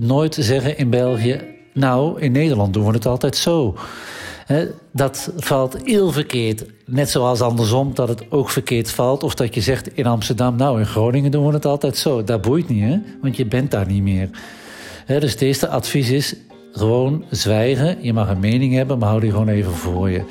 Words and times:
nooit 0.00 0.36
zeggen 0.40 0.78
in 0.78 0.90
België... 0.90 1.40
nou, 1.74 2.20
in 2.20 2.32
Nederland 2.32 2.74
doen 2.74 2.86
we 2.86 2.92
het 2.92 3.06
altijd 3.06 3.36
zo. 3.36 3.74
dat 4.92 5.32
valt 5.36 5.76
heel 5.84 6.12
verkeerd. 6.12 6.64
Net 6.86 7.10
zoals 7.10 7.40
andersom 7.40 7.94
dat 7.94 8.08
het 8.08 8.30
ook 8.30 8.50
verkeerd 8.50 8.90
valt. 8.90 9.22
Of 9.22 9.34
dat 9.34 9.54
je 9.54 9.60
zegt 9.60 9.96
in 9.96 10.06
Amsterdam, 10.06 10.56
nou 10.56 10.78
in 10.78 10.86
Groningen 10.86 11.30
doen 11.30 11.46
we 11.46 11.52
het 11.52 11.66
altijd 11.66 11.96
zo. 11.96 12.24
Dat 12.24 12.42
boeit 12.42 12.68
niet, 12.68 12.82
hè? 12.82 12.98
want 13.22 13.36
je 13.36 13.46
bent 13.46 13.70
daar 13.70 13.86
niet 13.86 14.02
meer. 14.02 14.30
dus 15.06 15.32
het 15.32 15.40
eerste 15.40 15.68
advies 15.68 16.10
is 16.10 16.34
gewoon 16.72 17.24
zwijgen. 17.30 17.98
Je 18.00 18.12
mag 18.12 18.28
een 18.28 18.40
mening 18.40 18.74
hebben, 18.74 18.98
maar 18.98 19.08
hou 19.08 19.20
die 19.20 19.30
gewoon 19.30 19.48
even 19.48 19.72
voor 19.72 20.10
je. 20.10 20.22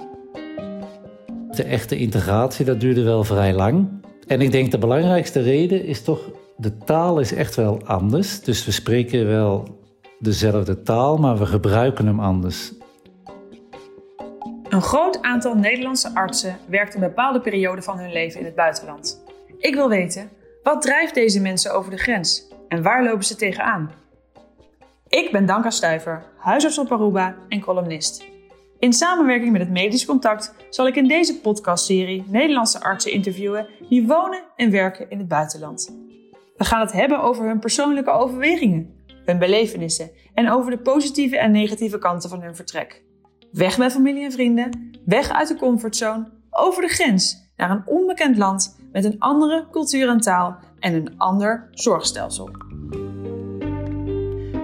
De 1.52 1.63
echte 1.63 1.97
integratie, 1.97 2.65
dat 2.65 2.79
duurde 2.79 3.04
wel 3.04 3.23
vrij 3.23 3.54
lang. 3.54 3.88
En 4.27 4.41
ik 4.41 4.52
denk 4.52 4.71
de 4.71 4.77
belangrijkste 4.77 5.41
reden 5.41 5.86
is 5.86 6.02
toch, 6.02 6.20
de 6.57 6.77
taal 6.77 7.19
is 7.19 7.33
echt 7.33 7.55
wel 7.55 7.81
anders. 7.85 8.41
Dus 8.41 8.65
we 8.65 8.71
spreken 8.71 9.27
wel 9.27 9.79
dezelfde 10.19 10.82
taal, 10.82 11.18
maar 11.18 11.37
we 11.37 11.45
gebruiken 11.45 12.05
hem 12.05 12.19
anders. 12.19 12.73
Een 14.69 14.82
groot 14.82 15.21
aantal 15.21 15.55
Nederlandse 15.55 16.15
artsen 16.15 16.57
werkt 16.68 16.93
een 16.93 16.99
bepaalde 16.99 17.41
periode 17.41 17.82
van 17.82 17.99
hun 17.99 18.11
leven 18.11 18.39
in 18.39 18.46
het 18.46 18.55
buitenland. 18.55 19.23
Ik 19.57 19.75
wil 19.75 19.89
weten, 19.89 20.29
wat 20.63 20.82
drijft 20.82 21.13
deze 21.13 21.41
mensen 21.41 21.73
over 21.73 21.91
de 21.91 21.97
grens 21.97 22.47
en 22.68 22.83
waar 22.83 23.04
lopen 23.04 23.25
ze 23.25 23.35
tegenaan? 23.35 23.91
Ik 25.07 25.32
ben 25.32 25.46
Danka 25.46 25.69
Stuiver, 25.69 26.24
huisarts 26.37 26.79
op 26.79 26.91
Aruba 26.91 27.35
en 27.49 27.60
columnist. 27.60 28.25
In 28.79 28.93
samenwerking 28.93 29.51
met 29.51 29.61
het 29.61 29.69
Medisch 29.69 30.05
Contact 30.05 30.54
zal 30.69 30.87
ik 30.87 30.96
in 30.96 31.07
deze 31.07 31.39
podcastserie 31.39 32.23
Nederlandse 32.27 32.81
artsen 32.81 33.11
interviewen 33.11 33.67
die 33.89 34.08
wonen 34.08 34.44
en 34.55 34.71
werken 34.71 35.09
in 35.09 35.17
het 35.17 35.27
buitenland. 35.27 36.06
We 36.58 36.66
gaan 36.66 36.81
het 36.81 36.92
hebben 36.92 37.22
over 37.22 37.47
hun 37.47 37.59
persoonlijke 37.59 38.11
overwegingen, 38.11 38.89
hun 39.25 39.39
belevenissen 39.39 40.11
en 40.34 40.52
over 40.52 40.72
de 40.72 40.78
positieve 40.78 41.38
en 41.38 41.52
negatieve 41.52 41.97
kanten 41.97 42.30
van 42.30 42.41
hun 42.41 42.55
vertrek. 42.55 43.03
Weg 43.52 43.77
met 43.77 43.91
familie 43.91 44.23
en 44.23 44.31
vrienden, 44.31 44.91
weg 45.05 45.30
uit 45.30 45.47
de 45.47 45.55
comfortzone, 45.55 46.31
over 46.49 46.81
de 46.81 46.88
grens 46.88 47.52
naar 47.55 47.72
een 47.72 47.88
onbekend 47.88 48.38
land 48.38 48.80
met 48.91 49.05
een 49.05 49.19
andere 49.19 49.67
cultuur 49.72 50.09
en 50.09 50.19
taal 50.19 50.59
en 50.80 50.94
een 50.94 51.17
ander 51.17 51.67
zorgstelsel. 51.72 52.49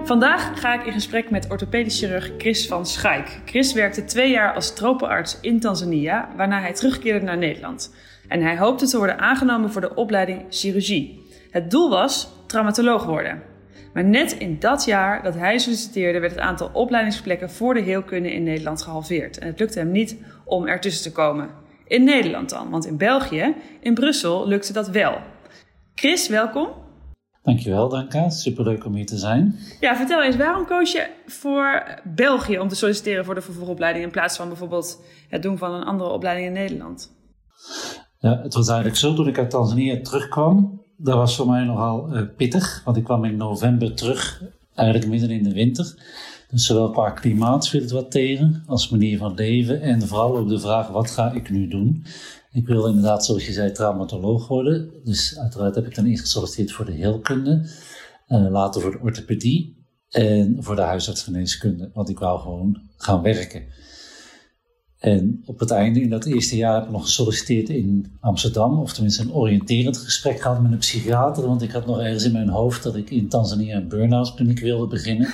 Vandaag 0.04 0.60
ga 0.60 0.74
ik 0.74 0.86
in 0.86 0.92
gesprek 0.92 1.30
met 1.30 1.50
orthopedisch 1.50 1.98
chirurg 1.98 2.32
Chris 2.38 2.66
van 2.66 2.86
Schaik. 2.86 3.40
Chris 3.44 3.72
werkte 3.72 4.04
twee 4.04 4.30
jaar 4.30 4.54
als 4.54 4.74
tropenarts 4.74 5.40
in 5.40 5.60
Tanzania, 5.60 6.28
waarna 6.36 6.60
hij 6.60 6.74
terugkeerde 6.74 7.24
naar 7.24 7.38
Nederland. 7.38 7.94
En 8.28 8.42
hij 8.42 8.58
hoopte 8.58 8.86
te 8.86 8.96
worden 8.96 9.18
aangenomen 9.18 9.72
voor 9.72 9.80
de 9.80 9.94
opleiding 9.94 10.46
chirurgie. 10.50 11.23
Het 11.54 11.70
doel 11.70 11.90
was 11.90 12.28
traumatoloog 12.46 13.04
worden. 13.04 13.42
Maar 13.92 14.04
net 14.04 14.32
in 14.32 14.58
dat 14.58 14.84
jaar 14.84 15.22
dat 15.22 15.34
hij 15.34 15.58
solliciteerde, 15.58 16.20
werd 16.20 16.32
het 16.32 16.40
aantal 16.40 16.70
opleidingsplekken 16.72 17.50
voor 17.50 17.74
de 17.74 17.80
heelkunde 17.80 18.32
in 18.32 18.42
Nederland 18.42 18.82
gehalveerd. 18.82 19.38
En 19.38 19.46
het 19.46 19.58
lukte 19.58 19.78
hem 19.78 19.90
niet 19.90 20.16
om 20.44 20.66
ertussen 20.66 21.02
te 21.02 21.12
komen. 21.12 21.50
In 21.86 22.04
Nederland 22.04 22.50
dan, 22.50 22.70
want 22.70 22.86
in 22.86 22.96
België, 22.96 23.54
in 23.80 23.94
Brussel, 23.94 24.48
lukte 24.48 24.72
dat 24.72 24.88
wel. 24.88 25.18
Chris, 25.94 26.28
welkom. 26.28 26.68
Dankjewel, 27.42 27.88
Danka. 27.88 28.28
Superleuk 28.28 28.84
om 28.84 28.94
hier 28.94 29.06
te 29.06 29.18
zijn. 29.18 29.58
Ja, 29.80 29.96
vertel 29.96 30.22
eens, 30.22 30.36
waarom 30.36 30.66
koos 30.66 30.92
je 30.92 31.06
voor 31.26 32.00
België 32.04 32.58
om 32.58 32.68
te 32.68 32.74
solliciteren 32.74 33.24
voor 33.24 33.34
de 33.34 33.42
vervolgopleiding 33.42 34.04
in 34.04 34.10
plaats 34.10 34.36
van 34.36 34.48
bijvoorbeeld 34.48 35.04
het 35.28 35.42
doen 35.42 35.58
van 35.58 35.74
een 35.74 35.84
andere 35.84 36.10
opleiding 36.10 36.46
in 36.46 36.52
Nederland? 36.52 37.12
Ja, 38.18 38.40
het 38.42 38.54
was 38.54 38.68
eigenlijk 38.68 38.98
zo, 38.98 39.14
toen 39.14 39.28
ik 39.28 39.38
uit 39.38 39.50
Tanzania 39.50 40.00
terugkwam, 40.02 40.83
dat 40.96 41.14
was 41.14 41.36
voor 41.36 41.46
mij 41.46 41.64
nogal 41.64 42.16
uh, 42.16 42.22
pittig, 42.36 42.82
want 42.84 42.96
ik 42.96 43.04
kwam 43.04 43.24
in 43.24 43.36
november 43.36 43.94
terug, 43.94 44.42
eigenlijk 44.74 45.10
midden 45.10 45.30
in 45.30 45.42
de 45.42 45.52
winter. 45.52 45.94
Dus 46.50 46.66
zowel 46.66 46.90
qua 46.90 47.10
klimaat 47.10 47.68
viel 47.68 47.80
het 47.80 47.90
wat 47.90 48.10
tegen, 48.10 48.62
als 48.66 48.88
manier 48.88 49.18
van 49.18 49.34
leven 49.34 49.80
en 49.80 50.02
vooral 50.02 50.36
ook 50.36 50.48
de 50.48 50.60
vraag, 50.60 50.88
wat 50.88 51.10
ga 51.10 51.32
ik 51.32 51.50
nu 51.50 51.68
doen? 51.68 52.04
Ik 52.52 52.66
wil 52.66 52.86
inderdaad, 52.86 53.24
zoals 53.24 53.46
je 53.46 53.52
zei, 53.52 53.72
traumatoloog 53.72 54.48
worden. 54.48 54.90
Dus 55.04 55.38
uiteraard 55.38 55.74
heb 55.74 55.86
ik 55.86 55.94
dan 55.94 56.04
eerst 56.04 56.22
gesolliciteerd 56.22 56.72
voor 56.72 56.84
de 56.84 56.92
heelkunde, 56.92 57.68
uh, 58.28 58.50
later 58.50 58.80
voor 58.80 58.90
de 58.90 59.00
orthopedie 59.02 59.86
en 60.10 60.56
voor 60.58 60.76
de 60.76 60.82
huisartsgeneeskunde, 60.82 61.90
want 61.92 62.08
ik 62.08 62.18
wou 62.18 62.40
gewoon 62.40 62.80
gaan 62.96 63.22
werken. 63.22 63.62
En 65.04 65.42
op 65.46 65.58
het 65.60 65.70
einde, 65.70 66.00
in 66.00 66.10
dat 66.10 66.24
eerste 66.24 66.56
jaar, 66.56 66.74
heb 66.74 66.84
ik 66.84 66.90
nog 66.90 67.04
gesolliciteerd 67.04 67.68
in 67.68 68.06
Amsterdam, 68.20 68.78
of 68.78 68.92
tenminste 68.92 69.22
een 69.22 69.32
oriënterend 69.32 69.96
gesprek 69.96 70.40
gehad 70.40 70.62
met 70.62 70.72
een 70.72 70.78
psychiater, 70.78 71.46
want 71.46 71.62
ik 71.62 71.70
had 71.70 71.86
nog 71.86 72.00
ergens 72.00 72.24
in 72.24 72.32
mijn 72.32 72.48
hoofd 72.48 72.82
dat 72.82 72.96
ik 72.96 73.10
in 73.10 73.28
Tanzania 73.28 73.76
een 73.76 73.88
burn-out 73.88 74.34
kliniek 74.34 74.60
wilde 74.60 74.86
beginnen. 74.86 75.28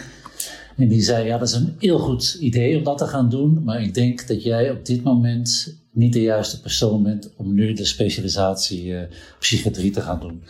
En 0.77 0.89
die 0.89 1.03
zei, 1.03 1.27
ja, 1.27 1.39
dat 1.39 1.49
is 1.49 1.55
een 1.55 1.75
heel 1.79 1.99
goed 1.99 2.37
idee 2.41 2.79
om 2.79 2.85
dat 2.85 2.99
te 2.99 3.07
gaan 3.07 3.29
doen, 3.29 3.65
maar 3.65 3.83
ik 3.83 3.95
denk 3.95 4.27
dat 4.29 4.43
jij 4.43 4.71
op 4.71 4.87
dit 4.87 5.03
moment 5.03 5.77
niet 5.93 6.13
de 6.13 6.23
juiste 6.23 6.61
persoon 6.61 7.03
bent 7.03 7.31
om 7.37 7.55
nu 7.55 7.73
de 7.73 7.85
specialisatie 7.85 8.85
uh, 8.85 9.01
psychiatrie 9.39 9.91
te 9.91 10.01
gaan 10.01 10.21
doen. 10.21 10.43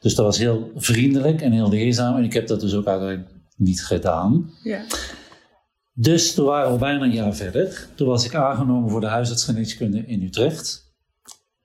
Dus 0.00 0.14
dat 0.14 0.24
was 0.24 0.38
heel 0.38 0.70
vriendelijk 0.76 1.40
en 1.40 1.52
heel 1.52 1.68
leerzaam 1.68 2.16
en 2.16 2.24
ik 2.24 2.32
heb 2.32 2.46
dat 2.46 2.60
dus 2.60 2.74
ook 2.74 2.86
uiteindelijk 2.86 3.30
niet 3.56 3.84
gedaan. 3.84 4.50
Ja. 4.62 4.84
Dus 6.00 6.34
toen 6.34 6.46
waren 6.46 6.72
we 6.72 6.78
bijna 6.78 7.04
een 7.04 7.12
jaar 7.12 7.34
verder. 7.34 7.88
Toen 7.94 8.08
was 8.08 8.24
ik 8.24 8.34
aangenomen 8.34 8.90
voor 8.90 9.00
de 9.00 9.06
huisartsgeneeskunde 9.06 10.06
in 10.06 10.22
Utrecht. 10.22 10.92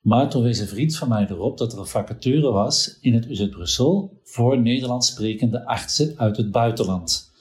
Maar 0.02 0.30
toen 0.30 0.44
wees 0.44 0.60
een 0.60 0.68
vriend 0.68 0.98
van 0.98 1.10
mij 1.10 1.28
erop 1.30 1.58
dat 1.58 1.74
er 1.74 1.80
een 1.80 1.86
vacature 1.86 2.52
was 2.52 2.98
in 3.02 3.14
het 3.14 3.26
UZ 3.26 3.50
Brussel 3.50 4.20
voor 4.24 4.62
Nederlands 4.62 5.08
sprekende 5.08 5.66
artsen 5.66 6.14
uit 6.18 6.38
het 6.38 6.52
buitenland. 6.52 7.32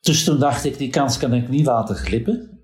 Dus 0.00 0.24
toen 0.24 0.38
dacht 0.38 0.64
ik, 0.64 0.78
die 0.78 0.90
kans 0.90 1.18
kan 1.18 1.34
ik 1.34 1.48
niet 1.48 1.66
laten 1.66 1.96
glippen. 1.96 2.60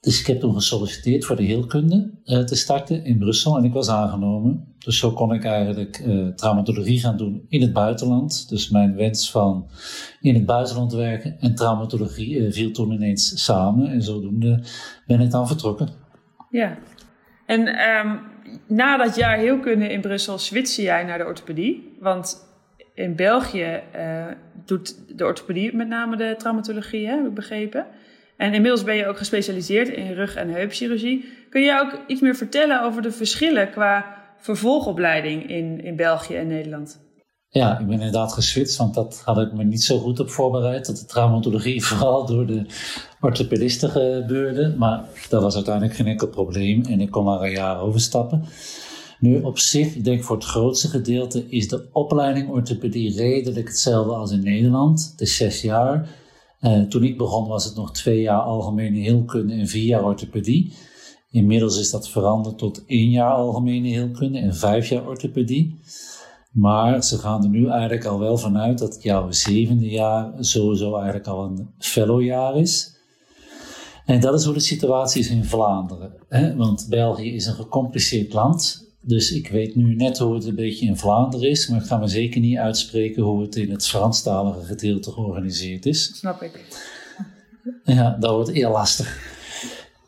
Dus 0.00 0.20
ik 0.20 0.26
heb 0.26 0.40
toen 0.40 0.54
gesolliciteerd 0.54 1.24
voor 1.24 1.36
de 1.36 1.44
heelkunde 1.44 2.10
uh, 2.24 2.44
te 2.44 2.54
starten 2.54 3.04
in 3.04 3.18
Brussel 3.18 3.56
en 3.56 3.64
ik 3.64 3.72
was 3.72 3.88
aangenomen. 3.88 4.73
Dus 4.84 4.98
zo 4.98 5.12
kon 5.12 5.34
ik 5.34 5.44
eigenlijk 5.44 5.98
uh, 5.98 6.28
traumatologie 6.28 7.00
gaan 7.00 7.16
doen 7.16 7.46
in 7.48 7.60
het 7.60 7.72
buitenland. 7.72 8.48
Dus 8.48 8.68
mijn 8.70 8.96
wens 8.96 9.30
van 9.30 9.68
in 10.20 10.34
het 10.34 10.46
buitenland 10.46 10.92
werken 10.92 11.36
en 11.40 11.54
traumatologie 11.54 12.36
uh, 12.36 12.52
viel 12.52 12.70
toen 12.70 12.92
ineens 12.92 13.44
samen. 13.44 13.90
En 13.90 14.02
zodoende 14.02 14.62
ben 15.06 15.20
ik 15.20 15.30
dan 15.30 15.46
vertrokken. 15.46 15.88
Ja, 16.50 16.78
en 17.46 17.88
um, 17.90 18.20
na 18.66 18.96
dat 18.96 19.16
jaar 19.16 19.36
heelkunde 19.38 19.92
in 19.92 20.00
Brussel 20.00 20.38
switchte 20.38 20.82
jij 20.82 21.04
naar 21.04 21.18
de 21.18 21.24
orthopedie. 21.24 21.96
Want 22.00 22.52
in 22.94 23.16
België 23.16 23.82
doet 24.66 25.18
de 25.18 25.24
orthopedie 25.24 25.76
met 25.76 25.88
name 25.88 26.16
de 26.16 26.34
traumatologie, 26.38 27.06
hè, 27.06 27.16
heb 27.16 27.26
ik 27.26 27.34
begrepen. 27.34 27.86
En 28.36 28.54
inmiddels 28.54 28.84
ben 28.84 28.94
je 28.94 29.06
ook 29.06 29.18
gespecialiseerd 29.18 29.88
in 29.88 30.12
rug- 30.12 30.36
en 30.36 30.48
heupchirurgie. 30.48 31.24
Kun 31.50 31.62
je 31.62 31.80
ook 31.80 32.00
iets 32.06 32.20
meer 32.20 32.34
vertellen 32.34 32.82
over 32.82 33.02
de 33.02 33.10
verschillen 33.10 33.70
qua 33.70 34.22
vervolgopleiding 34.44 35.48
in, 35.50 35.84
in 35.84 35.96
België 35.96 36.34
en 36.34 36.46
Nederland? 36.46 37.00
Ja, 37.48 37.78
ik 37.78 37.86
ben 37.86 37.94
inderdaad 37.94 38.32
geswitst, 38.32 38.76
want 38.76 38.94
dat 38.94 39.22
had 39.24 39.38
ik 39.38 39.52
me 39.52 39.64
niet 39.64 39.82
zo 39.82 39.98
goed 39.98 40.20
op 40.20 40.30
voorbereid. 40.30 40.86
Dat 40.86 40.96
de 40.96 41.04
traumatologie 41.04 41.84
vooral 41.86 42.26
door 42.26 42.46
de 42.46 42.66
orthopedisten 43.20 43.90
gebeurde. 43.90 44.74
Maar 44.76 45.04
dat 45.28 45.42
was 45.42 45.54
uiteindelijk 45.54 45.94
geen 45.94 46.06
enkel 46.06 46.28
probleem 46.28 46.82
en 46.82 47.00
ik 47.00 47.10
kon 47.10 47.24
maar 47.24 47.40
een 47.40 47.50
jaar 47.50 47.80
overstappen. 47.80 48.44
Nu 49.18 49.40
op 49.40 49.58
zich, 49.58 49.94
ik 49.94 50.04
denk 50.04 50.22
voor 50.22 50.36
het 50.36 50.44
grootste 50.44 50.88
gedeelte, 50.88 51.48
is 51.48 51.68
de 51.68 51.88
opleiding 51.92 52.48
orthopedie 52.48 53.16
redelijk 53.16 53.68
hetzelfde 53.68 54.14
als 54.14 54.30
in 54.30 54.42
Nederland. 54.42 55.08
Het 55.10 55.20
is 55.20 55.36
zes 55.36 55.62
jaar. 55.62 56.08
Uh, 56.60 56.82
toen 56.82 57.04
ik 57.04 57.18
begon 57.18 57.48
was 57.48 57.64
het 57.64 57.76
nog 57.76 57.92
twee 57.92 58.20
jaar 58.20 58.40
algemene 58.40 58.98
heelkunde 58.98 59.54
en 59.54 59.68
vier 59.68 59.84
jaar 59.84 60.04
orthopedie. 60.04 60.72
Inmiddels 61.34 61.78
is 61.78 61.90
dat 61.90 62.08
veranderd 62.08 62.58
tot 62.58 62.82
één 62.86 63.10
jaar 63.10 63.32
algemene 63.32 63.88
heelkunde 63.88 64.38
en 64.38 64.54
vijf 64.54 64.88
jaar 64.88 65.08
orthopedie. 65.08 65.78
Maar 66.50 67.04
ze 67.04 67.18
gaan 67.18 67.42
er 67.42 67.48
nu 67.48 67.68
eigenlijk 67.68 68.04
al 68.04 68.18
wel 68.18 68.38
vanuit 68.38 68.78
dat 68.78 69.02
jouw 69.02 69.30
zevende 69.30 69.88
jaar 69.88 70.32
sowieso 70.38 70.94
eigenlijk 70.94 71.26
al 71.26 71.44
een 71.44 71.70
fellowjaar 71.78 72.56
is. 72.56 72.96
En 74.06 74.20
dat 74.20 74.38
is 74.38 74.44
hoe 74.44 74.54
de 74.54 74.60
situatie 74.60 75.20
is 75.20 75.28
in 75.28 75.44
Vlaanderen. 75.44 76.12
Hè? 76.28 76.56
Want 76.56 76.86
België 76.88 77.34
is 77.34 77.46
een 77.46 77.54
gecompliceerd 77.54 78.32
land. 78.32 78.92
Dus 79.00 79.32
ik 79.32 79.48
weet 79.48 79.74
nu 79.74 79.94
net 79.94 80.18
hoe 80.18 80.34
het 80.34 80.44
een 80.44 80.54
beetje 80.54 80.86
in 80.86 80.96
Vlaanderen 80.96 81.50
is, 81.50 81.68
maar 81.68 81.80
ik 81.80 81.86
ga 81.86 81.96
me 81.96 82.06
zeker 82.06 82.40
niet 82.40 82.58
uitspreken 82.58 83.22
hoe 83.22 83.42
het 83.42 83.56
in 83.56 83.70
het 83.70 83.86
Franstalige 83.86 84.64
gedeelte 84.64 85.10
georganiseerd 85.10 85.86
is. 85.86 86.16
Snap 86.16 86.42
ik. 86.42 86.64
Ja, 87.84 88.16
dat 88.20 88.30
wordt 88.30 88.50
heel 88.50 88.70
lastig. 88.70 89.33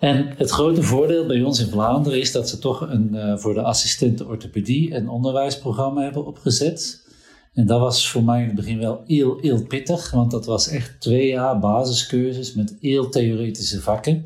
En 0.06 0.32
het 0.36 0.50
grote 0.50 0.82
voordeel 0.82 1.26
bij 1.26 1.42
ons 1.42 1.60
in 1.60 1.68
Vlaanderen 1.68 2.20
is 2.20 2.32
dat 2.32 2.48
ze 2.48 2.58
toch 2.58 2.80
een, 2.80 3.10
uh, 3.14 3.36
voor 3.36 3.54
de 3.54 3.62
assistenten 3.62 4.28
orthopedie 4.28 4.94
een 4.94 5.08
onderwijsprogramma 5.08 6.02
hebben 6.02 6.26
opgezet. 6.26 7.06
En 7.52 7.66
dat 7.66 7.80
was 7.80 8.10
voor 8.10 8.24
mij 8.24 8.40
in 8.40 8.46
het 8.46 8.54
begin 8.56 8.78
wel 8.78 9.02
heel, 9.06 9.38
heel 9.40 9.66
pittig, 9.66 10.10
want 10.10 10.30
dat 10.30 10.46
was 10.46 10.68
echt 10.68 11.00
twee 11.00 11.26
jaar 11.26 11.58
basiscursus 11.58 12.54
met 12.54 12.76
heel 12.80 13.08
theoretische 13.08 13.80
vakken. 13.80 14.24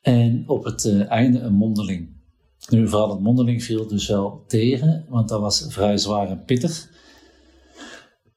En 0.00 0.44
op 0.46 0.64
het 0.64 0.84
uh, 0.84 1.10
einde 1.10 1.40
een 1.40 1.54
mondeling. 1.54 2.08
Nu, 2.68 2.88
vooral 2.88 3.10
het 3.10 3.20
mondeling 3.20 3.62
viel 3.62 3.86
dus 3.86 4.08
wel 4.08 4.44
tegen, 4.46 5.04
want 5.08 5.28
dat 5.28 5.40
was 5.40 5.66
vrij 5.68 5.96
zwaar 5.96 6.28
en 6.28 6.44
pittig. 6.44 6.88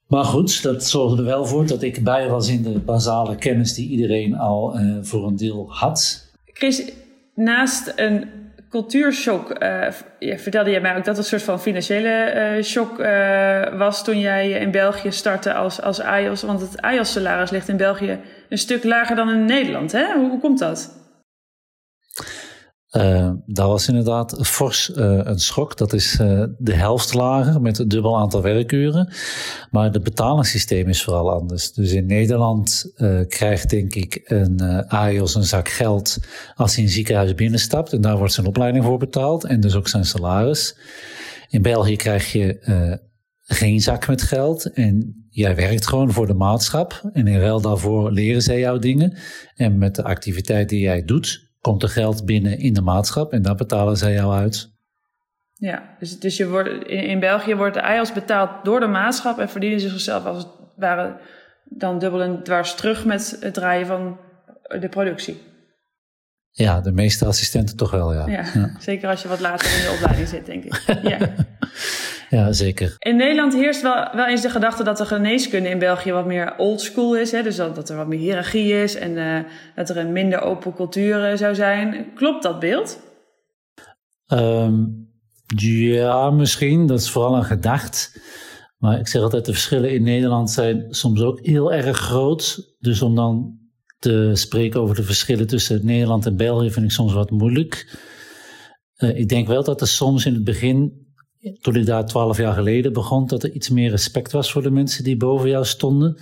Maar 0.08 0.26
goed, 0.26 0.64
dat 0.64 0.84
zorgde 0.84 1.18
er 1.18 1.24
wel 1.24 1.46
voor 1.46 1.68
dat 1.68 1.82
ik 1.82 2.04
bij 2.04 2.30
was 2.30 2.48
in 2.48 2.64
de 2.64 2.80
basale 2.80 3.36
kennis 3.36 3.74
die 3.74 3.90
iedereen 3.90 4.36
al 4.36 4.80
uh, 4.80 4.98
voor 5.02 5.28
een 5.28 5.36
deel 5.36 5.66
had. 5.70 6.26
Chris, 6.58 6.92
naast 7.34 7.94
een 7.96 8.30
cultuurshock 8.70 9.64
uh, 9.64 9.88
vertelde 10.20 10.70
jij 10.70 10.82
mij 10.82 10.98
ook 10.98 11.06
dat 11.06 11.06
het 11.06 11.18
een 11.18 11.24
soort 11.24 11.44
van 11.44 11.62
financiële 11.62 12.34
uh, 12.58 12.64
shock 12.64 12.98
was 13.78 14.04
toen 14.04 14.20
jij 14.20 14.50
in 14.50 14.72
België 14.72 15.12
startte 15.12 15.54
als, 15.54 15.82
als 15.82 16.02
AIOS. 16.02 16.42
Want 16.42 16.62
het 16.62 16.82
AIOS-salaris 16.82 17.50
ligt 17.50 17.68
in 17.68 17.78
België 17.78 18.20
een 18.50 18.58
stuk 18.58 18.84
lager 18.84 19.16
dan 19.16 19.30
in 19.30 19.46
Nederland. 19.46 19.92
Hè? 19.92 20.14
Hoe 20.14 20.40
komt 20.40 20.60
dat? 20.60 21.07
Uh, 22.92 23.32
dat 23.46 23.68
was 23.68 23.88
inderdaad 23.88 24.48
fors 24.48 24.90
uh, 24.90 25.20
een 25.24 25.40
schok. 25.40 25.78
Dat 25.78 25.94
is 25.94 26.20
uh, 26.22 26.44
de 26.58 26.74
helft 26.74 27.14
lager 27.14 27.62
met 27.62 27.78
het 27.78 27.90
dubbel 27.90 28.18
aantal 28.18 28.42
werkuren. 28.42 29.14
Maar 29.72 29.92
het 29.94 30.04
betalingssysteem 30.04 30.88
is 30.88 31.04
vooral 31.04 31.32
anders. 31.32 31.74
Dus 31.74 31.92
in 31.92 32.06
Nederland 32.06 32.92
krijgt 33.28 33.70
denk 33.70 33.96
ik 33.96 34.22
een 34.24 34.62
AIOS 34.88 35.36
een 35.36 35.44
zak 35.44 35.70
geld 35.70 36.18
als 36.56 36.76
hij 36.76 36.84
een 36.84 36.90
ziekenhuis 36.90 37.36
binnenstapt. 37.36 37.94
En 37.94 38.02
daar 38.02 38.18
wordt 38.18 38.34
zijn 38.34 38.48
opleiding 38.48 38.84
voor 38.84 38.98
betaald 38.98 39.44
en 39.44 39.60
dus 39.60 39.76
ook 39.76 39.88
zijn 39.88 40.06
salaris. 40.06 40.78
In 41.50 41.62
België 41.62 41.96
krijg 41.96 42.32
je 42.32 43.00
geen 43.42 43.82
zak 43.82 44.08
met 44.08 44.22
geld 44.22 44.74
en 44.74 45.26
jij 45.30 45.56
werkt 45.56 45.88
gewoon 45.88 46.12
voor 46.12 46.28
de 46.28 46.34
maatschap. 46.34 47.10
En 47.14 47.28
in 47.28 47.40
ruil 47.40 47.62
daarvoor 47.62 48.12
leren 48.12 48.42
zij 48.42 48.60
jou 48.60 48.80
dingen. 48.80 49.18
En 49.56 49.78
met 49.78 49.96
de 49.96 50.04
activiteit 50.04 50.70
die 50.70 50.80
jij 50.80 51.06
doet, 51.06 51.47
komt 51.62 51.84
er 51.84 51.90
geld 51.90 52.26
binnen 52.26 52.60
in 52.60 52.74
de 52.74 52.82
maatschap 52.82 53.34
en 53.34 53.42
daar 53.42 53.56
betalen 53.56 53.98
zij 53.98 54.14
jou 54.14 54.34
uit. 54.34 54.76
Ja, 55.54 55.96
dus, 56.00 56.20
dus 56.20 56.38
je 56.38 56.48
wordt, 56.50 56.70
in, 56.70 57.04
in 57.04 57.20
België 57.20 57.56
wordt 57.56 57.74
de 57.74 57.94
IELTS 57.94 58.14
betaald 58.14 58.50
door 58.64 58.80
de 58.80 58.88
maatschap 58.88 59.40
en 59.40 59.50
verdienen 59.50 59.80
ze 59.80 59.90
zichzelf 59.90 60.26
als 60.26 60.38
het 60.38 60.52
ware 60.76 61.20
dan 61.64 62.00
dubbel 62.00 62.22
en 62.22 62.44
dwars 62.44 62.76
terug 62.76 63.06
met 63.06 63.38
het 63.40 63.54
draaien 63.54 63.88
van 63.88 64.18
de 64.80 64.90
productie. 64.90 65.42
Ja, 66.52 66.82
de 66.82 66.92
meeste 66.92 67.26
assistenten 67.26 67.78
toch 67.78 67.92
wel, 67.92 68.14
ja. 68.14 68.28
Ja, 68.28 68.46
ja. 68.54 68.72
zeker 68.80 69.10
als 69.10 69.22
je 69.22 69.28
wat 69.28 69.40
later 69.40 69.78
in 69.78 69.82
de 69.82 69.94
opleiding 69.96 70.28
zit, 70.28 70.46
denk 70.46 70.64
ik. 70.64 70.84
Ja. 71.10 71.18
Ja, 72.30 72.52
zeker. 72.52 72.96
In 72.98 73.16
Nederland 73.16 73.54
heerst 73.54 73.82
wel, 73.82 74.16
wel 74.16 74.26
eens 74.26 74.42
de 74.42 74.50
gedachte 74.50 74.84
dat 74.84 74.98
de 74.98 75.06
geneeskunde 75.06 75.70
in 75.70 75.80
België 75.80 76.12
wat 76.12 76.26
meer 76.26 76.58
oldschool 76.58 77.18
is. 77.18 77.32
Hè? 77.32 77.44
Dus 77.44 77.56
dat, 77.56 77.76
dat, 77.76 77.90
er 77.90 77.98
wat 77.98 78.08
meer 78.08 78.20
hiërarchie 78.20 78.74
is 78.74 78.96
en 78.96 79.12
uh, 79.12 79.40
dat 79.76 79.90
er 79.90 79.98
een 79.98 80.12
minder 80.12 80.42
open 80.42 80.74
cultuur 80.74 81.32
uh, 81.32 81.38
zou 81.38 81.56
zijn. 81.56 82.14
Klopt 82.16 82.44
dat 82.44 82.60
beeld? 82.60 83.00
Um, 84.28 85.10
ja, 85.56 86.32
misschien. 86.32 86.86
Dat 86.86 87.00
is 87.00 87.10
vooral 87.10 87.36
een 87.36 87.44
gedacht. 87.44 88.20
Maar 88.78 89.00
ik 89.00 89.08
zeg 89.08 89.22
altijd, 89.22 89.46
de 89.46 89.52
verschillen 89.52 89.94
in 89.94 90.04
Nederland 90.04 90.52
zijn 90.52 90.86
soms 90.90 91.22
ook 91.22 91.40
heel 91.46 91.74
erg 91.74 91.98
groot. 91.98 92.76
Dus 92.80 93.02
om 93.02 93.16
dan 93.16 93.58
te 94.00 94.32
spreken 94.34 94.82
over 94.82 94.96
de 94.96 95.04
verschillen 95.04 95.48
tussen 95.48 95.86
Nederland 95.86 96.26
en 96.26 96.36
België 96.36 96.72
vind 96.72 96.86
ik 96.86 96.92
soms 96.92 97.14
wat 97.14 97.32
moeilijk. 97.32 97.98
Uh, 98.98 99.18
ik 99.18 99.30
denk 99.30 99.48
wel 99.48 99.64
dat 99.64 99.82
er 99.82 99.88
soms 99.88 100.26
in 100.26 100.34
het 100.34 100.44
begin 100.44 101.07
toen 101.62 101.76
ik 101.76 101.86
daar 101.86 102.06
twaalf 102.06 102.38
jaar 102.38 102.54
geleden 102.54 102.94
begon, 102.94 103.28
dat 103.28 103.44
er 103.44 103.52
iets 103.52 103.70
meer 103.70 103.90
respect 103.90 104.32
was 104.32 104.52
voor 104.52 104.62
de 104.62 104.72
mensen 104.72 105.04
die 105.04 105.18
boven 105.18 105.50
jou 105.50 105.66
stonden. 105.66 106.18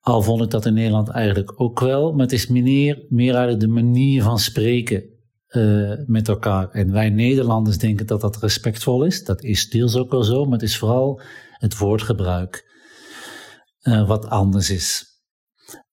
Al 0.00 0.22
vond 0.22 0.42
ik 0.42 0.50
dat 0.50 0.66
in 0.66 0.74
Nederland 0.74 1.08
eigenlijk 1.08 1.60
ook 1.60 1.80
wel, 1.80 2.12
maar 2.12 2.22
het 2.22 2.32
is 2.32 2.46
meer, 2.46 3.04
meer 3.08 3.58
de 3.58 3.68
manier 3.68 4.22
van 4.22 4.38
spreken 4.38 5.04
uh, 5.48 5.92
met 6.06 6.28
elkaar. 6.28 6.70
En 6.70 6.92
wij 6.92 7.10
Nederlanders 7.10 7.78
denken 7.78 8.06
dat 8.06 8.20
dat 8.20 8.36
respectvol 8.36 9.04
is. 9.04 9.24
Dat 9.24 9.42
is 9.42 9.68
deels 9.68 9.96
ook 9.96 10.10
wel 10.10 10.22
zo, 10.22 10.44
maar 10.44 10.58
het 10.58 10.68
is 10.68 10.78
vooral 10.78 11.20
het 11.50 11.78
woordgebruik 11.78 12.64
uh, 13.82 14.08
wat 14.08 14.26
anders 14.26 14.70
is. 14.70 15.04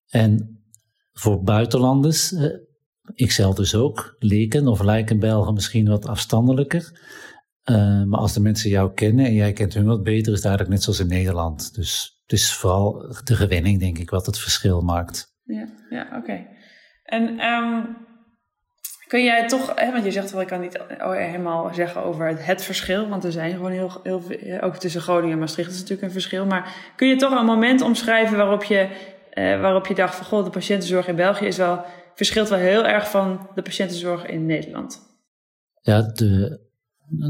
En 0.07 0.63
voor 1.11 1.43
buitenlanders, 1.43 2.31
uh, 2.31 2.45
ikzelf 3.13 3.55
dus 3.55 3.75
ook, 3.75 4.15
leken 4.19 4.67
of 4.67 4.81
lijken 4.81 5.19
Belgen 5.19 5.53
misschien 5.53 5.87
wat 5.87 6.05
afstandelijker. 6.05 6.99
Uh, 7.69 8.03
maar 8.03 8.19
als 8.19 8.33
de 8.33 8.41
mensen 8.41 8.69
jou 8.69 8.93
kennen 8.93 9.25
en 9.25 9.33
jij 9.33 9.53
kent 9.53 9.73
hun 9.73 9.85
wat 9.85 10.03
beter, 10.03 10.31
is 10.31 10.37
het 10.37 10.45
eigenlijk 10.47 10.75
net 10.75 10.83
zoals 10.83 10.99
in 10.99 11.07
Nederland. 11.07 11.75
Dus 11.75 12.21
het 12.21 12.31
is 12.31 12.53
vooral 12.53 13.15
de 13.23 13.35
gewenning, 13.35 13.79
denk 13.79 13.97
ik, 13.97 14.09
wat 14.09 14.25
het 14.25 14.39
verschil 14.39 14.81
maakt. 14.81 15.35
Ja, 15.43 15.67
ja 15.89 16.05
oké. 16.07 16.17
Okay. 16.17 16.47
En 17.03 17.45
um, 17.45 17.97
kun 19.07 19.23
jij 19.23 19.47
toch, 19.47 19.71
hè, 19.75 19.91
want 19.91 20.03
je 20.03 20.11
zegt 20.11 20.31
wel, 20.31 20.41
ik 20.41 20.47
kan 20.47 20.61
niet 20.61 20.79
helemaal 20.97 21.73
zeggen 21.73 22.03
over 22.03 22.27
het, 22.27 22.45
het 22.45 22.63
verschil, 22.63 23.09
want 23.09 23.23
er 23.23 23.31
zijn 23.31 23.51
gewoon 23.51 23.71
heel, 23.71 23.99
heel 24.03 24.21
veel, 24.21 24.61
ook 24.61 24.77
tussen 24.77 25.01
Groningen 25.01 25.33
en 25.33 25.39
Maastricht 25.39 25.71
is 25.71 25.79
natuurlijk 25.79 26.01
een 26.01 26.11
verschil. 26.11 26.45
Maar 26.45 26.93
kun 26.95 27.07
je 27.07 27.15
toch 27.15 27.39
een 27.39 27.45
moment 27.45 27.81
omschrijven 27.81 28.37
waarop 28.37 28.63
je, 28.63 28.87
uh, 29.33 29.61
waarop 29.61 29.87
je 29.87 29.95
dacht 29.95 30.15
van, 30.15 30.25
goh, 30.25 30.43
de 30.43 30.49
patiëntenzorg 30.49 31.07
in 31.07 31.15
België 31.15 31.45
is 31.45 31.57
wel, 31.57 31.85
verschilt 32.15 32.49
wel 32.49 32.59
heel 32.59 32.85
erg 32.85 33.09
van 33.09 33.49
de 33.55 33.61
patiëntenzorg 33.61 34.25
in 34.25 34.45
Nederland? 34.45 35.01
Ja, 35.81 36.01
de, 36.01 36.59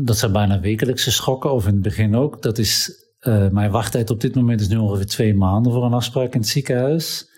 dat 0.03 0.17
zijn 0.17 0.31
bijna 0.31 0.59
wekelijkse 0.59 1.11
schokken, 1.11 1.53
of 1.53 1.67
in 1.67 1.73
het 1.73 1.81
begin 1.81 2.15
ook. 2.15 2.41
Dat 2.41 2.57
is, 2.57 2.91
uh, 3.21 3.49
mijn 3.49 3.71
wachttijd 3.71 4.09
op 4.09 4.21
dit 4.21 4.35
moment 4.35 4.61
is 4.61 4.67
nu 4.67 4.77
ongeveer 4.77 5.05
twee 5.05 5.35
maanden 5.35 5.71
voor 5.71 5.85
een 5.85 5.93
afspraak 5.93 6.33
in 6.33 6.39
het 6.39 6.49
ziekenhuis. 6.49 7.31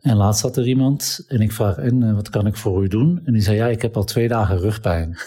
En 0.00 0.16
laatst 0.16 0.40
zat 0.40 0.56
er 0.56 0.66
iemand 0.66 1.24
en 1.28 1.40
ik 1.40 1.52
vraag, 1.52 1.76
en 1.76 2.02
uh, 2.02 2.14
wat 2.14 2.30
kan 2.30 2.46
ik 2.46 2.56
voor 2.56 2.84
u 2.84 2.88
doen? 2.88 3.20
En 3.24 3.32
die 3.32 3.42
zei, 3.42 3.56
ja, 3.56 3.66
ik 3.66 3.82
heb 3.82 3.96
al 3.96 4.04
twee 4.04 4.28
dagen 4.28 4.58
rugpijn. 4.58 5.18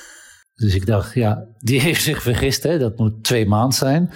Dus 0.55 0.75
ik 0.75 0.85
dacht, 0.85 1.13
ja, 1.13 1.47
die 1.57 1.81
heeft 1.81 2.01
zich 2.01 2.21
vergist, 2.21 2.63
hè? 2.63 2.77
dat 2.77 2.97
moet 2.97 3.23
twee 3.23 3.47
maanden 3.47 3.77
zijn. 3.77 4.09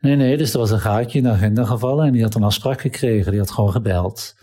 Nee, 0.00 0.16
nee, 0.16 0.36
dus 0.36 0.52
er 0.52 0.58
was 0.58 0.70
een 0.70 0.80
gaatje 0.80 1.18
in 1.18 1.24
de 1.24 1.30
agenda 1.30 1.64
gevallen 1.64 2.06
en 2.06 2.12
die 2.12 2.22
had 2.22 2.34
een 2.34 2.42
afspraak 2.42 2.80
gekregen, 2.80 3.30
die 3.30 3.40
had 3.40 3.50
gewoon 3.50 3.72
gebeld. 3.72 4.34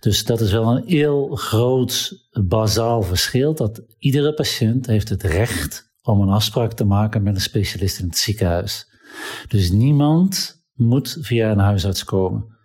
Dus 0.00 0.24
dat 0.24 0.40
is 0.40 0.52
wel 0.52 0.76
een 0.76 0.86
heel 0.86 1.28
groot, 1.28 2.12
bazaal 2.46 3.02
verschil, 3.02 3.54
dat 3.54 3.82
iedere 3.98 4.34
patiënt 4.34 4.86
heeft 4.86 5.08
het 5.08 5.22
recht 5.22 5.87
om 6.08 6.20
een 6.20 6.28
afspraak 6.28 6.72
te 6.72 6.84
maken 6.84 7.22
met 7.22 7.34
een 7.34 7.40
specialist 7.40 7.98
in 7.98 8.06
het 8.06 8.18
ziekenhuis. 8.18 8.86
Dus 9.48 9.70
niemand 9.70 10.62
moet 10.74 11.18
via 11.20 11.50
een 11.50 11.58
huisarts 11.58 12.04
komen. 12.04 12.56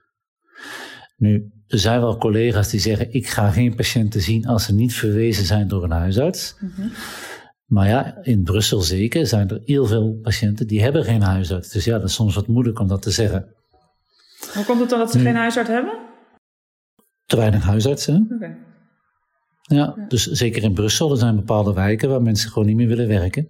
Nu, 1.18 1.52
er 1.68 1.80
zijn 1.80 2.00
wel 2.00 2.18
collega's 2.18 2.70
die 2.70 2.80
zeggen: 2.80 3.14
ik 3.14 3.28
ga 3.28 3.52
geen 3.52 3.76
patiënten 3.76 4.22
zien 4.22 4.48
als 4.48 4.66
ze 4.66 4.74
niet 4.74 4.94
verwezen 4.94 5.46
zijn 5.46 5.68
door 5.68 5.84
een 5.84 5.92
huisarts. 5.92 6.56
Mm 6.60 6.92
Maar 7.66 7.88
ja, 7.88 8.18
in 8.22 8.44
Brussel 8.44 8.82
zeker 8.82 9.28
zijn 9.28 9.50
er 9.50 9.62
heel 9.64 9.86
veel 9.86 10.20
patiënten 10.22 10.68
die 10.68 10.82
hebben 10.82 11.04
geen 11.04 11.22
huisarts. 11.22 11.70
Dus 11.70 11.86
ja, 11.86 12.00
dat 12.00 12.10
is 12.10 12.14
soms 12.14 12.36
wat 12.36 12.48
moeilijk 12.48 12.80
om 12.80 12.88
dat 12.88 13.02
te 13.02 13.12
zeggen. 13.12 13.56
Hoe 14.54 14.66
komt 14.66 14.80
het 14.80 14.90
dan 14.90 15.00
dat 15.00 15.12
ze 15.12 15.20
geen 15.20 15.36
huisarts 15.36 15.70
hebben? 15.70 16.00
Te 17.26 17.36
weinig 17.36 17.64
huisartsen. 17.64 18.30
Oké. 18.36 18.58
Ja, 19.64 19.96
dus 20.08 20.26
zeker 20.26 20.64
in 20.64 20.74
Brussel, 20.74 21.12
er 21.12 21.18
zijn 21.18 21.36
bepaalde 21.36 21.74
wijken 21.74 22.10
waar 22.10 22.22
mensen 22.22 22.50
gewoon 22.52 22.68
niet 22.68 22.76
meer 22.76 22.88
willen 22.88 23.08
werken. 23.08 23.50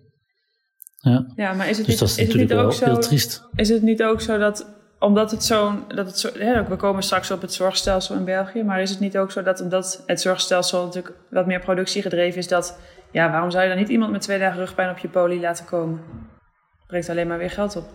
Ja, 0.97 1.25
ja 1.35 1.53
maar 1.53 1.69
is 1.69 1.77
het 1.77 1.85
dus 1.85 1.87
niet, 1.87 1.99
dat 1.99 2.09
is, 2.09 2.17
natuurlijk 2.17 2.51
wel 2.51 2.71
zo, 2.71 2.85
heel 2.85 2.99
triest. 2.99 3.43
Is 3.55 3.69
het 3.69 3.81
niet 3.81 4.03
ook 4.03 4.21
zo 4.21 4.37
dat, 4.37 4.67
omdat 4.99 5.31
het 5.31 5.43
zo'n, 5.43 5.83
dat 5.87 6.05
het 6.05 6.19
zo, 6.19 6.29
hè, 6.37 6.67
we 6.67 6.75
komen 6.75 7.03
straks 7.03 7.31
op 7.31 7.41
het 7.41 7.53
zorgstelsel 7.53 8.15
in 8.15 8.25
België, 8.25 8.63
maar 8.63 8.81
is 8.81 8.89
het 8.89 8.99
niet 8.99 9.17
ook 9.17 9.31
zo 9.31 9.43
dat 9.43 9.61
omdat 9.61 10.03
het 10.05 10.21
zorgstelsel 10.21 10.85
natuurlijk 10.85 11.15
wat 11.29 11.45
meer 11.45 11.59
productie 11.59 12.01
gedreven 12.01 12.39
is, 12.39 12.47
dat, 12.47 12.79
ja, 13.11 13.31
waarom 13.31 13.51
zou 13.51 13.63
je 13.63 13.69
dan 13.69 13.77
niet 13.77 13.89
iemand 13.89 14.11
met 14.11 14.21
twee 14.21 14.39
dagen 14.39 14.59
rugpijn 14.59 14.89
op 14.89 14.97
je 14.97 15.07
poli 15.07 15.39
laten 15.39 15.65
komen? 15.65 16.01
Brengt 16.87 17.09
alleen 17.09 17.27
maar 17.27 17.37
weer 17.37 17.51
geld 17.51 17.75
op. 17.75 17.85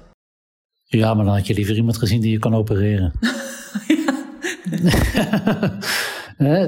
Ja, 0.85 1.15
maar 1.15 1.25
dan 1.25 1.35
had 1.35 1.47
je 1.47 1.55
liever 1.55 1.75
iemand 1.75 1.99
gezien 1.99 2.21
die 2.21 2.31
je 2.31 2.39
kan 2.39 2.55
opereren. 2.55 3.13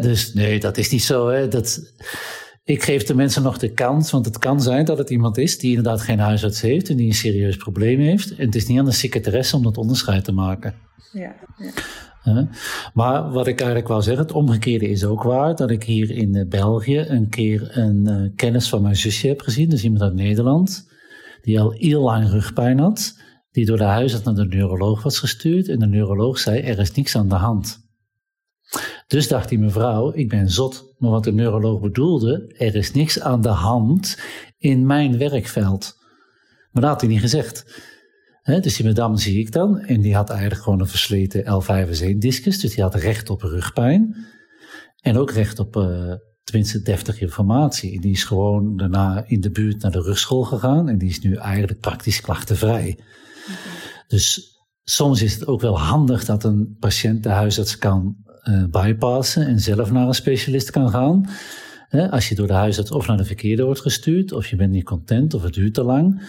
dus 0.01 0.33
nee, 0.33 0.61
dat 0.61 0.77
is 0.77 0.91
niet 0.91 1.03
zo. 1.03 1.29
Hè. 1.29 1.49
Dat, 1.49 1.93
ik 2.65 2.83
geef 2.83 3.05
de 3.05 3.15
mensen 3.15 3.43
nog 3.43 3.59
de 3.59 3.73
kans, 3.73 4.11
want 4.11 4.25
het 4.25 4.39
kan 4.39 4.61
zijn 4.61 4.85
dat 4.85 4.99
het 4.99 5.11
iemand 5.11 5.39
is 5.39 5.59
die 5.59 5.69
inderdaad 5.69 6.01
geen 6.01 6.19
huisarts 6.19 6.61
heeft 6.61 6.89
en 6.89 6.97
die 6.97 7.07
een 7.07 7.15
serieus 7.15 7.57
probleem 7.57 8.01
heeft. 8.01 8.35
En 8.37 8.47
het 8.47 8.55
is 8.55 8.67
niet 8.67 8.79
aan 8.79 8.85
de 8.85 8.93
secretaresse 8.93 9.57
om 9.57 9.63
dat 9.63 9.77
onderscheid 9.77 10.25
te 10.25 10.33
maken. 10.33 10.75
Ja, 11.13 11.35
ja. 12.25 12.49
Maar 12.95 13.31
wat 13.31 13.47
ik 13.47 13.59
eigenlijk 13.59 13.89
wou 13.89 14.03
zeggen, 14.03 14.23
het 14.23 14.33
omgekeerde 14.33 14.89
is 14.89 15.05
ook 15.05 15.23
waar. 15.23 15.57
Dat 15.57 15.71
ik 15.71 15.85
hier 15.85 16.11
in 16.11 16.35
eh, 16.35 16.49
België 16.49 16.99
een 16.99 17.29
keer 17.29 17.79
een 17.79 18.09
uh, 18.09 18.31
kennis 18.37 18.69
van 18.69 18.83
mijn 18.83 18.97
zusje 18.97 19.29
heb 19.29 19.41
gezien. 19.41 19.69
Dus 19.69 19.85
iemand 19.85 20.03
uit 20.03 20.15
Nederland. 20.15 20.89
Die 21.43 21.61
al 21.61 21.71
heel 21.71 22.03
lang 22.03 22.29
rugpijn 22.29 22.79
had. 22.79 23.19
Die 23.51 23.67
door 23.67 23.77
de 23.77 23.85
huisarts 23.85 24.25
naar 24.25 24.35
de 24.35 24.47
neuroloog 24.47 25.03
was 25.03 25.19
gestuurd. 25.19 25.69
En 25.69 25.79
de 25.79 25.87
neuroloog 25.87 26.39
zei, 26.39 26.61
er 26.61 26.79
is 26.79 26.93
niks 26.93 27.17
aan 27.17 27.29
de 27.29 27.35
hand. 27.35 27.80
Dus 29.11 29.29
dacht 29.29 29.49
die 29.49 29.59
mevrouw, 29.59 30.13
ik 30.15 30.29
ben 30.29 30.51
zot. 30.51 30.95
Maar 30.99 31.11
wat 31.11 31.25
de 31.25 31.33
neuroloog 31.33 31.81
bedoelde, 31.81 32.55
er 32.59 32.75
is 32.75 32.93
niks 32.93 33.21
aan 33.21 33.41
de 33.41 33.49
hand 33.49 34.19
in 34.59 34.87
mijn 34.87 35.19
werkveld. 35.19 35.97
Maar 36.71 36.83
dat 36.83 36.91
had 36.91 37.01
hij 37.01 37.11
niet 37.11 37.21
gezegd. 37.21 37.83
dus 38.43 38.77
die 38.77 38.87
madame 38.87 39.19
zie 39.19 39.39
ik 39.39 39.53
dan. 39.53 39.79
En 39.79 40.01
die 40.01 40.15
had 40.15 40.31
eigenlijk 40.31 40.63
gewoon 40.63 40.81
een 40.81 40.87
versleten 40.87 41.43
L5S1 41.45 42.19
discus. 42.19 42.61
Dus 42.61 42.75
die 42.75 42.83
had 42.83 42.95
recht 42.95 43.31
op 43.31 43.43
rugpijn. 43.43 44.17
En 45.01 45.17
ook 45.17 45.31
recht 45.31 45.59
op, 45.59 45.77
uh, 45.77 46.13
tenminste, 46.45 46.83
deftige 46.83 47.21
informatie. 47.21 47.95
En 47.95 48.01
die 48.01 48.13
is 48.13 48.25
gewoon 48.25 48.77
daarna 48.77 49.25
in 49.27 49.41
de 49.41 49.51
buurt 49.51 49.83
naar 49.83 49.93
de 49.93 50.03
rugschool 50.03 50.43
gegaan. 50.43 50.89
En 50.89 50.99
die 50.99 51.09
is 51.09 51.21
nu 51.21 51.35
eigenlijk 51.35 51.81
praktisch 51.81 52.21
klachtenvrij. 52.21 52.99
Dus 54.07 54.55
soms 54.83 55.23
is 55.23 55.35
het 55.35 55.47
ook 55.47 55.61
wel 55.61 55.81
handig 55.81 56.25
dat 56.25 56.45
een 56.45 56.77
patiënt 56.79 57.23
de 57.23 57.29
huisarts 57.29 57.79
kan 57.79 58.29
uh, 58.45 58.65
bypassen 58.71 59.47
en 59.47 59.61
zelf 59.61 59.91
naar 59.91 60.07
een 60.07 60.15
specialist 60.15 60.71
kan 60.71 60.91
gaan. 60.91 61.29
als 62.11 62.29
je 62.29 62.35
door 62.35 62.47
de 62.47 62.53
huisarts 62.53 62.91
of 62.91 63.07
naar 63.07 63.17
de 63.17 63.25
verkeerde 63.25 63.65
wordt 63.65 63.81
gestuurd, 63.81 64.33
of 64.33 64.47
je 64.47 64.57
bent 64.57 64.73
niet 64.73 64.85
content 64.85 65.35
of 65.35 65.43
het 65.43 65.55
duurt 65.55 65.75
te 65.75 65.83
lang. 65.83 66.23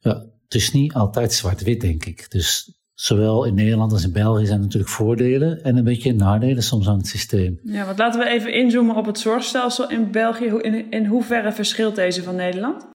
Ja, 0.00 0.24
het 0.44 0.54
is 0.54 0.72
niet 0.72 0.92
altijd 0.92 1.32
zwart-wit, 1.32 1.80
denk 1.80 2.04
ik. 2.04 2.30
Dus 2.30 2.78
zowel 2.94 3.44
in 3.44 3.54
Nederland 3.54 3.92
als 3.92 4.04
in 4.04 4.12
België 4.12 4.46
zijn 4.46 4.60
natuurlijk 4.60 4.92
voordelen 4.92 5.62
en 5.62 5.76
een 5.76 5.84
beetje 5.84 6.12
nadelen 6.12 6.62
soms 6.62 6.88
aan 6.88 6.96
het 6.96 7.06
systeem. 7.06 7.60
Ja, 7.62 7.84
want 7.84 7.98
laten 7.98 8.20
we 8.20 8.28
even 8.28 8.54
inzoomen 8.54 8.96
op 8.96 9.06
het 9.06 9.18
zorgstelsel 9.18 9.90
in 9.90 10.10
België. 10.10 10.44
In, 10.44 10.90
in 10.90 11.06
hoeverre 11.06 11.52
verschilt 11.52 11.94
deze 11.94 12.22
van 12.22 12.36
Nederland? 12.36 12.88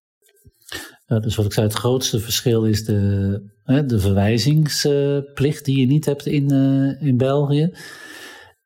Dus 1.06 1.36
wat 1.36 1.46
ik 1.46 1.54
zei, 1.54 1.66
het 1.66 1.76
grootste 1.76 2.20
verschil 2.20 2.66
is 2.66 2.86
de, 2.86 3.42
de 3.86 4.00
verwijzingsplicht 4.00 5.66
die 5.66 5.80
je 5.80 5.86
niet 5.86 6.06
hebt 6.06 6.26
in, 6.26 6.52
eh, 6.52 7.08
in 7.08 7.18
België. 7.18 7.74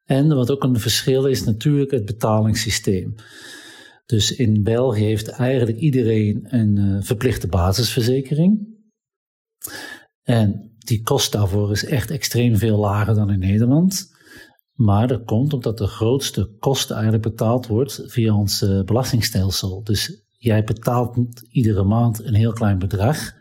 En 0.09 0.35
wat 0.35 0.51
ook 0.51 0.63
een 0.63 0.79
verschil 0.79 1.25
is 1.25 1.43
natuurlijk 1.43 1.91
het 1.91 2.05
betalingssysteem. 2.05 3.15
Dus 4.05 4.35
in 4.35 4.63
België 4.63 5.03
heeft 5.03 5.27
eigenlijk 5.27 5.77
iedereen 5.77 6.45
een 6.49 6.75
uh, 6.75 7.01
verplichte 7.01 7.47
basisverzekering. 7.47 8.67
En 10.23 10.75
die 10.77 11.01
kost 11.01 11.31
daarvoor 11.31 11.71
is 11.71 11.85
echt 11.85 12.11
extreem 12.11 12.55
veel 12.57 12.77
lager 12.77 13.15
dan 13.15 13.31
in 13.31 13.39
Nederland. 13.39 14.11
Maar 14.73 15.07
dat 15.07 15.23
komt 15.23 15.53
omdat 15.53 15.77
de 15.77 15.87
grootste 15.87 16.55
kosten 16.59 16.95
eigenlijk 16.95 17.23
betaald 17.23 17.67
wordt 17.67 18.03
via 18.05 18.35
ons 18.35 18.61
uh, 18.61 18.83
belastingstelsel. 18.83 19.83
Dus 19.83 20.23
jij 20.37 20.63
betaalt 20.63 21.17
iedere 21.49 21.83
maand 21.83 22.23
een 22.23 22.35
heel 22.35 22.53
klein 22.53 22.79
bedrag. 22.79 23.37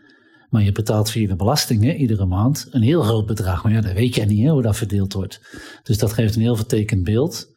Maar 0.49 0.63
je 0.63 0.71
betaalt 0.71 1.11
via 1.11 1.27
de 1.27 1.35
belastingen 1.35 1.95
iedere 1.95 2.25
maand 2.25 2.67
een 2.71 2.81
heel 2.81 3.01
groot 3.01 3.25
bedrag. 3.25 3.63
Maar 3.63 3.71
ja, 3.71 3.81
dat 3.81 3.93
weet 3.93 4.15
je 4.15 4.25
niet 4.25 4.43
hè, 4.43 4.51
hoe 4.51 4.61
dat 4.61 4.77
verdeeld 4.77 5.13
wordt. 5.13 5.41
Dus 5.83 5.97
dat 5.97 6.13
geeft 6.13 6.35
een 6.35 6.41
heel 6.41 6.55
vertekend 6.55 7.03
beeld. 7.03 7.47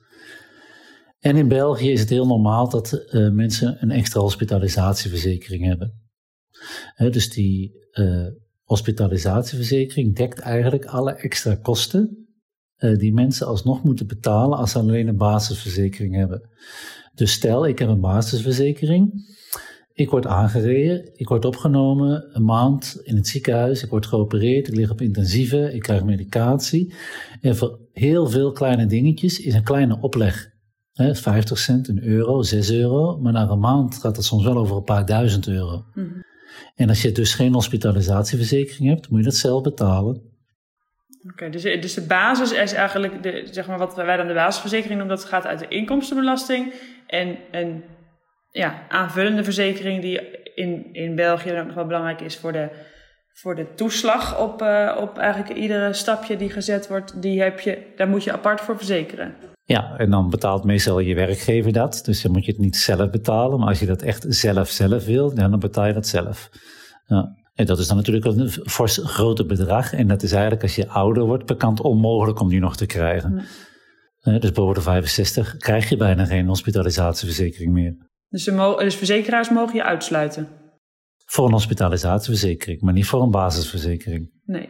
En 1.19 1.37
in 1.37 1.49
België 1.49 1.91
is 1.91 2.01
het 2.01 2.09
heel 2.09 2.27
normaal 2.27 2.69
dat 2.69 2.93
uh, 2.93 3.31
mensen 3.31 3.83
een 3.83 3.91
extra 3.91 4.21
hospitalisatieverzekering 4.21 5.65
hebben. 5.65 6.01
dus 6.97 7.31
die 7.31 7.73
uh, 7.93 8.27
hospitalisatieverzekering 8.63 10.17
dekt 10.17 10.39
eigenlijk 10.39 10.85
alle 10.85 11.13
extra 11.13 11.55
kosten 11.55 12.23
uh, 12.83 12.99
die 12.99 13.13
mensen 13.13 13.47
alsnog 13.47 13.83
moeten 13.83 14.07
betalen 14.07 14.59
als 14.59 14.71
ze 14.71 14.79
alleen 14.79 15.09
een 15.09 15.17
basisverzekering 15.17 16.15
hebben. 16.15 16.51
Dus 17.15 17.33
stel, 17.33 17.67
ik 17.67 17.79
heb 17.79 17.89
een 17.89 18.01
basisverzekering 18.01 19.13
ik 19.95 20.11
word 20.11 20.27
aangereden, 20.27 21.11
ik 21.15 21.29
word 21.29 21.45
opgenomen 21.45 22.29
een 22.33 22.45
maand 22.45 23.01
in 23.03 23.17
het 23.17 23.29
ziekenhuis, 23.29 23.83
ik 23.83 23.91
word 23.91 24.07
geopereerd, 24.07 24.69
ik 24.69 24.75
lig 24.75 24.91
op 24.91 25.01
intensieve, 25.01 25.73
ik 25.73 25.83
krijg 25.83 26.05
medicatie. 26.05 26.95
En 27.41 27.57
voor 27.57 27.79
heel 27.93 28.27
veel 28.27 28.53
kleine 28.53 28.87
dingetjes 28.87 29.41
is 29.41 29.55
een 29.55 29.63
kleine 29.63 29.99
opleg. 30.01 30.51
Hè, 30.93 31.15
50 31.15 31.59
cent, 31.59 31.89
een 31.89 32.03
euro, 32.03 32.43
6 32.43 32.71
euro, 32.71 33.19
maar 33.19 33.33
na 33.33 33.49
een 33.49 33.59
maand 33.59 33.95
gaat 33.95 34.17
het 34.17 34.25
soms 34.25 34.45
wel 34.45 34.57
over 34.57 34.77
een 34.77 34.85
paar 34.85 35.07
duizend 35.07 35.49
euro. 35.49 35.85
Mhm. 35.95 36.21
En 36.75 36.89
als 36.89 37.03
je 37.03 37.13
dus 37.13 37.35
geen 37.35 37.53
hospitalisatieverzekering 37.53 38.89
hebt, 38.89 39.09
moet 39.09 39.19
je 39.19 39.25
dat 39.25 39.35
zelf 39.35 39.63
betalen. 39.63 40.23
Oké, 41.31 41.51
dus, 41.51 41.63
dus 41.63 41.95
de 41.95 42.07
basis 42.07 42.53
is 42.53 42.73
eigenlijk, 42.73 43.23
de, 43.23 43.49
zeg 43.51 43.67
maar 43.67 43.79
wat 43.79 43.95
wij 43.95 44.17
dan 44.17 44.27
de 44.27 44.35
basisverzekering 44.35 44.99
noemen, 44.99 45.17
dat 45.17 45.25
gaat 45.25 45.47
uit 45.47 45.59
de 45.59 45.69
inkomstenbelasting. 45.69 46.73
En, 47.07 47.37
en 47.51 47.83
ja, 48.53 48.87
aanvullende 48.89 49.45
verzekering 49.45 50.03
die 50.03 50.21
in, 50.55 50.89
in 50.93 51.15
België 51.15 51.49
dan 51.49 51.59
ook 51.59 51.67
nog 51.67 51.75
wel 51.75 51.87
belangrijk 51.87 52.21
is 52.21 52.37
voor 52.37 52.53
de, 52.53 52.69
voor 53.29 53.55
de 53.55 53.75
toeslag 53.75 54.41
op, 54.41 54.63
uh, 54.63 54.99
op 55.01 55.19
eigenlijk 55.19 55.59
iedere 55.59 55.93
stapje 55.93 56.37
die 56.37 56.51
gezet 56.51 56.89
wordt, 56.89 57.23
die 57.23 57.43
heb 57.43 57.61
je, 57.61 57.93
daar 57.97 58.09
moet 58.09 58.25
je 58.25 58.33
apart 58.33 58.61
voor 58.61 58.77
verzekeren. 58.77 59.35
Ja, 59.65 59.97
en 59.97 60.11
dan 60.11 60.31
betaalt 60.31 60.65
meestal 60.65 60.99
je 60.99 61.15
werkgever 61.15 61.73
dat. 61.73 62.03
Dus 62.05 62.23
dan 62.23 62.33
moet 62.33 62.45
je 62.45 62.53
het 62.53 62.61
niet 62.61 62.77
zelf 62.77 63.11
betalen. 63.11 63.59
Maar 63.59 63.69
als 63.69 63.81
je 63.81 63.87
dat 63.87 64.03
echt 64.03 64.25
zelf 64.29 64.69
zelf 64.69 65.05
wil, 65.05 65.35
dan 65.35 65.59
betaal 65.59 65.87
je 65.87 65.93
dat 65.93 66.07
zelf. 66.07 66.49
Ja. 67.07 67.41
En 67.55 67.67
dat 67.67 67.79
is 67.79 67.87
dan 67.87 67.97
natuurlijk 67.97 68.25
een 68.25 68.49
fors 68.49 69.01
groter 69.03 69.47
bedrag. 69.47 69.93
En 69.93 70.07
dat 70.07 70.23
is 70.23 70.33
eigenlijk 70.33 70.63
als 70.63 70.75
je 70.75 70.89
ouder 70.89 71.25
wordt 71.25 71.47
bekend 71.47 71.81
onmogelijk 71.81 72.41
om 72.41 72.49
die 72.49 72.61
nog 72.61 72.77
te 72.77 72.87
krijgen. 72.87 73.43
Ja. 74.19 74.39
Dus 74.39 74.53
boven 74.53 74.75
de 74.75 74.81
65 74.81 75.57
krijg 75.57 75.89
je 75.89 75.97
bijna 75.97 76.25
geen 76.25 76.47
hospitalisatieverzekering 76.47 77.73
meer. 77.73 77.97
Dus, 78.33 78.45
dus 78.79 78.95
verzekeraars 78.95 79.51
mogen 79.51 79.75
je 79.75 79.83
uitsluiten? 79.83 80.49
Voor 81.25 81.47
een 81.47 81.53
hospitalisatieverzekering, 81.53 82.81
maar 82.81 82.93
niet 82.93 83.07
voor 83.07 83.23
een 83.23 83.31
basisverzekering. 83.31 84.31
Nee. 84.45 84.69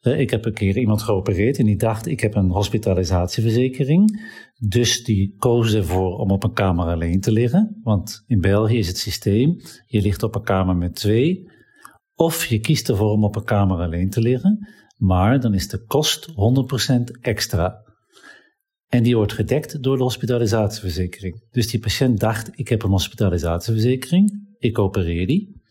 Ik 0.00 0.30
heb 0.30 0.44
een 0.44 0.54
keer 0.54 0.78
iemand 0.78 1.02
geopereerd 1.02 1.58
en 1.58 1.64
die 1.64 1.76
dacht: 1.76 2.06
ik 2.06 2.20
heb 2.20 2.34
een 2.34 2.50
hospitalisatieverzekering. 2.50 4.30
Dus 4.68 5.04
die 5.04 5.34
koos 5.38 5.74
ervoor 5.74 6.18
om 6.18 6.30
op 6.30 6.44
een 6.44 6.52
kamer 6.52 6.86
alleen 6.86 7.20
te 7.20 7.32
liggen. 7.32 7.80
Want 7.82 8.24
in 8.26 8.40
België 8.40 8.78
is 8.78 8.88
het 8.88 8.98
systeem: 8.98 9.56
je 9.86 10.00
ligt 10.00 10.22
op 10.22 10.34
een 10.34 10.42
kamer 10.42 10.76
met 10.76 10.94
twee. 10.94 11.50
Of 12.14 12.44
je 12.44 12.58
kiest 12.60 12.88
ervoor 12.88 13.10
om 13.10 13.24
op 13.24 13.36
een 13.36 13.44
kamer 13.44 13.78
alleen 13.78 14.10
te 14.10 14.20
liggen. 14.20 14.68
Maar 14.96 15.40
dan 15.40 15.54
is 15.54 15.68
de 15.68 15.84
kost 15.84 16.28
100% 16.28 16.32
extra. 17.20 17.91
En 18.92 19.02
die 19.02 19.16
wordt 19.16 19.32
gedekt 19.32 19.82
door 19.82 19.96
de 19.96 20.02
hospitalisatieverzekering. 20.02 21.42
Dus 21.50 21.68
die 21.70 21.80
patiënt 21.80 22.20
dacht, 22.20 22.50
ik 22.54 22.68
heb 22.68 22.82
een 22.82 22.90
hospitalisatieverzekering, 22.90 24.54
ik 24.58 24.78
opereer 24.78 25.26
die. 25.26 25.62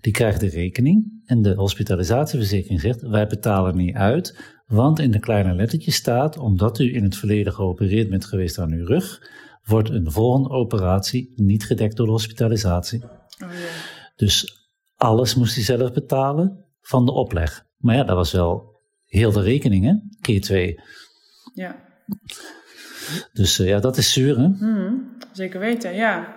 Die 0.00 0.12
krijgt 0.12 0.40
de 0.40 0.48
rekening 0.48 1.22
en 1.26 1.42
de 1.42 1.54
hospitalisatieverzekering 1.54 2.80
zegt, 2.80 3.02
wij 3.02 3.26
betalen 3.26 3.76
niet 3.76 3.94
uit, 3.94 4.38
want 4.66 4.98
in 4.98 5.10
de 5.10 5.18
kleine 5.18 5.54
lettertjes 5.54 5.94
staat, 5.94 6.38
omdat 6.38 6.78
u 6.78 6.94
in 6.94 7.02
het 7.02 7.16
verleden 7.16 7.52
geopereerd 7.52 8.08
bent 8.10 8.24
geweest 8.24 8.58
aan 8.58 8.72
uw 8.72 8.86
rug, 8.86 9.30
wordt 9.64 9.90
een 9.90 10.10
volgende 10.10 10.48
operatie 10.48 11.32
niet 11.36 11.64
gedekt 11.64 11.96
door 11.96 12.06
de 12.06 12.12
hospitalisatie. 12.12 13.02
Oh, 13.02 13.08
ja. 13.38 13.48
Dus 14.16 14.66
alles 14.96 15.34
moest 15.34 15.54
hij 15.54 15.64
zelf 15.64 15.92
betalen 15.92 16.64
van 16.80 17.06
de 17.06 17.12
opleg. 17.12 17.66
Maar 17.76 17.96
ja, 17.96 18.04
dat 18.04 18.16
was 18.16 18.32
wel 18.32 18.80
heel 19.04 19.32
de 19.32 19.42
rekening, 19.42 19.84
hè? 19.84 19.94
keer 20.20 20.40
twee. 20.40 20.80
Ja. 21.54 21.84
Dus 23.32 23.60
uh, 23.60 23.68
ja, 23.68 23.80
dat 23.80 23.96
is 23.96 24.12
zuur, 24.12 24.36
hè? 24.36 24.48
Hmm, 24.58 25.16
zeker 25.32 25.60
weten, 25.60 25.94
ja. 25.94 26.34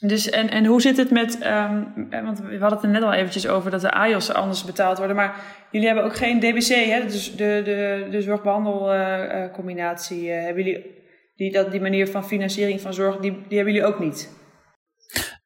Dus, 0.00 0.30
en, 0.30 0.50
en 0.50 0.64
hoe 0.64 0.80
zit 0.80 0.96
het 0.96 1.10
met, 1.10 1.38
um, 1.46 1.92
want 2.24 2.40
we 2.40 2.58
hadden 2.58 2.78
het 2.78 2.82
er 2.82 2.88
net 2.88 3.02
al 3.02 3.12
eventjes 3.12 3.46
over 3.46 3.70
dat 3.70 3.80
de 3.80 3.90
AJOS 3.90 4.32
anders 4.32 4.64
betaald 4.64 4.98
worden, 4.98 5.16
maar 5.16 5.34
jullie 5.70 5.86
hebben 5.86 6.04
ook 6.04 6.16
geen 6.16 6.38
DBC, 6.38 6.68
hè? 6.68 7.06
Dus 7.06 7.36
de, 7.36 7.62
de, 7.64 8.06
de 8.10 8.22
zorgbehandelcombinatie, 8.22 10.22
uh, 10.22 10.36
uh, 10.36 10.44
hebben 10.44 10.64
jullie, 10.64 10.84
die, 11.36 11.52
dat, 11.52 11.70
die 11.70 11.80
manier 11.80 12.08
van 12.08 12.24
financiering 12.24 12.80
van 12.80 12.94
zorg, 12.94 13.16
die, 13.16 13.32
die 13.48 13.56
hebben 13.56 13.74
jullie 13.74 13.88
ook 13.88 14.00
niet? 14.00 14.38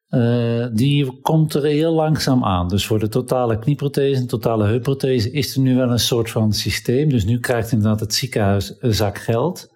Uh, 0.09 0.67
die 0.71 1.21
komt 1.21 1.53
er 1.53 1.63
heel 1.63 1.93
langzaam 1.93 2.43
aan. 2.43 2.67
Dus 2.67 2.85
voor 2.85 2.99
de 2.99 3.07
totale 3.07 3.59
knieprothese 3.59 4.19
en 4.19 4.27
totale 4.27 4.65
heupprothese 4.65 5.31
is 5.31 5.55
er 5.55 5.61
nu 5.61 5.75
wel 5.75 5.91
een 5.91 5.99
soort 5.99 6.29
van 6.29 6.53
systeem. 6.53 7.09
Dus 7.09 7.25
nu 7.25 7.39
krijgt 7.39 7.71
inderdaad 7.71 7.99
het 7.99 8.13
ziekenhuis 8.13 8.75
een 8.79 8.93
zak 8.93 9.17
geld 9.17 9.74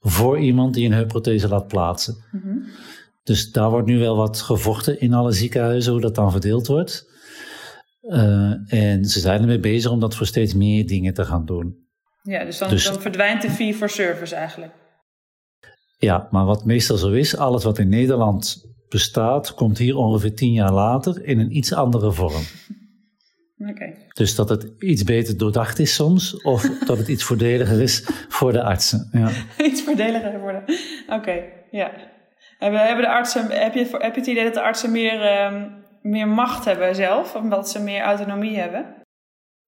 voor 0.00 0.38
iemand 0.38 0.74
die 0.74 0.86
een 0.86 0.92
heupprothese 0.92 1.48
laat 1.48 1.66
plaatsen. 1.66 2.24
Mhm. 2.32 2.58
Dus 3.22 3.50
daar 3.50 3.70
wordt 3.70 3.86
nu 3.86 3.98
wel 3.98 4.16
wat 4.16 4.40
gevochten 4.40 5.00
in 5.00 5.14
alle 5.14 5.32
ziekenhuizen, 5.32 5.92
hoe 5.92 6.00
dat 6.00 6.14
dan 6.14 6.30
verdeeld 6.30 6.66
wordt. 6.66 7.08
Uh, 8.02 8.72
en 8.72 9.04
ze 9.04 9.20
zijn 9.20 9.40
ermee 9.40 9.60
bezig 9.60 9.90
om 9.90 10.00
dat 10.00 10.14
voor 10.14 10.26
steeds 10.26 10.54
meer 10.54 10.86
dingen 10.86 11.14
te 11.14 11.24
gaan 11.24 11.44
doen. 11.46 11.88
Ja, 12.22 12.44
dus 12.44 12.58
dan, 12.58 12.68
dus 12.68 12.84
dan 12.84 13.00
verdwijnt 13.00 13.42
de 13.42 13.50
fee 13.50 13.74
for 13.74 13.88
service 13.88 14.34
eigenlijk. 14.34 14.72
Ja, 15.98 16.28
maar 16.30 16.44
wat 16.44 16.64
meestal 16.64 16.96
zo 16.96 17.10
is, 17.10 17.36
alles 17.36 17.64
wat 17.64 17.78
in 17.78 17.88
Nederland 17.88 18.68
bestaat, 18.88 19.54
komt 19.54 19.78
hier 19.78 19.96
ongeveer 19.96 20.34
tien 20.34 20.52
jaar 20.52 20.72
later 20.72 21.24
in 21.24 21.38
een 21.38 21.56
iets 21.56 21.72
andere 21.72 22.12
vorm. 22.12 22.42
Dus 24.20 24.34
dat 24.34 24.48
het 24.48 24.72
iets 24.78 25.04
beter 25.04 25.36
doordacht 25.36 25.78
is 25.78 25.94
soms, 25.94 26.42
of 26.42 26.62
dat 26.88 26.98
het 26.98 27.08
iets 27.08 27.24
voordeliger 27.24 27.80
is 27.80 28.08
voor 28.28 28.52
de 28.52 28.62
artsen. 28.62 29.08
Ja. 29.12 29.30
iets 29.68 29.82
voordeliger 29.82 30.40
voor 30.40 30.52
de. 30.52 31.02
Oké, 31.08 31.42
ja. 31.70 31.90
Hebben, 32.58 32.80
hebben 32.80 33.04
de 33.04 33.10
artsen, 33.10 33.50
heb, 33.50 33.74
je, 33.74 33.88
heb 33.90 34.14
je 34.14 34.20
het 34.20 34.26
idee 34.26 34.44
dat 34.44 34.54
de 34.54 34.62
artsen 34.62 34.90
meer, 34.92 35.22
uh, 35.22 35.62
meer 36.02 36.28
macht 36.28 36.64
hebben 36.64 36.94
zelf, 36.94 37.34
omdat 37.34 37.70
ze 37.70 37.82
meer 37.82 38.02
autonomie 38.02 38.58
hebben? 38.58 38.94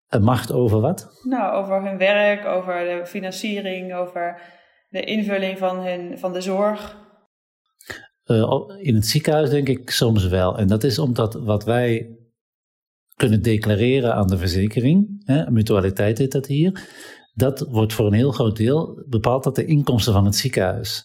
Een 0.08 0.22
macht 0.22 0.52
over 0.52 0.80
wat? 0.80 1.20
Nou, 1.22 1.54
over 1.54 1.82
hun 1.82 1.98
werk, 1.98 2.46
over 2.46 2.74
de 2.74 3.06
financiering, 3.06 3.94
over 3.94 4.40
de 4.88 5.00
invulling 5.00 5.58
van, 5.58 5.78
hun, 5.78 6.18
van 6.18 6.32
de 6.32 6.40
zorg. 6.40 6.96
Uh, 8.26 8.62
in 8.78 8.94
het 8.94 9.06
ziekenhuis 9.06 9.50
denk 9.50 9.68
ik 9.68 9.90
soms 9.90 10.26
wel. 10.26 10.58
En 10.58 10.66
dat 10.66 10.84
is 10.84 10.98
omdat 10.98 11.34
wat 11.34 11.64
wij 11.64 12.16
kunnen 13.22 13.42
declareren 13.42 14.14
aan 14.14 14.26
de 14.26 14.38
verzekering, 14.38 15.22
hè, 15.24 15.50
mutualiteit 15.50 16.18
heet 16.18 16.32
dat 16.32 16.46
hier, 16.46 16.88
dat 17.34 17.60
wordt 17.60 17.92
voor 17.92 18.06
een 18.06 18.12
heel 18.12 18.32
groot 18.32 18.56
deel 18.56 19.04
bepaald 19.08 19.44
dat 19.44 19.56
de 19.56 19.64
inkomsten 19.64 20.12
van 20.12 20.24
het 20.24 20.36
ziekenhuis. 20.36 21.04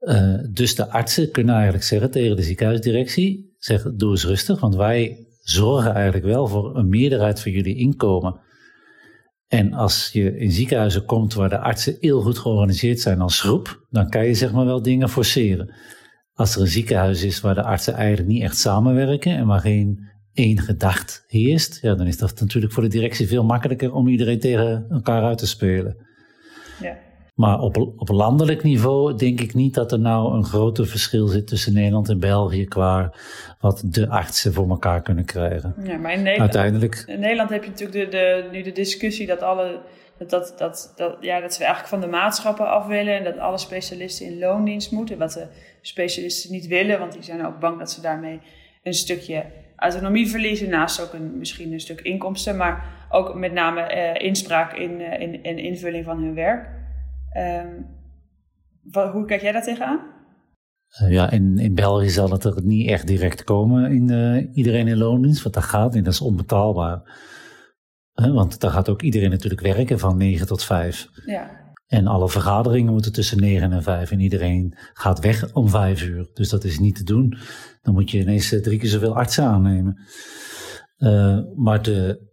Uh, 0.00 0.34
dus 0.52 0.74
de 0.74 0.90
artsen 0.90 1.30
kunnen 1.30 1.54
eigenlijk 1.54 1.84
zeggen 1.84 2.10
tegen 2.10 2.36
de 2.36 2.42
ziekenhuisdirectie, 2.42 3.54
zeg, 3.58 3.82
doe 3.82 4.10
eens 4.10 4.24
rustig, 4.24 4.60
want 4.60 4.74
wij 4.74 5.26
zorgen 5.40 5.94
eigenlijk 5.94 6.24
wel 6.24 6.46
voor 6.46 6.76
een 6.76 6.88
meerderheid 6.88 7.40
van 7.40 7.52
jullie 7.52 7.76
inkomen. 7.76 8.40
En 9.46 9.72
als 9.72 10.10
je 10.12 10.38
in 10.38 10.52
ziekenhuizen 10.52 11.04
komt 11.04 11.34
waar 11.34 11.48
de 11.48 11.58
artsen 11.58 11.96
heel 12.00 12.20
goed 12.20 12.38
georganiseerd 12.38 13.00
zijn 13.00 13.20
als 13.20 13.40
groep, 13.40 13.86
dan 13.90 14.08
kan 14.08 14.26
je 14.26 14.34
zeg 14.34 14.52
maar 14.52 14.66
wel 14.66 14.82
dingen 14.82 15.08
forceren. 15.08 15.74
Als 16.32 16.54
er 16.54 16.60
een 16.60 16.66
ziekenhuis 16.66 17.22
is 17.22 17.40
waar 17.40 17.54
de 17.54 17.62
artsen 17.62 17.94
eigenlijk 17.94 18.28
niet 18.28 18.42
echt 18.42 18.58
samenwerken 18.58 19.36
en 19.36 19.46
waar 19.46 19.60
geen 19.60 20.14
één 20.36 20.58
gedacht 20.58 21.24
heerst, 21.28 21.78
ja, 21.82 21.94
dan 21.94 22.06
is 22.06 22.18
dat 22.18 22.40
natuurlijk 22.40 22.72
voor 22.72 22.82
de 22.82 22.88
directie 22.88 23.28
veel 23.28 23.44
makkelijker 23.44 23.92
om 23.92 24.08
iedereen 24.08 24.40
tegen 24.40 24.86
elkaar 24.90 25.22
uit 25.22 25.38
te 25.38 25.46
spelen. 25.46 25.96
Ja. 26.80 26.96
Maar 27.34 27.60
op, 27.60 27.76
op 27.76 28.08
landelijk 28.08 28.62
niveau 28.62 29.16
denk 29.16 29.40
ik 29.40 29.54
niet 29.54 29.74
dat 29.74 29.92
er 29.92 29.98
nou 29.98 30.34
een 30.34 30.44
groter 30.44 30.86
verschil 30.86 31.26
zit 31.26 31.46
tussen 31.46 31.72
Nederland 31.72 32.08
en 32.08 32.20
België 32.20 32.64
qua 32.64 33.14
wat 33.60 33.82
de 33.84 34.08
artsen 34.08 34.52
voor 34.52 34.68
elkaar 34.68 35.02
kunnen 35.02 35.24
krijgen. 35.24 35.74
Ja, 35.84 35.96
maar 35.96 36.12
in 36.12 36.22
Nederland, 36.22 36.54
Uiteindelijk, 36.54 37.04
in 37.06 37.20
Nederland 37.20 37.50
heb 37.50 37.64
je 37.64 37.70
natuurlijk 37.70 38.10
de, 38.10 38.16
de, 38.16 38.48
nu 38.52 38.62
de 38.62 38.72
discussie 38.72 39.26
dat 39.26 39.42
alle 39.42 39.80
dat, 40.18 40.30
dat, 40.30 40.54
dat, 40.58 40.92
dat, 40.96 41.16
ja, 41.20 41.40
dat 41.40 41.58
we 41.58 41.64
eigenlijk 41.64 41.94
van 41.94 42.00
de 42.00 42.16
maatschappen 42.16 42.68
af 42.68 42.86
willen 42.86 43.16
en 43.16 43.24
dat 43.24 43.38
alle 43.38 43.58
specialisten 43.58 44.26
in 44.26 44.38
loondienst 44.38 44.90
moeten. 44.90 45.18
Wat 45.18 45.32
de 45.32 45.46
specialisten 45.80 46.52
niet 46.52 46.66
willen, 46.66 46.98
want 46.98 47.12
die 47.12 47.22
zijn 47.22 47.46
ook 47.46 47.60
bang 47.60 47.78
dat 47.78 47.90
ze 47.90 48.00
daarmee 48.00 48.40
een 48.82 48.94
stukje 48.94 49.44
autonomie 49.76 50.28
verliezen, 50.28 50.68
naast 50.68 51.02
ook 51.02 51.12
een, 51.12 51.38
misschien 51.38 51.72
een 51.72 51.80
stuk 51.80 52.00
inkomsten, 52.00 52.56
maar 52.56 53.06
ook 53.10 53.34
met 53.34 53.52
name 53.52 53.94
uh, 53.94 54.26
inspraak 54.26 54.72
in, 54.72 55.00
uh, 55.00 55.20
in, 55.20 55.42
in 55.42 55.58
invulling 55.58 56.04
van 56.04 56.22
hun 56.22 56.34
werk. 56.34 56.68
Um, 57.36 57.86
wat, 58.82 59.12
hoe 59.12 59.24
kijk 59.24 59.40
jij 59.40 59.52
daar 59.52 59.62
tegenaan? 59.62 60.00
Uh, 61.02 61.12
ja, 61.12 61.30
in, 61.30 61.58
in 61.58 61.74
België 61.74 62.08
zal 62.08 62.30
het 62.30 62.44
er 62.44 62.62
niet 62.62 62.88
echt 62.88 63.06
direct 63.06 63.44
komen 63.44 63.90
in 63.90 64.50
iedereen 64.54 64.88
in 64.88 64.96
loondienst, 64.96 65.42
want 65.42 65.54
dat 65.54 65.64
gaat 65.64 65.94
niet, 65.94 66.04
dat 66.04 66.12
is 66.12 66.20
onbetaalbaar. 66.20 67.02
want 68.14 68.60
daar 68.60 68.70
gaat 68.70 68.88
ook 68.88 69.02
iedereen 69.02 69.30
natuurlijk 69.30 69.62
werken 69.62 69.98
van 69.98 70.16
9 70.16 70.46
tot 70.46 70.64
5. 70.64 71.08
Ja. 71.26 71.65
En 71.86 72.06
alle 72.06 72.28
vergaderingen 72.28 72.92
moeten 72.92 73.12
tussen 73.12 73.40
9 73.40 73.72
en 73.72 73.82
5 73.82 74.10
en 74.10 74.20
iedereen 74.20 74.74
gaat 74.92 75.20
weg 75.20 75.54
om 75.54 75.68
5 75.68 76.02
uur. 76.02 76.30
Dus 76.34 76.48
dat 76.48 76.64
is 76.64 76.78
niet 76.78 76.96
te 76.96 77.04
doen. 77.04 77.38
Dan 77.82 77.94
moet 77.94 78.10
je 78.10 78.18
ineens 78.18 78.48
drie 78.48 78.78
keer 78.78 78.88
zoveel 78.88 79.16
artsen 79.16 79.44
aannemen. 79.44 80.00
Uh, 80.98 81.38
maar 81.54 81.82
de, 81.82 82.28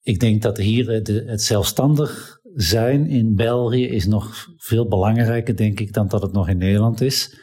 ik 0.00 0.20
denk 0.20 0.42
dat 0.42 0.56
hier 0.56 1.04
de, 1.04 1.24
het 1.26 1.42
zelfstandig 1.42 2.38
zijn 2.54 3.06
in 3.06 3.34
België 3.34 3.86
is 3.86 4.06
nog 4.06 4.46
veel 4.56 4.88
belangrijker, 4.88 5.56
denk 5.56 5.80
ik, 5.80 5.92
dan 5.92 6.08
dat 6.08 6.22
het 6.22 6.32
nog 6.32 6.48
in 6.48 6.58
Nederland 6.58 7.00
is. 7.00 7.40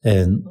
En 0.00 0.42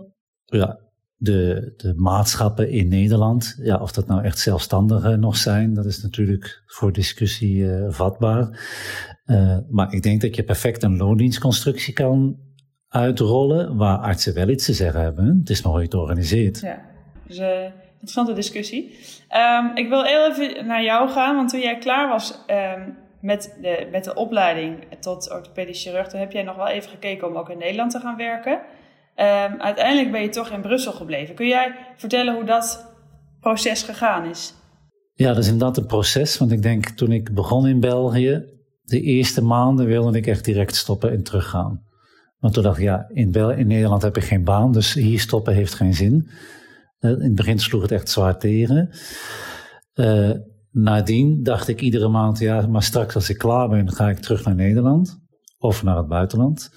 ja, 0.45 0.79
de, 1.15 1.73
de 1.77 1.93
maatschappen 1.95 2.69
in 2.69 2.87
Nederland, 2.87 3.55
ja, 3.61 3.77
of 3.77 3.91
dat 3.91 4.07
nou 4.07 4.23
echt 4.23 4.39
zelfstandigen 4.39 5.19
nog 5.19 5.37
zijn, 5.37 5.73
dat 5.73 5.85
is 5.85 6.01
natuurlijk 6.01 6.63
voor 6.65 6.91
discussie 6.93 7.55
uh, 7.55 7.91
vatbaar. 7.91 8.59
Uh, 9.25 9.57
maar 9.69 9.93
ik 9.93 10.03
denk 10.03 10.21
dat 10.21 10.35
je 10.35 10.43
perfect 10.43 10.83
een 10.83 10.97
loondienstconstructie 10.97 11.93
kan 11.93 12.37
uitrollen 12.87 13.77
waar 13.77 13.97
artsen 13.97 14.33
wel 14.33 14.49
iets 14.49 14.65
te 14.65 14.73
zeggen 14.73 15.01
hebben. 15.01 15.37
Het 15.39 15.49
is 15.49 15.61
maar 15.61 15.71
hoe 15.71 15.81
je 15.81 15.85
het 15.85 15.95
organiseert. 15.95 16.59
Ja, 16.59 16.81
dus 17.27 17.39
uh, 17.39 17.63
interessante 17.91 18.33
discussie. 18.33 18.99
Um, 19.59 19.75
ik 19.75 19.89
wil 19.89 20.03
heel 20.03 20.29
even 20.31 20.67
naar 20.67 20.83
jou 20.83 21.09
gaan, 21.09 21.35
want 21.35 21.49
toen 21.49 21.59
jij 21.59 21.77
klaar 21.77 22.09
was 22.09 22.39
um, 22.47 22.97
met, 23.21 23.57
de, 23.61 23.87
met 23.91 24.03
de 24.03 24.13
opleiding 24.13 24.83
tot 24.99 25.31
orthopedisch 25.31 25.83
chirurg, 25.83 26.07
toen 26.07 26.19
heb 26.19 26.31
jij 26.31 26.43
nog 26.43 26.55
wel 26.55 26.67
even 26.67 26.89
gekeken 26.89 27.27
om 27.27 27.35
ook 27.35 27.49
in 27.49 27.57
Nederland 27.57 27.91
te 27.91 27.99
gaan 27.99 28.17
werken. 28.17 28.53
Um, 28.53 29.61
uiteindelijk 29.61 30.11
ben 30.11 30.21
je 30.21 30.29
toch 30.29 30.49
in 30.49 30.61
Brussel 30.61 30.91
gebleven. 30.91 31.35
Kun 31.35 31.47
jij 31.47 31.75
vertellen 31.95 32.33
hoe 32.33 32.43
dat 32.43 32.95
proces 33.39 33.83
gegaan 33.83 34.25
is? 34.25 34.53
Ja, 35.13 35.27
dat 35.27 35.37
is 35.37 35.47
inderdaad 35.49 35.77
een 35.77 35.85
proces. 35.85 36.37
Want 36.37 36.51
ik 36.51 36.61
denk 36.61 36.85
toen 36.85 37.11
ik 37.11 37.33
begon 37.33 37.67
in 37.67 37.79
België, 37.79 38.45
de 38.85 39.01
eerste 39.01 39.43
maanden 39.43 39.85
wilde 39.85 40.17
ik 40.17 40.27
echt 40.27 40.45
direct 40.45 40.75
stoppen 40.75 41.11
en 41.11 41.23
teruggaan. 41.23 41.83
Want 42.39 42.53
toen 42.53 42.63
dacht 42.63 42.77
ik, 42.77 42.83
ja, 42.83 43.09
in, 43.13 43.33
in 43.33 43.67
Nederland 43.67 44.01
heb 44.01 44.17
ik 44.17 44.23
geen 44.23 44.43
baan, 44.43 44.71
dus 44.71 44.93
hier 44.93 45.19
stoppen 45.19 45.53
heeft 45.53 45.73
geen 45.73 45.93
zin. 45.93 46.29
Uh, 46.99 47.11
in 47.11 47.21
het 47.21 47.35
begin 47.35 47.59
sloeg 47.59 47.81
het 47.81 47.91
echt 47.91 48.09
zwaar 48.09 48.39
tegen. 48.39 48.89
Uh, 49.93 50.31
nadien 50.71 51.43
dacht 51.43 51.67
ik 51.67 51.81
iedere 51.81 52.07
maand, 52.07 52.39
ja, 52.39 52.67
maar 52.67 52.83
straks 52.83 53.15
als 53.15 53.29
ik 53.29 53.37
klaar 53.37 53.69
ben, 53.69 53.91
ga 53.91 54.09
ik 54.09 54.17
terug 54.17 54.45
naar 54.45 54.55
Nederland 54.55 55.19
of 55.57 55.83
naar 55.83 55.97
het 55.97 56.07
buitenland. 56.07 56.69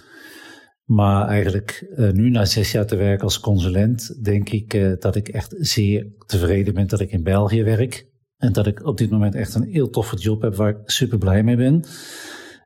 Maar 0.85 1.29
eigenlijk 1.29 1.93
uh, 1.97 2.11
nu 2.11 2.31
na 2.31 2.45
zes 2.45 2.73
jaar 2.73 2.87
te 2.87 2.97
werken 2.97 3.25
als 3.25 3.41
consulent, 3.41 4.25
denk 4.25 4.49
ik 4.49 5.01
dat 5.01 5.17
ik 5.17 5.29
echt 5.29 5.55
zeer 5.59 6.07
tevreden 6.27 6.75
ben 6.75 6.87
dat 6.87 7.01
ik 7.01 7.11
in 7.11 7.23
België 7.23 7.63
werk. 7.63 8.07
En 8.39 8.53
dat 8.53 8.67
ik 8.67 8.87
op 8.87 8.99
dit 8.99 9.11
moment 9.11 9.35
echt 9.35 9.55
een 9.55 9.69
heel 9.69 9.91
toffe 9.91 10.17
job 10.17 10.43
heb 10.43 10.55
waar 10.55 10.71
ik 10.71 10.77
super 10.85 11.19
blij 11.19 11.43
mee 11.43 11.57
ben. 11.57 11.85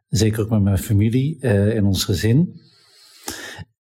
Zeker 0.09 0.43
ook 0.43 0.51
met 0.51 0.63
mijn 0.63 0.79
familie 0.79 1.37
uh, 1.41 1.77
en 1.77 1.85
ons 1.85 2.05
gezin. 2.05 2.61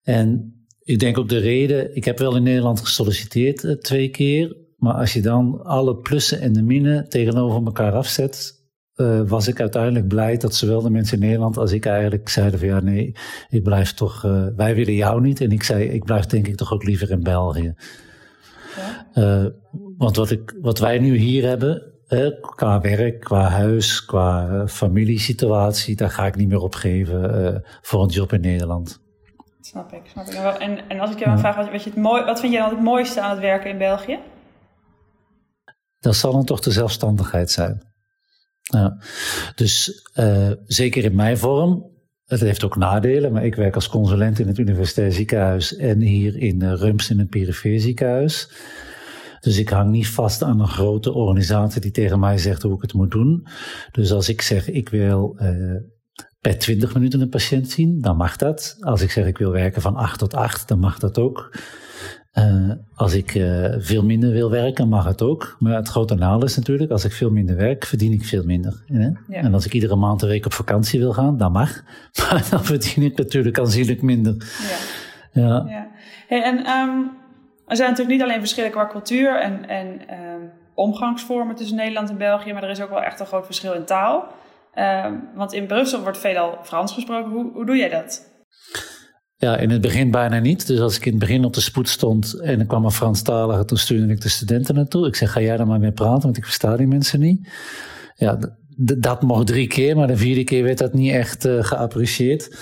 En 0.01 0.54
ik 0.80 0.99
denk 0.99 1.17
ook 1.17 1.30
de 1.30 1.38
reden, 1.38 1.95
ik 1.95 2.06
heb 2.06 2.19
wel 2.19 2.36
in 2.36 2.43
Nederland 2.43 2.80
gesolliciteerd 2.80 3.84
twee 3.84 4.10
keer. 4.10 4.58
Maar 4.77 4.93
als 4.93 5.13
je 5.13 5.21
dan 5.21 5.63
alle 5.63 5.95
plussen 5.95 6.41
en 6.41 6.54
de 6.54 6.63
minnen 6.63 7.10
tegenover 7.10 7.65
elkaar 7.65 7.93
afzet, 7.93 8.62
uh, 8.95 9.21
was 9.27 9.47
ik 9.47 9.60
uiteindelijk 9.60 10.08
blij 10.08 10.38
dat 10.38 10.56
zowel 10.56 10.82
de 10.82 10.89
mensen 10.89 11.19
in 11.19 11.25
Nederland 11.25 11.58
als 11.58 11.71
ik 11.71 11.86
eigenlijk 11.86 12.30
zeiden 12.30 12.60
van 12.60 12.67
ja 12.67 12.80
nee, 12.80 13.15
ik 13.49 13.63
blijf 13.63 13.93
toch, 13.93 14.25
uh, 14.25 14.45
wij 14.56 14.75
willen 14.75 14.93
jou 14.93 15.21
niet. 15.21 15.41
En 15.41 15.51
ik 15.51 15.63
zei, 15.63 15.84
ik 15.84 16.04
blijf 16.04 16.25
denk 16.25 16.47
ik 16.47 16.56
toch 16.56 16.73
ook 16.73 16.84
liever 16.84 17.12
in 17.12 17.23
België. 17.23 17.73
Ja. 18.75 19.08
Uh, 19.15 19.45
want 20.02 20.16
wat, 20.16 20.32
ik, 20.32 20.56
wat 20.62 20.80
wij 20.80 21.00
nu 21.00 21.16
hier 21.16 21.48
hebben, 21.48 21.84
qua 22.56 22.82
werk, 22.82 23.20
qua 23.20 23.50
huis, 23.50 24.06
qua 24.06 24.68
familiesituatie, 24.68 25.96
daar 25.96 26.10
ga 26.10 26.26
ik 26.26 26.36
niet 26.36 26.48
meer 26.48 26.62
opgeven 26.62 27.64
voor 27.82 28.04
een 28.04 28.10
job 28.10 28.34
in 28.34 28.42
Nederland. 28.42 29.00
Snap 29.62 29.94
ik, 29.94 30.02
snap 30.12 30.28
ik. 30.28 30.60
En, 30.60 30.90
en 30.90 31.00
als 31.00 31.12
ik 31.12 31.20
je 31.20 31.26
dan 31.26 31.40
vraag, 31.40 31.56
wat, 31.56 31.84
je 31.84 31.90
het 31.90 32.00
mooi, 32.00 32.24
wat 32.24 32.40
vind 32.40 32.54
je 32.54 32.60
dan 32.60 32.70
het 32.70 32.82
mooiste 32.84 33.22
aan 33.22 33.30
het 33.30 33.40
werken 33.40 33.70
in 33.70 33.78
België? 33.78 34.20
Dat 36.00 36.16
zal 36.16 36.32
dan 36.32 36.46
toch 36.46 36.60
de 36.60 36.72
zelfstandigheid 36.72 37.52
zijn. 37.52 37.82
Ja. 38.62 38.98
Dus 39.56 40.04
uh, 40.16 40.52
zeker 40.66 41.04
in 41.04 41.16
mijn 41.16 41.38
vorm, 41.38 41.86
het 42.26 42.40
heeft 42.40 42.64
ook 42.64 42.76
nadelen, 42.76 43.32
maar 43.32 43.46
ik 43.46 43.56
werk 43.56 43.76
als 43.76 43.90
consulent 43.90 44.40
in 44.40 44.48
het 44.48 44.58
Universitair 44.58 45.12
Ziekenhuis 45.12 45.76
en 45.76 46.00
hier 46.00 46.38
in 46.38 46.64
Rumst 46.64 47.10
in 47.10 47.20
een 47.20 47.28
perifere 47.28 47.80
ziekenhuis. 47.80 48.50
Dus 49.41 49.58
ik 49.58 49.69
hang 49.69 49.91
niet 49.91 50.08
vast 50.08 50.43
aan 50.43 50.60
een 50.60 50.67
grote 50.67 51.13
organisatie 51.13 51.82
die 51.82 51.91
tegen 51.91 52.19
mij 52.19 52.38
zegt 52.38 52.62
hoe 52.62 52.75
ik 52.75 52.82
het 52.82 52.93
moet 52.93 53.12
doen. 53.12 53.47
Dus 53.91 54.12
als 54.12 54.30
ik 54.30 54.41
zeg 54.41 54.69
ik 54.69 54.89
wil 54.89 55.38
uh, 55.39 55.75
per 56.41 56.58
20 56.60 56.93
minuten 56.93 57.21
een 57.21 57.30
patiënt 57.30 57.69
zien, 57.69 58.01
dan 58.01 58.17
mag 58.17 58.36
dat. 58.36 58.77
Als 58.80 59.01
ik 59.01 59.12
zeg 59.12 59.25
ik 59.25 59.38
wil 59.38 59.51
werken 59.51 59.82
van 59.82 59.95
8 59.95 60.19
tot 60.19 60.34
8, 60.34 60.67
dan 60.67 60.80
mag 60.80 60.99
dat 60.99 61.19
ook. 61.19 61.56
Uh, 62.34 62.71
als 62.95 63.13
ik 63.13 63.36
uh, 63.36 63.75
veel 63.77 64.04
minder 64.04 64.32
wil 64.32 64.49
werken, 64.49 64.88
mag 64.88 65.06
het 65.06 65.21
ook. 65.21 65.56
Maar 65.60 65.75
het 65.75 65.88
grote 65.88 66.15
nadeel 66.15 66.47
is 66.47 66.56
natuurlijk, 66.56 66.91
als 66.91 67.06
ik 67.06 67.12
veel 67.12 67.30
minder 67.30 67.56
werk, 67.56 67.86
verdien 67.86 68.12
ik 68.12 68.25
veel 68.25 68.43
minder. 68.43 68.84
Hè? 68.86 69.06
Ja. 69.06 69.15
En 69.27 69.54
als 69.54 69.65
ik 69.65 69.73
iedere 69.73 69.95
maand 69.95 70.21
een 70.21 70.27
week 70.27 70.45
op 70.45 70.54
vakantie 70.54 70.99
wil 70.99 71.13
gaan, 71.13 71.38
dan 71.38 71.51
mag. 71.51 71.84
Maar 72.19 72.47
dan 72.49 72.65
verdien 72.65 73.04
ik 73.04 73.17
natuurlijk 73.17 73.60
aanzienlijk 73.60 74.01
minder. 74.01 74.36
Ja. 75.34 75.41
ja. 75.41 75.65
ja. 75.67 75.88
Hey, 76.27 76.43
en 76.43 76.69
um, 76.69 77.12
er 77.71 77.77
zijn 77.77 77.89
natuurlijk 77.89 78.17
niet 78.17 78.27
alleen 78.27 78.39
verschillen 78.39 78.71
qua 78.71 78.88
cultuur 78.88 79.41
en, 79.41 79.69
en 79.69 79.88
um, 79.88 80.51
omgangsvormen 80.73 81.55
tussen 81.55 81.75
Nederland 81.75 82.10
en 82.10 82.17
België, 82.17 82.53
maar 82.53 82.63
er 82.63 82.69
is 82.69 82.81
ook 82.81 82.89
wel 82.89 83.01
echt 83.01 83.19
een 83.19 83.25
groot 83.25 83.45
verschil 83.45 83.73
in 83.73 83.86
taal. 83.86 84.27
Um, 85.05 85.29
want 85.36 85.53
in 85.53 85.67
Brussel 85.67 86.01
wordt 86.01 86.17
veelal 86.17 86.57
Frans 86.63 86.91
gesproken. 86.91 87.31
Hoe, 87.31 87.51
hoe 87.53 87.65
doe 87.65 87.75
jij 87.75 87.89
dat? 87.89 88.29
Ja, 89.36 89.57
in 89.57 89.69
het 89.69 89.81
begin 89.81 90.12
bijna 90.12 90.39
niet. 90.39 90.67
Dus 90.67 90.79
als 90.79 90.97
ik 90.97 91.05
in 91.05 91.12
het 91.12 91.19
begin 91.19 91.45
op 91.45 91.53
de 91.53 91.62
spoed 91.62 91.89
stond 91.89 92.39
en 92.39 92.60
er 92.60 92.65
kwam 92.65 92.86
een 92.86 92.91
Franstalige, 92.91 93.65
toen 93.65 93.77
stuurde 93.77 94.13
ik 94.13 94.21
de 94.21 94.29
studenten 94.29 94.75
naartoe. 94.75 95.07
Ik 95.07 95.15
zeg, 95.15 95.31
ga 95.31 95.41
jij 95.41 95.57
dan 95.57 95.67
maar 95.67 95.79
mee 95.79 95.91
praten, 95.91 96.21
want 96.21 96.38
ik 96.38 96.43
versta 96.43 96.77
die 96.77 96.88
mensen 96.88 97.19
niet. 97.19 97.49
Ja, 98.15 98.38
dat 98.97 99.21
mocht 99.21 99.47
drie 99.47 99.67
keer, 99.67 99.95
maar 99.95 100.07
de 100.07 100.17
vierde 100.17 100.43
keer 100.43 100.63
werd 100.63 100.77
dat 100.77 100.93
niet 100.93 101.12
echt 101.12 101.45
uh, 101.45 101.63
geapprecieerd. 101.63 102.57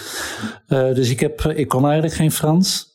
Uh, 0.68 0.94
dus 0.94 1.10
ik, 1.10 1.20
heb, 1.20 1.42
ik 1.42 1.68
kon 1.68 1.84
eigenlijk 1.84 2.14
geen 2.14 2.32
Frans. 2.32 2.88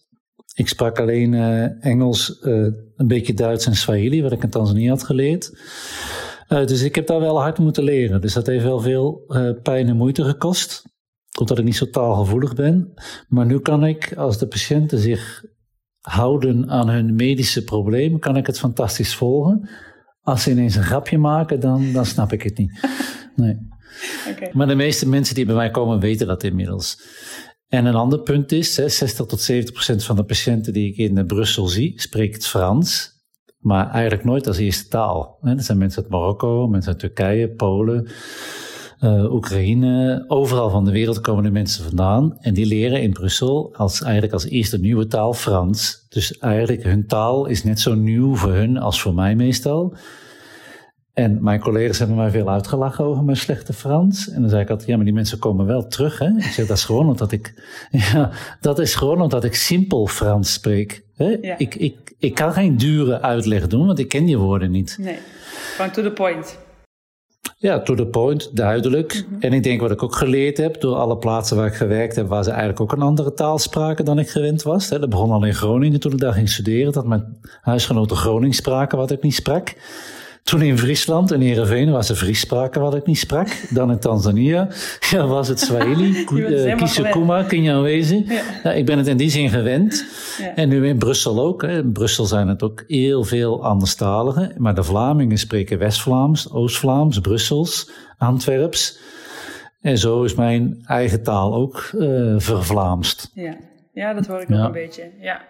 Ik 0.55 0.69
sprak 0.69 0.99
alleen 0.99 1.33
uh, 1.33 1.85
Engels, 1.85 2.39
een 2.41 3.07
beetje 3.07 3.35
Duits 3.35 3.67
en 3.67 3.75
Swahili, 3.75 4.23
wat 4.23 4.33
ik 4.33 4.43
in 4.43 4.51
Tanzania 4.51 4.91
had 4.91 5.03
geleerd. 5.03 5.51
dus 6.49 6.83
ik 6.83 6.95
heb 6.95 7.07
daar 7.07 7.21
wel 7.21 7.41
hard 7.41 7.59
moeten 7.59 7.85
leren. 7.85 8.21
Dus 8.21 8.33
dat 8.33 8.47
heeft 8.47 8.65
wel 8.65 8.81
veel 8.81 9.21
pijn 9.63 9.89
en 9.89 9.97
moeite 9.97 10.25
gekost 10.25 10.83
omdat 11.39 11.59
ik 11.59 11.65
niet 11.65 11.77
zo 11.77 11.91
taalgevoelig 11.91 12.55
ben. 12.55 12.93
Maar 13.29 13.47
nu 13.47 13.59
kan 13.59 13.85
ik, 13.85 14.17
als 14.17 14.39
de 14.39 14.47
patiënten 14.47 14.99
zich 14.99 15.45
houden 16.01 16.71
aan 16.71 16.89
hun 16.89 17.15
medische 17.15 17.65
problemen, 17.65 18.21
kan 18.21 18.37
ik 18.37 18.47
het 18.47 18.59
fantastisch 18.59 19.15
volgen. 19.15 19.69
Als 20.21 20.43
ze 20.43 20.51
ineens 20.51 20.75
een 20.75 20.83
grapje 20.83 21.19
maken, 21.19 21.61
dan, 21.61 21.93
dan 21.93 22.07
snap 22.07 22.33
ik 22.33 22.43
het 22.43 22.59
niet. 22.59 22.81
Nee. 23.37 23.57
Okay. 24.31 24.51
Maar 24.53 24.67
de 24.67 24.75
meeste 24.75 25.09
mensen 25.09 25.35
die 25.35 25.47
bij 25.47 25.55
mij 25.55 25.71
komen, 25.71 26.01
weten 26.01 26.27
dat 26.27 26.43
inmiddels. 26.43 26.99
En 27.75 27.87
een 27.87 27.95
ander 27.95 28.21
punt 28.21 28.53
is, 28.53 28.77
hè, 28.77 28.89
60 28.89 29.27
tot 29.27 29.41
70 29.41 29.75
procent 29.75 30.05
van 30.05 30.17
de 30.17 30.25
patiënten 30.25 30.73
die 30.73 30.93
ik 30.93 30.97
in 30.97 31.27
Brussel 31.27 31.67
zie, 31.67 31.93
spreekt 31.97 32.47
Frans. 32.47 33.13
Maar 33.59 33.91
eigenlijk 33.91 34.25
nooit 34.25 34.47
als 34.47 34.57
eerste 34.57 34.89
taal. 34.89 35.39
Er 35.43 35.63
zijn 35.63 35.79
mensen 35.79 36.03
uit 36.03 36.11
Marokko, 36.11 36.69
mensen 36.69 36.91
uit 36.93 37.01
Turkije, 37.01 37.49
Polen, 37.49 38.09
uh, 39.01 39.33
Oekraïne. 39.33 40.25
Overal 40.29 40.71
van 40.71 40.85
de 40.85 40.91
wereld 40.91 41.21
komen 41.21 41.45
er 41.45 41.53
mensen 41.53 41.85
vandaan. 41.85 42.37
En 42.41 42.55
die 42.55 42.67
leren 42.67 43.03
in 43.03 43.13
Brussel 43.13 43.75
als, 43.77 44.03
eigenlijk 44.03 44.33
als 44.33 44.45
eerste 44.45 44.79
nieuwe 44.79 45.07
taal 45.07 45.35
Frans. 45.35 46.07
Dus 46.09 46.39
eigenlijk 46.39 46.83
hun 46.83 47.07
taal 47.07 47.47
is 47.47 47.65
net 47.65 47.81
zo 47.81 47.95
nieuw 47.95 48.35
voor 48.35 48.53
hun 48.53 48.77
als 48.77 49.01
voor 49.01 49.15
mij 49.15 49.35
meestal. 49.35 49.97
En 51.15 51.39
mijn 51.43 51.61
collega's 51.61 51.99
hebben 51.99 52.17
mij 52.17 52.31
veel 52.31 52.51
uitgelachen 52.51 53.05
over 53.05 53.25
mijn 53.25 53.37
slechte 53.37 53.73
Frans. 53.73 54.31
En 54.31 54.41
dan 54.41 54.51
zei 54.51 54.63
ik 54.63 54.71
altijd, 54.71 54.89
ja, 54.89 54.97
maar 54.97 55.05
die 55.05 55.15
mensen 55.15 55.39
komen 55.39 55.67
wel 55.67 55.87
terug. 55.87 56.19
Hè? 56.19 56.29
Ik 56.37 56.43
zeg, 56.43 56.67
dat 56.67 56.77
is 56.77 56.85
gewoon 56.85 57.07
omdat 57.09 57.33
ik, 57.33 57.55
ja, 58.13 58.31
dat 58.61 58.79
is 58.79 58.95
gewoon 58.95 59.21
omdat 59.21 59.45
ik 59.45 59.55
simpel 59.55 60.07
Frans 60.07 60.53
spreek. 60.53 61.05
Hè? 61.17 61.31
Ik, 61.57 61.75
ik, 61.75 62.15
ik 62.19 62.35
kan 62.35 62.53
geen 62.53 62.77
dure 62.77 63.21
uitleg 63.21 63.67
doen, 63.67 63.87
want 63.87 63.99
ik 63.99 64.09
ken 64.09 64.25
die 64.25 64.39
woorden 64.39 64.71
niet. 64.71 64.97
Nee, 65.01 65.19
gewoon 65.77 65.91
to 65.91 66.03
the 66.03 66.11
point. 66.11 66.59
Ja, 67.57 67.81
to 67.81 67.95
the 67.95 68.07
point, 68.07 68.57
duidelijk. 68.57 69.25
Mhm. 69.29 69.41
En 69.41 69.53
ik 69.53 69.63
denk 69.63 69.81
wat 69.81 69.91
ik 69.91 70.03
ook 70.03 70.15
geleerd 70.15 70.57
heb 70.57 70.81
door 70.81 70.97
alle 70.97 71.17
plaatsen 71.17 71.57
waar 71.57 71.67
ik 71.67 71.75
gewerkt 71.75 72.17
heb, 72.17 72.29
waar 72.29 72.45
ze 72.45 72.51
eigenlijk 72.51 72.81
ook 72.81 72.93
een 72.93 73.03
andere 73.03 73.35
taal 73.35 73.59
spraken 73.59 74.05
dan 74.05 74.19
ik 74.19 74.29
gewend 74.29 74.63
was. 74.63 74.89
Dat 74.89 75.09
begon 75.09 75.31
al 75.31 75.45
in 75.45 75.55
Groningen 75.55 76.01
toen 76.01 76.13
ik 76.13 76.19
daar 76.19 76.33
ging 76.33 76.49
studeren, 76.49 76.93
dat 76.93 77.07
mijn 77.07 77.41
huisgenoten 77.61 78.17
Gronings 78.17 78.57
spraken 78.57 78.99
wat 78.99 79.11
ik 79.11 79.23
niet 79.23 79.35
sprak. 79.35 79.75
Toen 80.45 80.63
in 80.63 80.79
Friesland, 80.79 81.33
in 81.33 81.41
Heerenveen, 81.41 81.91
was 81.91 82.09
er 82.09 82.17
Fries 82.17 82.41
spraken 82.41 82.81
wat 82.81 82.95
ik 82.95 83.07
niet 83.07 83.19
sprak. 83.19 83.49
Dan 83.71 83.91
in 83.91 83.99
Tanzania 83.99 84.69
ja, 85.11 85.27
was 85.27 85.49
het 85.49 85.61
Swahili, 85.61 86.27
uh, 86.33 86.77
Kisukuma, 86.77 87.43
Kinyawezi. 87.43 88.27
Ja. 88.63 88.73
ik 88.73 88.87
ben 88.87 88.99
het 88.99 89.07
in 89.07 89.17
die 89.17 89.31
zin 89.31 89.49
gewend. 89.49 90.05
Ja. 90.39 90.55
En 90.55 90.69
nu 90.69 90.87
in 90.87 90.99
Brussel 90.99 91.41
ook. 91.41 91.63
Hè. 91.63 91.79
In 91.79 91.93
Brussel 91.93 92.25
zijn 92.25 92.49
het 92.49 92.63
ook 92.63 92.85
heel 92.87 93.25
veel 93.25 93.65
anderstaligen. 93.65 94.55
Maar 94.57 94.75
de 94.75 94.83
Vlamingen 94.83 95.39
spreken 95.39 95.79
West-Vlaams, 95.79 96.53
Oost-Vlaams, 96.53 97.19
Brussels, 97.19 97.91
Antwerps. 98.19 98.99
En 99.81 99.99
zo 99.99 100.23
is 100.23 100.35
mijn 100.35 100.83
eigen 100.87 101.23
taal 101.23 101.55
ook 101.55 101.91
uh, 101.95 102.35
vervlaamst. 102.37 103.31
Ja. 103.35 103.57
ja, 103.93 104.15
dat 104.15 104.27
hoor 104.27 104.41
ik 104.41 104.51
ook 104.51 104.59
een 104.59 104.73
beetje. 104.73 105.11
Ja, 105.21 105.43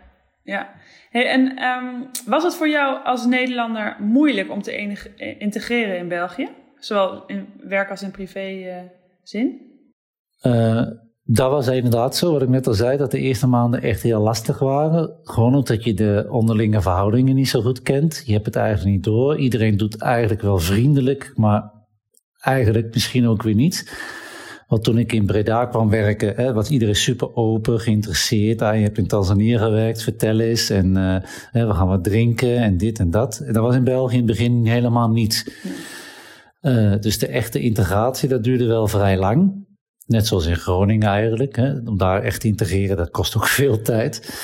ja. 0.44 0.74
Hey, 1.10 1.26
en 1.28 1.62
um, 1.62 2.10
was 2.26 2.42
het 2.42 2.54
voor 2.54 2.68
jou 2.68 3.04
als 3.04 3.26
Nederlander 3.26 3.96
moeilijk 4.00 4.50
om 4.50 4.62
te 4.62 4.72
eh, 4.72 5.40
integreren 5.40 5.98
in 5.98 6.08
België? 6.08 6.48
Zowel 6.78 7.26
in 7.26 7.46
werk 7.58 7.90
als 7.90 8.02
in 8.02 8.10
privé 8.10 8.48
uh, 8.50 8.76
zin? 9.22 9.60
Uh, 10.42 10.86
dat 11.22 11.50
was 11.50 11.68
inderdaad 11.68 12.16
zo, 12.16 12.32
wat 12.32 12.42
ik 12.42 12.48
net 12.48 12.66
al 12.66 12.74
zei, 12.74 12.96
dat 12.96 13.10
de 13.10 13.18
eerste 13.18 13.46
maanden 13.46 13.82
echt 13.82 14.02
heel 14.02 14.20
lastig 14.20 14.58
waren. 14.58 15.18
Gewoon 15.22 15.54
omdat 15.54 15.84
je 15.84 15.94
de 15.94 16.26
onderlinge 16.30 16.82
verhoudingen 16.82 17.34
niet 17.34 17.48
zo 17.48 17.60
goed 17.60 17.82
kent. 17.82 18.22
Je 18.26 18.32
hebt 18.32 18.46
het 18.46 18.56
eigenlijk 18.56 18.94
niet 18.94 19.04
door. 19.04 19.38
Iedereen 19.38 19.76
doet 19.76 20.00
eigenlijk 20.00 20.42
wel 20.42 20.58
vriendelijk, 20.58 21.32
maar 21.34 21.72
eigenlijk 22.40 22.94
misschien 22.94 23.26
ook 23.26 23.42
weer 23.42 23.54
niet. 23.54 23.92
Want 24.66 24.84
toen 24.84 24.98
ik 24.98 25.12
in 25.12 25.26
Breda 25.26 25.66
kwam 25.66 25.90
werken, 25.90 26.34
hè, 26.36 26.52
was 26.52 26.70
iedereen 26.70 26.96
super 26.96 27.34
open, 27.34 27.80
geïnteresseerd. 27.80 28.62
Ah, 28.62 28.76
je 28.76 28.82
hebt 28.82 28.98
in 28.98 29.06
Tanzania 29.06 29.58
gewerkt, 29.58 30.02
vertel 30.02 30.40
eens. 30.40 30.70
En 30.70 30.96
uh, 30.96 31.16
hè, 31.50 31.66
we 31.66 31.74
gaan 31.74 31.88
wat 31.88 32.04
drinken 32.04 32.56
en 32.56 32.76
dit 32.76 32.98
en 32.98 33.10
dat. 33.10 33.38
En 33.38 33.52
dat 33.52 33.62
was 33.62 33.74
in 33.74 33.84
België 33.84 34.12
in 34.12 34.18
het 34.18 34.30
begin 34.30 34.66
helemaal 34.66 35.10
niet. 35.10 35.62
Uh, 36.62 36.94
dus 37.00 37.18
de 37.18 37.26
echte 37.26 37.60
integratie, 37.60 38.28
dat 38.28 38.44
duurde 38.44 38.66
wel 38.66 38.86
vrij 38.86 39.18
lang. 39.18 39.66
Net 40.06 40.26
zoals 40.26 40.46
in 40.46 40.56
Groningen 40.56 41.08
eigenlijk. 41.08 41.56
Hè. 41.56 41.72
Om 41.84 41.98
daar 41.98 42.22
echt 42.22 42.40
te 42.40 42.48
integreren, 42.48 42.96
dat 42.96 43.10
kost 43.10 43.36
ook 43.36 43.48
veel 43.58 43.82
tijd. 43.82 44.34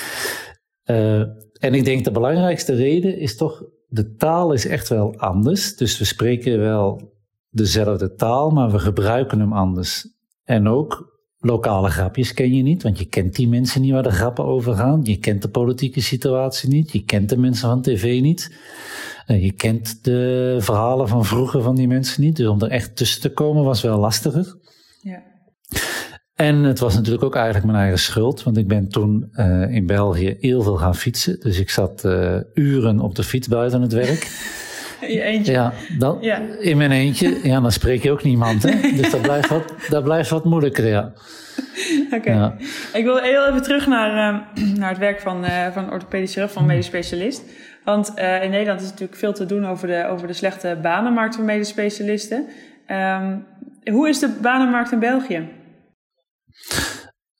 Uh, 0.84 1.20
en 1.60 1.74
ik 1.74 1.84
denk 1.84 2.04
de 2.04 2.10
belangrijkste 2.10 2.74
reden 2.74 3.18
is 3.18 3.36
toch, 3.36 3.64
de 3.86 4.14
taal 4.14 4.52
is 4.52 4.66
echt 4.66 4.88
wel 4.88 5.16
anders. 5.16 5.76
Dus 5.76 5.98
we 5.98 6.04
spreken 6.04 6.58
wel 6.58 7.12
dezelfde 7.50 8.14
taal, 8.14 8.50
maar 8.50 8.70
we 8.70 8.78
gebruiken 8.78 9.40
hem 9.40 9.52
anders. 9.52 10.08
En 10.44 10.68
ook 10.68 11.18
lokale 11.38 11.90
grapjes 11.90 12.34
ken 12.34 12.54
je 12.54 12.62
niet, 12.62 12.82
want 12.82 12.98
je 12.98 13.04
kent 13.04 13.36
die 13.36 13.48
mensen 13.48 13.80
niet 13.80 13.92
waar 13.92 14.02
de 14.02 14.10
grappen 14.10 14.44
over 14.44 14.74
gaan. 14.74 15.00
Je 15.02 15.16
kent 15.16 15.42
de 15.42 15.48
politieke 15.48 16.00
situatie 16.00 16.68
niet, 16.68 16.92
je 16.92 17.04
kent 17.04 17.28
de 17.28 17.36
mensen 17.36 17.68
van 17.68 17.82
tv 17.82 18.20
niet. 18.20 18.58
Eh, 19.26 19.44
je 19.44 19.52
kent 19.52 20.04
de 20.04 20.56
verhalen 20.60 21.08
van 21.08 21.24
vroeger 21.24 21.62
van 21.62 21.74
die 21.74 21.88
mensen 21.88 22.22
niet. 22.22 22.36
Dus 22.36 22.46
om 22.46 22.62
er 22.62 22.70
echt 22.70 22.96
tussen 22.96 23.20
te 23.20 23.32
komen 23.32 23.64
was 23.64 23.82
wel 23.82 23.98
lastiger. 23.98 24.56
Ja. 25.00 25.22
En 26.34 26.56
het 26.56 26.78
was 26.78 26.94
natuurlijk 26.94 27.24
ook 27.24 27.34
eigenlijk 27.34 27.66
mijn 27.66 27.78
eigen 27.78 27.98
schuld, 27.98 28.42
want 28.42 28.56
ik 28.56 28.68
ben 28.68 28.88
toen 28.88 29.28
uh, 29.32 29.74
in 29.74 29.86
België 29.86 30.36
heel 30.38 30.62
veel 30.62 30.76
gaan 30.76 30.94
fietsen. 30.94 31.40
Dus 31.40 31.58
ik 31.58 31.70
zat 31.70 32.04
uh, 32.04 32.36
uren 32.54 33.00
op 33.00 33.14
de 33.14 33.22
fiets 33.22 33.48
buiten 33.48 33.82
het 33.82 33.92
werk. 33.92 34.28
In 35.00 35.12
je 35.12 35.22
eentje? 35.22 35.52
Ja, 35.52 35.72
dan, 35.98 36.18
ja. 36.20 36.40
in 36.58 36.76
mijn 36.76 36.90
eentje. 36.90 37.40
Ja, 37.42 37.60
dan 37.60 37.72
spreek 37.72 38.02
je 38.02 38.10
ook 38.10 38.22
niemand. 38.22 38.62
Hè? 38.62 38.80
Dus 39.00 39.10
dat 39.10 39.22
blijft 39.22 39.48
wat, 39.48 39.74
dat 39.88 40.04
blijft 40.04 40.30
wat 40.30 40.44
moeilijker, 40.44 40.86
ja. 40.86 41.12
Oké. 42.16 42.32
Ja. 42.32 42.54
Ik 42.92 43.04
wil 43.04 43.18
heel 43.18 43.46
even 43.46 43.62
terug 43.62 43.86
naar, 43.86 44.34
uh, 44.34 44.74
naar 44.80 44.88
het 44.88 44.98
werk 44.98 45.20
van, 45.20 45.44
uh, 45.44 45.66
van 45.72 45.92
orthopedisch 45.92 46.32
chirurg, 46.32 46.52
van 46.52 46.66
medisch 46.66 46.86
specialist. 46.86 47.42
Want 47.84 48.12
uh, 48.16 48.42
in 48.42 48.50
Nederland 48.50 48.80
is 48.80 48.88
natuurlijk 48.88 49.18
veel 49.18 49.32
te 49.32 49.46
doen 49.46 49.66
over 49.66 49.88
de, 49.88 50.06
over 50.06 50.26
de 50.26 50.32
slechte 50.32 50.78
banenmarkt 50.82 51.34
voor 51.34 51.44
medisch 51.44 51.68
specialisten. 51.68 52.46
Um, 52.88 53.46
hoe 53.94 54.08
is 54.08 54.18
de 54.18 54.28
banenmarkt 54.40 54.92
in 54.92 54.98
België? 54.98 55.48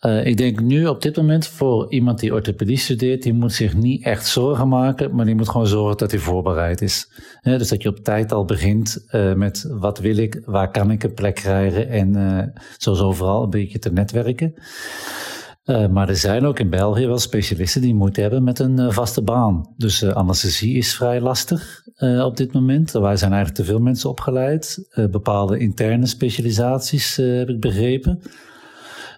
Uh, 0.06 0.26
ik 0.26 0.36
denk 0.36 0.60
nu 0.60 0.86
op 0.86 1.02
dit 1.02 1.16
moment 1.16 1.46
voor 1.46 1.92
iemand 1.92 2.18
die 2.18 2.34
orthopedie 2.34 2.76
studeert, 2.76 3.22
die 3.22 3.32
moet 3.32 3.52
zich 3.52 3.74
niet 3.74 4.04
echt 4.04 4.26
zorgen 4.26 4.68
maken, 4.68 5.14
maar 5.14 5.24
die 5.24 5.34
moet 5.34 5.48
gewoon 5.48 5.66
zorgen 5.66 5.96
dat 5.96 6.10
hij 6.10 6.20
voorbereid 6.20 6.80
is. 6.80 7.10
dus 7.42 7.68
dat 7.68 7.82
je 7.82 7.88
op 7.88 7.98
tijd 7.98 8.32
al 8.32 8.44
begint 8.44 9.04
uh, 9.10 9.34
met 9.34 9.66
wat 9.68 9.98
wil 9.98 10.16
ik, 10.16 10.42
waar 10.44 10.70
kan 10.70 10.90
ik 10.90 11.02
een 11.02 11.14
plek 11.14 11.34
krijgen 11.34 11.88
en 11.88 12.16
uh, 12.16 12.42
zoals 12.78 13.00
overal 13.00 13.42
een 13.42 13.50
beetje 13.50 13.78
te 13.78 13.92
netwerken. 13.92 14.54
maar 15.64 16.08
er 16.08 16.16
zijn 16.16 16.44
ook 16.44 16.58
in 16.58 16.70
België 16.70 17.06
wel 17.06 17.18
specialisten 17.18 17.80
die 17.80 17.94
moeite 17.94 18.20
hebben 18.20 18.44
met 18.44 18.58
een 18.58 18.92
vaste 18.92 19.22
baan. 19.22 19.74
Dus 19.76 20.04
anesthesie 20.04 20.76
is 20.76 20.94
vrij 20.94 21.20
lastig 21.20 21.82
op 22.24 22.36
dit 22.36 22.52
moment. 22.52 22.90
Wij 22.90 23.16
zijn 23.16 23.32
eigenlijk 23.32 23.62
te 23.64 23.72
veel 23.72 23.80
mensen 23.80 24.10
opgeleid. 24.10 24.88
bepaalde 25.10 25.58
interne 25.58 26.06
specialisaties 26.06 27.16
heb 27.16 27.48
ik 27.48 27.60
begrepen. 27.60 28.22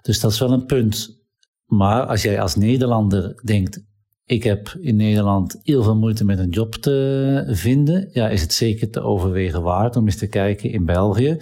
Dus 0.03 0.21
dat 0.21 0.31
is 0.31 0.39
wel 0.39 0.53
een 0.53 0.67
punt. 0.67 1.21
Maar 1.67 2.07
als 2.07 2.23
jij 2.23 2.41
als 2.41 2.57
Nederlander 2.57 3.41
denkt, 3.45 3.83
ik 4.25 4.43
heb 4.43 4.77
in 4.81 4.97
Nederland 4.97 5.61
heel 5.63 5.83
veel 5.83 5.97
moeite 5.97 6.25
met 6.25 6.39
een 6.39 6.51
job 6.51 6.75
te 6.75 7.45
vinden, 7.49 8.09
ja, 8.13 8.29
is 8.29 8.41
het 8.41 8.53
zeker 8.53 8.91
te 8.91 9.01
overwegen 9.01 9.63
waard 9.63 9.97
om 9.97 10.05
eens 10.05 10.17
te 10.17 10.27
kijken 10.27 10.71
in 10.71 10.85
België. 10.85 11.37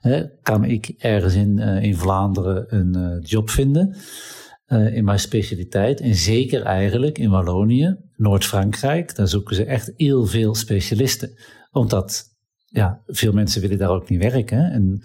Hè, 0.00 0.24
kan 0.42 0.64
ik 0.64 0.94
ergens 0.98 1.34
in, 1.34 1.58
uh, 1.58 1.82
in 1.82 1.96
Vlaanderen 1.96 2.64
een 2.68 2.96
uh, 2.96 3.16
job 3.20 3.50
vinden 3.50 3.96
uh, 4.66 4.96
in 4.96 5.04
mijn 5.04 5.18
specialiteit? 5.18 6.00
En 6.00 6.14
zeker 6.14 6.62
eigenlijk 6.62 7.18
in 7.18 7.30
Wallonië, 7.30 7.96
Noord-Frankrijk, 8.16 9.16
daar 9.16 9.28
zoeken 9.28 9.56
ze 9.56 9.64
echt 9.64 9.92
heel 9.96 10.26
veel 10.26 10.54
specialisten. 10.54 11.38
Omdat 11.70 12.32
ja, 12.64 13.02
veel 13.06 13.32
mensen 13.32 13.60
willen 13.60 13.78
daar 13.78 13.90
ook 13.90 14.08
niet 14.08 14.22
werken. 14.22 14.70
En 14.70 15.02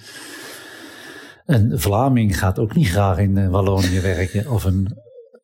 een 1.50 1.80
Vlaming 1.80 2.40
gaat 2.40 2.60
ook 2.60 2.76
niet 2.76 2.88
graag 2.88 3.18
in 3.18 3.38
eh, 3.38 3.50
Wallonië 3.50 4.00
werken. 4.02 4.52
Of 4.52 4.64
een, 4.64 4.98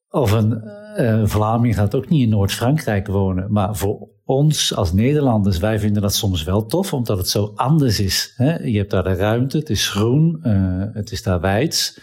of 0.09 0.31
een 0.31 0.63
uh, 0.97 1.25
Vlaming 1.25 1.75
gaat 1.75 1.95
ook 1.95 2.09
niet 2.09 2.21
in 2.21 2.29
Noord-Frankrijk 2.29 3.07
wonen. 3.07 3.51
Maar 3.51 3.75
voor 3.75 4.09
ons 4.25 4.75
als 4.75 4.93
Nederlanders, 4.93 5.57
wij 5.57 5.79
vinden 5.79 6.01
dat 6.01 6.13
soms 6.13 6.43
wel 6.43 6.65
tof, 6.65 6.93
omdat 6.93 7.17
het 7.17 7.29
zo 7.29 7.51
anders 7.55 7.99
is. 7.99 8.33
Hè? 8.35 8.57
Je 8.57 8.77
hebt 8.77 8.91
daar 8.91 9.03
de 9.03 9.13
ruimte, 9.13 9.57
het 9.57 9.69
is 9.69 9.89
groen, 9.89 10.39
uh, 10.43 10.83
het 10.93 11.11
is 11.11 11.23
daar 11.23 11.39
wijds. 11.39 11.99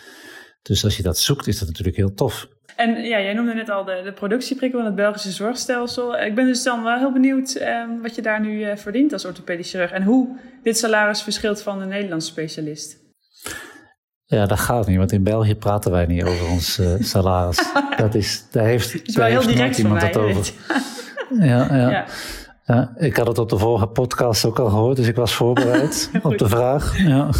Dus 0.63 0.85
als 0.85 0.97
je 0.97 1.03
dat 1.03 1.19
zoekt, 1.19 1.47
is 1.47 1.59
dat 1.59 1.69
natuurlijk 1.69 1.97
heel 1.97 2.15
tof. 2.15 2.49
En 2.77 3.03
ja, 3.03 3.21
jij 3.21 3.35
noemde 3.35 3.55
net 3.55 3.71
al 3.71 3.85
de, 3.85 4.01
de 4.05 4.13
productieprikkel 4.13 4.79
van 4.79 4.87
het 4.87 4.97
Belgische 4.97 5.31
zorgstelsel. 5.31 6.19
Ik 6.19 6.35
ben 6.35 6.47
dus 6.47 6.63
dan 6.63 6.83
wel 6.83 6.99
heel 6.99 7.13
benieuwd 7.13 7.57
uh, 7.61 7.85
wat 8.03 8.15
je 8.15 8.23
daar 8.23 8.41
nu 8.41 8.77
verdient 8.77 9.13
als 9.13 9.25
orthopedisch 9.25 9.71
chirurg. 9.71 9.91
En 9.91 10.03
hoe 10.03 10.37
dit 10.63 10.79
salaris 10.79 11.23
verschilt 11.23 11.63
van 11.63 11.81
een 11.81 11.89
Nederlandse 11.89 12.31
specialist. 12.31 13.02
Ja, 14.33 14.47
dat 14.47 14.61
gaat 14.61 14.87
niet, 14.87 14.97
want 14.97 15.13
in 15.13 15.23
België 15.23 15.55
praten 15.55 15.91
wij 15.91 16.07
niet 16.07 16.25
over 16.25 16.51
ons 16.51 16.79
uh, 16.79 16.95
salaris. 17.13 17.73
dat 17.97 18.15
is, 18.15 18.45
daar 18.51 18.65
heeft, 18.65 19.09
is 19.09 19.17
wel 19.17 19.27
heel 19.27 19.47
direct 19.47 19.79
iemand 19.79 20.03
het 20.03 20.17
over. 20.17 20.53
Ja, 21.39 21.77
ja. 21.77 21.91
ja. 21.91 22.07
Ja, 22.65 22.93
ik 22.97 23.17
had 23.17 23.27
het 23.27 23.39
op 23.39 23.49
de 23.49 23.59
vorige 23.59 23.87
podcast 23.87 24.45
ook 24.45 24.59
al 24.59 24.69
gehoord, 24.69 24.97
dus 24.97 25.07
ik 25.07 25.17
was 25.17 25.35
voorbereid 25.35 26.11
op 26.23 26.39
de 26.39 26.49
vraag. 26.49 26.99
Ja. 26.99 27.31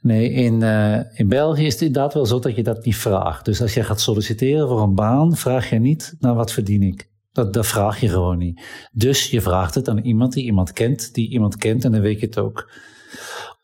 Nee, 0.00 0.30
in, 0.30 0.60
uh, 0.60 1.18
in 1.18 1.28
België 1.28 1.66
is 1.66 1.72
het 1.72 1.82
inderdaad 1.82 2.14
wel 2.14 2.26
zo 2.26 2.38
dat 2.38 2.56
je 2.56 2.62
dat 2.62 2.84
niet 2.84 2.96
vraagt. 2.96 3.44
Dus 3.44 3.62
als 3.62 3.74
je 3.74 3.84
gaat 3.84 4.00
solliciteren 4.00 4.68
voor 4.68 4.82
een 4.82 4.94
baan, 4.94 5.36
vraag 5.36 5.70
je 5.70 5.78
niet 5.78 6.16
naar 6.20 6.34
wat 6.34 6.52
verdien 6.52 6.82
ik. 6.82 7.08
Dat, 7.32 7.52
dat 7.52 7.66
vraag 7.66 8.00
je 8.00 8.08
gewoon 8.08 8.38
niet. 8.38 8.60
Dus 8.92 9.30
je 9.30 9.40
vraagt 9.40 9.74
het 9.74 9.88
aan 9.88 9.98
iemand 9.98 10.32
die 10.32 10.44
iemand 10.44 10.72
kent, 10.72 11.14
die 11.14 11.30
iemand 11.30 11.56
kent 11.56 11.84
en 11.84 11.92
dan 11.92 12.00
weet 12.00 12.20
je 12.20 12.26
het 12.26 12.38
ook. 12.38 12.70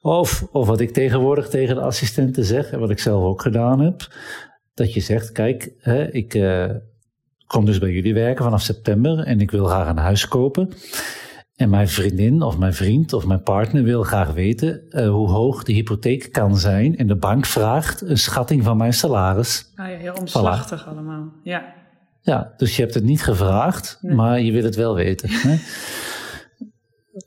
Of, 0.01 0.47
of 0.53 0.67
wat 0.67 0.81
ik 0.81 0.93
tegenwoordig 0.93 1.49
tegen 1.49 1.75
de 1.75 1.81
assistenten 1.81 2.45
zeg, 2.45 2.71
en 2.71 2.79
wat 2.79 2.91
ik 2.91 2.99
zelf 2.99 3.25
ook 3.25 3.43
gedaan 3.43 3.81
heb, 3.81 4.09
dat 4.75 4.93
je 4.93 5.01
zegt, 5.01 5.33
kijk, 5.33 5.73
hè, 5.79 6.11
ik 6.13 6.35
uh, 6.35 6.71
kom 7.47 7.65
dus 7.65 7.79
bij 7.79 7.91
jullie 7.91 8.15
werken 8.15 8.45
vanaf 8.45 8.63
september 8.63 9.19
en 9.19 9.41
ik 9.41 9.51
wil 9.51 9.65
graag 9.65 9.89
een 9.89 9.97
huis 9.97 10.29
kopen. 10.29 10.73
En 11.57 11.71
mijn 11.71 11.89
vriendin 11.89 12.43
of 12.43 12.59
mijn 12.59 12.75
vriend 12.75 13.13
of 13.13 13.27
mijn 13.27 13.43
partner 13.43 13.83
wil 13.83 14.03
graag 14.03 14.33
weten 14.33 14.83
uh, 14.91 15.09
hoe 15.09 15.29
hoog 15.29 15.63
de 15.63 15.73
hypotheek 15.73 16.33
kan 16.33 16.59
zijn. 16.59 16.97
En 16.97 17.07
de 17.07 17.17
bank 17.17 17.47
vraagt 17.47 18.01
een 18.01 18.19
schatting 18.19 18.65
van 18.65 18.77
mijn 18.77 18.93
salaris. 18.93 19.73
Ah 19.75 19.91
ja, 19.91 19.97
heel 19.97 20.15
omslachtig 20.15 20.89
allemaal. 20.89 21.33
Ja. 21.43 21.75
ja, 22.21 22.53
dus 22.57 22.77
je 22.77 22.83
hebt 22.83 22.95
het 22.95 23.05
niet 23.05 23.23
gevraagd, 23.23 23.99
maar 24.03 24.41
je 24.41 24.53
wil 24.53 24.65
het 24.65 24.77
wel 24.77 24.95
weten. 24.95 25.29
Hè? 25.31 25.57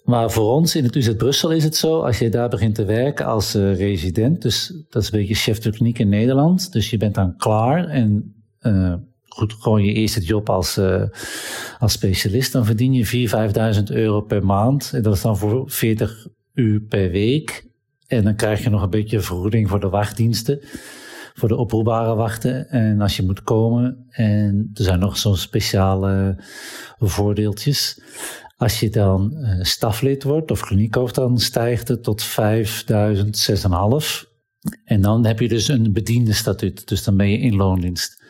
Maar 0.03 0.31
voor 0.31 0.51
ons 0.51 0.75
in 0.75 0.83
het 0.83 0.95
UZ 0.95 1.15
Brussel 1.15 1.51
is 1.51 1.63
het 1.63 1.75
zo, 1.75 2.01
als 2.01 2.19
je 2.19 2.29
daar 2.29 2.49
begint 2.49 2.75
te 2.75 2.85
werken 2.85 3.25
als 3.25 3.55
uh, 3.55 3.75
resident, 3.75 4.41
dus 4.41 4.73
dat 4.89 5.01
is 5.01 5.11
een 5.11 5.19
beetje 5.19 5.35
chef 5.35 5.59
de 5.59 5.71
kliniek 5.71 5.99
in 5.99 6.09
Nederland, 6.09 6.71
dus 6.71 6.89
je 6.89 6.97
bent 6.97 7.15
dan 7.15 7.37
klaar 7.37 7.87
en 7.87 8.35
uh, 8.61 8.93
goed, 9.33 9.53
gewoon 9.53 9.83
je 9.83 9.93
eerste 9.93 10.19
job 10.19 10.49
als, 10.49 10.77
uh, 10.77 11.03
als 11.79 11.91
specialist, 11.91 12.51
dan 12.51 12.65
verdien 12.65 12.93
je 12.93 13.29
4.000, 13.73 13.77
5.000 13.77 13.83
euro 13.83 14.21
per 14.21 14.45
maand. 14.45 14.91
En 14.93 15.01
dat 15.01 15.15
is 15.15 15.21
dan 15.21 15.37
voor 15.37 15.69
40 15.69 16.27
uur 16.53 16.81
per 16.81 17.11
week. 17.11 17.69
En 18.07 18.23
dan 18.23 18.35
krijg 18.35 18.63
je 18.63 18.69
nog 18.69 18.81
een 18.81 18.89
beetje 18.89 19.19
vergoeding 19.19 19.69
voor 19.69 19.79
de 19.79 19.89
wachtdiensten, 19.89 20.59
voor 21.33 21.47
de 21.47 21.55
oproepbare 21.55 22.15
wachten. 22.15 22.69
En 22.69 23.01
als 23.01 23.15
je 23.15 23.23
moet 23.23 23.43
komen, 23.43 24.05
en 24.09 24.71
er 24.73 24.83
zijn 24.83 24.99
nog 24.99 25.17
zo'n 25.17 25.37
speciale 25.37 26.35
voordeeltjes. 26.97 28.01
Als 28.61 28.79
je 28.79 28.89
dan 28.89 29.33
uh, 29.35 29.63
staflid 29.63 30.23
wordt 30.23 30.51
of 30.51 30.61
kliniekhoofd, 30.61 31.15
dan 31.15 31.39
stijgt 31.39 31.87
het 31.87 32.03
tot 32.03 32.25
5.000, 32.25 32.35
6.500. 33.49 34.29
En 34.83 35.01
dan 35.01 35.25
heb 35.25 35.39
je 35.39 35.47
dus 35.47 35.67
een 35.67 35.93
bediende 35.93 36.33
statuut. 36.33 36.87
Dus 36.87 37.03
dan 37.03 37.17
ben 37.17 37.29
je 37.29 37.37
in 37.37 37.55
loondienst. 37.55 38.23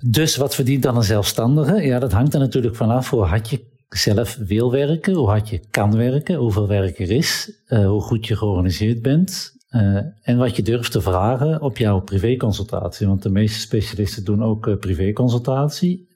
Dus 0.00 0.36
wat 0.36 0.54
verdient 0.54 0.82
dan 0.82 0.96
een 0.96 1.02
zelfstandige? 1.02 1.82
Ja, 1.82 1.98
dat 1.98 2.12
hangt 2.12 2.34
er 2.34 2.40
natuurlijk 2.40 2.76
vanaf 2.76 3.10
hoe 3.10 3.24
hard 3.24 3.50
je 3.50 3.64
zelf 3.88 4.36
wil 4.36 4.70
werken, 4.70 5.14
hoe 5.14 5.28
hard 5.28 5.48
je 5.48 5.60
kan 5.70 5.96
werken, 5.96 6.34
hoeveel 6.34 6.68
werk 6.68 6.98
er 6.98 7.10
is, 7.10 7.52
uh, 7.68 7.86
hoe 7.86 8.00
goed 8.00 8.26
je 8.26 8.36
georganiseerd 8.36 9.02
bent. 9.02 9.52
Uh, 9.70 9.96
en 10.22 10.36
wat 10.36 10.56
je 10.56 10.62
durft 10.62 10.92
te 10.92 11.00
vragen 11.00 11.62
op 11.62 11.76
jouw 11.78 12.00
privéconsultatie. 12.00 13.06
Want 13.06 13.22
de 13.22 13.30
meeste 13.30 13.60
specialisten 13.60 14.24
doen 14.24 14.42
ook 14.42 14.66
uh, 14.66 14.76
privéconsultatie. 14.76 16.09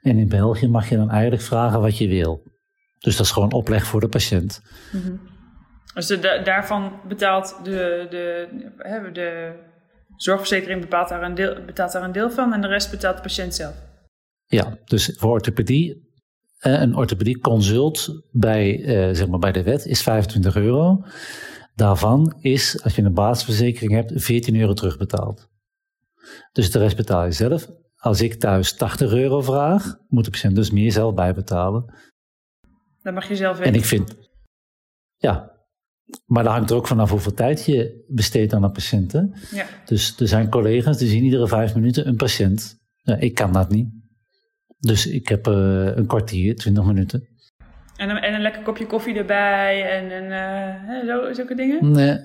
En 0.00 0.18
in 0.18 0.28
België 0.28 0.68
mag 0.68 0.88
je 0.88 0.96
dan 0.96 1.10
eigenlijk 1.10 1.42
vragen 1.42 1.80
wat 1.80 1.98
je 1.98 2.08
wil. 2.08 2.42
Dus 2.98 3.16
dat 3.16 3.26
is 3.26 3.32
gewoon 3.32 3.52
opleg 3.52 3.86
voor 3.86 4.00
de 4.00 4.08
patiënt. 4.08 4.60
Mm 4.92 5.02
-hmm. 5.02 5.20
Dus 5.94 6.06
de, 6.06 6.40
daarvan 6.44 7.00
betaalt 7.08 7.56
de, 7.64 8.06
de, 8.10 8.48
de, 8.76 9.10
de 9.12 9.54
zorgverzekering 10.16 10.80
betaalt 10.80 11.08
daar, 11.08 11.22
een 11.22 11.34
deel, 11.34 11.64
betaalt 11.64 11.92
daar 11.92 12.02
een 12.02 12.12
deel 12.12 12.30
van 12.30 12.52
en 12.52 12.60
de 12.60 12.66
rest 12.66 12.90
betaalt 12.90 13.16
de 13.16 13.22
patiënt 13.22 13.54
zelf. 13.54 13.74
Ja, 14.46 14.78
dus 14.84 15.16
voor 15.18 15.30
orthopedie, 15.30 16.10
eh, 16.58 16.80
een 16.80 16.96
orthopedie 16.96 17.38
consult 17.38 18.22
bij, 18.30 18.84
eh, 18.84 19.14
zeg 19.14 19.28
maar 19.28 19.38
bij 19.38 19.52
de 19.52 19.62
wet 19.62 19.86
is 19.86 20.02
25 20.02 20.56
euro. 20.56 21.04
Daarvan 21.74 22.36
is, 22.40 22.82
als 22.82 22.96
je 22.96 23.02
een 23.02 23.14
basisverzekering 23.14 23.92
hebt, 23.92 24.12
14 24.14 24.60
euro 24.60 24.72
terugbetaald. 24.72 25.48
Dus 26.52 26.70
de 26.70 26.78
rest 26.78 26.96
betaal 26.96 27.24
je 27.24 27.32
zelf. 27.32 27.68
Als 28.02 28.20
ik 28.20 28.34
thuis 28.34 28.74
80 28.74 29.12
euro 29.12 29.40
vraag, 29.40 29.96
moet 30.08 30.24
de 30.24 30.30
patiënt 30.30 30.54
dus 30.54 30.70
meer 30.70 30.92
zelf 30.92 31.14
bijbetalen. 31.14 31.94
Dat 33.02 33.14
mag 33.14 33.28
je 33.28 33.36
zelf 33.36 33.56
weten. 33.56 33.72
En 33.72 33.78
ik 33.78 33.84
vind, 33.84 34.16
ja, 35.16 35.52
maar 36.26 36.42
dat 36.42 36.52
hangt 36.52 36.70
er 36.70 36.76
ook 36.76 36.86
vanaf 36.86 37.10
hoeveel 37.10 37.34
tijd 37.34 37.64
je 37.64 38.04
besteedt 38.08 38.52
aan 38.52 38.62
een 38.62 38.72
patiënt. 38.72 39.12
Ja. 39.50 39.66
Dus 39.84 40.20
er 40.20 40.28
zijn 40.28 40.48
collega's 40.48 40.98
die 40.98 41.08
zien 41.08 41.24
iedere 41.24 41.48
vijf 41.48 41.74
minuten 41.74 42.08
een 42.08 42.16
patiënt. 42.16 42.78
Ja, 43.02 43.16
ik 43.16 43.34
kan 43.34 43.52
dat 43.52 43.70
niet. 43.70 43.88
Dus 44.78 45.06
ik 45.06 45.28
heb 45.28 45.46
uh, 45.46 45.96
een 45.96 46.06
kwartier, 46.06 46.56
twintig 46.56 46.84
minuten. 46.84 47.28
En 47.96 48.10
een, 48.10 48.16
en 48.16 48.34
een 48.34 48.42
lekker 48.42 48.62
kopje 48.62 48.86
koffie 48.86 49.14
erbij 49.14 49.90
en, 49.90 50.10
en 50.10 50.24
uh, 50.90 51.14
zo, 51.14 51.32
zulke 51.32 51.54
dingen? 51.54 51.90
Nee. 51.90 52.18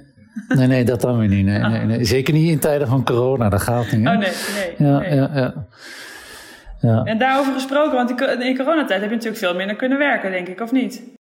Nee, 0.47 0.67
nee, 0.67 0.84
dat 0.86 1.02
dan 1.02 1.17
weer 1.17 1.28
niet. 1.28 1.45
Nee, 1.45 1.60
nee, 1.60 1.86
nee, 1.86 2.04
Zeker 2.04 2.34
niet 2.34 2.50
in 2.50 2.60
tijden 2.60 2.88
van 2.88 3.06
corona, 3.06 3.50
dat 3.50 3.62
gaat 3.62 3.91
niet. 3.91 4.08
Hè? 4.08 4.13
Oh 4.13 4.19
nee, 4.19 4.32
nee. 4.78 4.89
Ja, 4.89 5.00
nee. 5.00 5.15
Ja, 5.15 5.30
ja. 5.34 5.67
ja. 6.80 7.04
En 7.04 7.17
daarover 7.17 7.54
gesproken, 7.54 7.95
want 7.95 8.10
in 8.41 8.58
coronatijd 8.58 9.02
heb 9.02 9.10
je 9.10 9.15
natuurlijk 9.15 9.43
veel 9.43 9.56
minder 9.56 9.76
kunnen 9.76 9.97
werken, 9.97 10.32
denk 10.32 10.47
ik, 10.47 10.62
of 10.62 10.71
niet? 10.71 11.15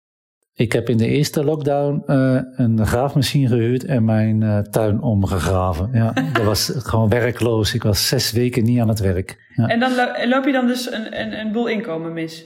Ik 0.57 0.73
heb 0.73 0.89
in 0.89 0.97
de 0.97 1.07
eerste 1.07 1.45
lockdown 1.45 2.03
uh, 2.07 2.41
een 2.57 2.87
graafmachine 2.87 3.49
gehuurd 3.49 3.85
en 3.85 4.05
mijn 4.05 4.41
uh, 4.41 4.59
tuin 4.59 5.03
omgegraven. 5.03 5.91
Ja, 5.93 6.13
dat 6.33 6.45
was 6.45 6.73
gewoon 6.77 7.09
werkloos. 7.09 7.75
Ik 7.75 7.83
was 7.83 8.09
zes 8.09 8.33
weken 8.33 8.65
niet 8.65 8.81
aan 8.81 8.89
het 8.89 9.01
werk. 9.01 9.53
Ja. 9.55 9.69
En 9.69 9.81
dan 9.81 9.93
loop 10.25 10.45
je 10.45 10.53
dan 10.53 10.67
dus 10.67 10.93
een, 10.93 11.21
een, 11.21 11.39
een 11.39 11.53
boel 11.53 11.67
inkomen 11.67 12.13
mis? 12.13 12.45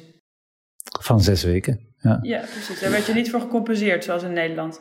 Van 1.01 1.21
zes 1.21 1.45
weken, 1.45 1.81
ja. 2.01 2.19
Ja, 2.23 2.39
precies. 2.39 2.81
Daar 2.81 2.91
werd 2.91 3.07
je 3.07 3.15
niet 3.15 3.31
voor 3.31 3.41
gecompenseerd, 3.41 4.05
zoals 4.05 4.23
in 4.23 4.33
Nederland? 4.33 4.81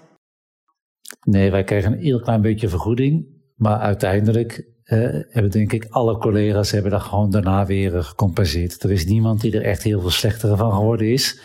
Nee, 1.21 1.51
wij 1.51 1.63
kregen 1.63 1.91
een 1.91 1.99
heel 1.99 2.19
klein 2.19 2.41
beetje 2.41 2.69
vergoeding. 2.69 3.25
Maar 3.55 3.79
uiteindelijk 3.79 4.67
uh, 4.85 4.99
hebben 5.29 5.51
denk 5.51 5.73
ik 5.73 5.87
alle 5.89 6.17
collega's 6.17 6.71
hebben 6.71 6.91
dat 6.91 7.01
gewoon 7.01 7.31
daarna 7.31 7.65
weer 7.65 8.03
gecompenseerd. 8.03 8.83
Er 8.83 8.91
is 8.91 9.05
niemand 9.05 9.41
die 9.41 9.55
er 9.57 9.63
echt 9.63 9.83
heel 9.83 10.01
veel 10.01 10.09
slechter 10.09 10.57
van 10.57 10.71
geworden 10.71 11.11
is. 11.11 11.39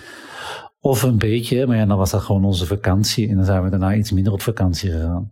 Of 0.81 1.03
een 1.03 1.19
beetje, 1.19 1.67
maar 1.67 1.77
ja, 1.77 1.87
dan 1.87 1.99
was 1.99 2.11
dat 2.11 2.23
gewoon 2.23 2.45
onze 2.45 2.67
vakantie. 2.67 3.29
En 3.29 3.37
dan 3.37 3.45
zijn 3.45 3.63
we 3.63 3.71
daarna 3.71 3.95
iets 3.95 4.13
minder 4.13 4.33
op 4.33 4.43
vakantie 4.43 4.91
gegaan. 4.91 5.31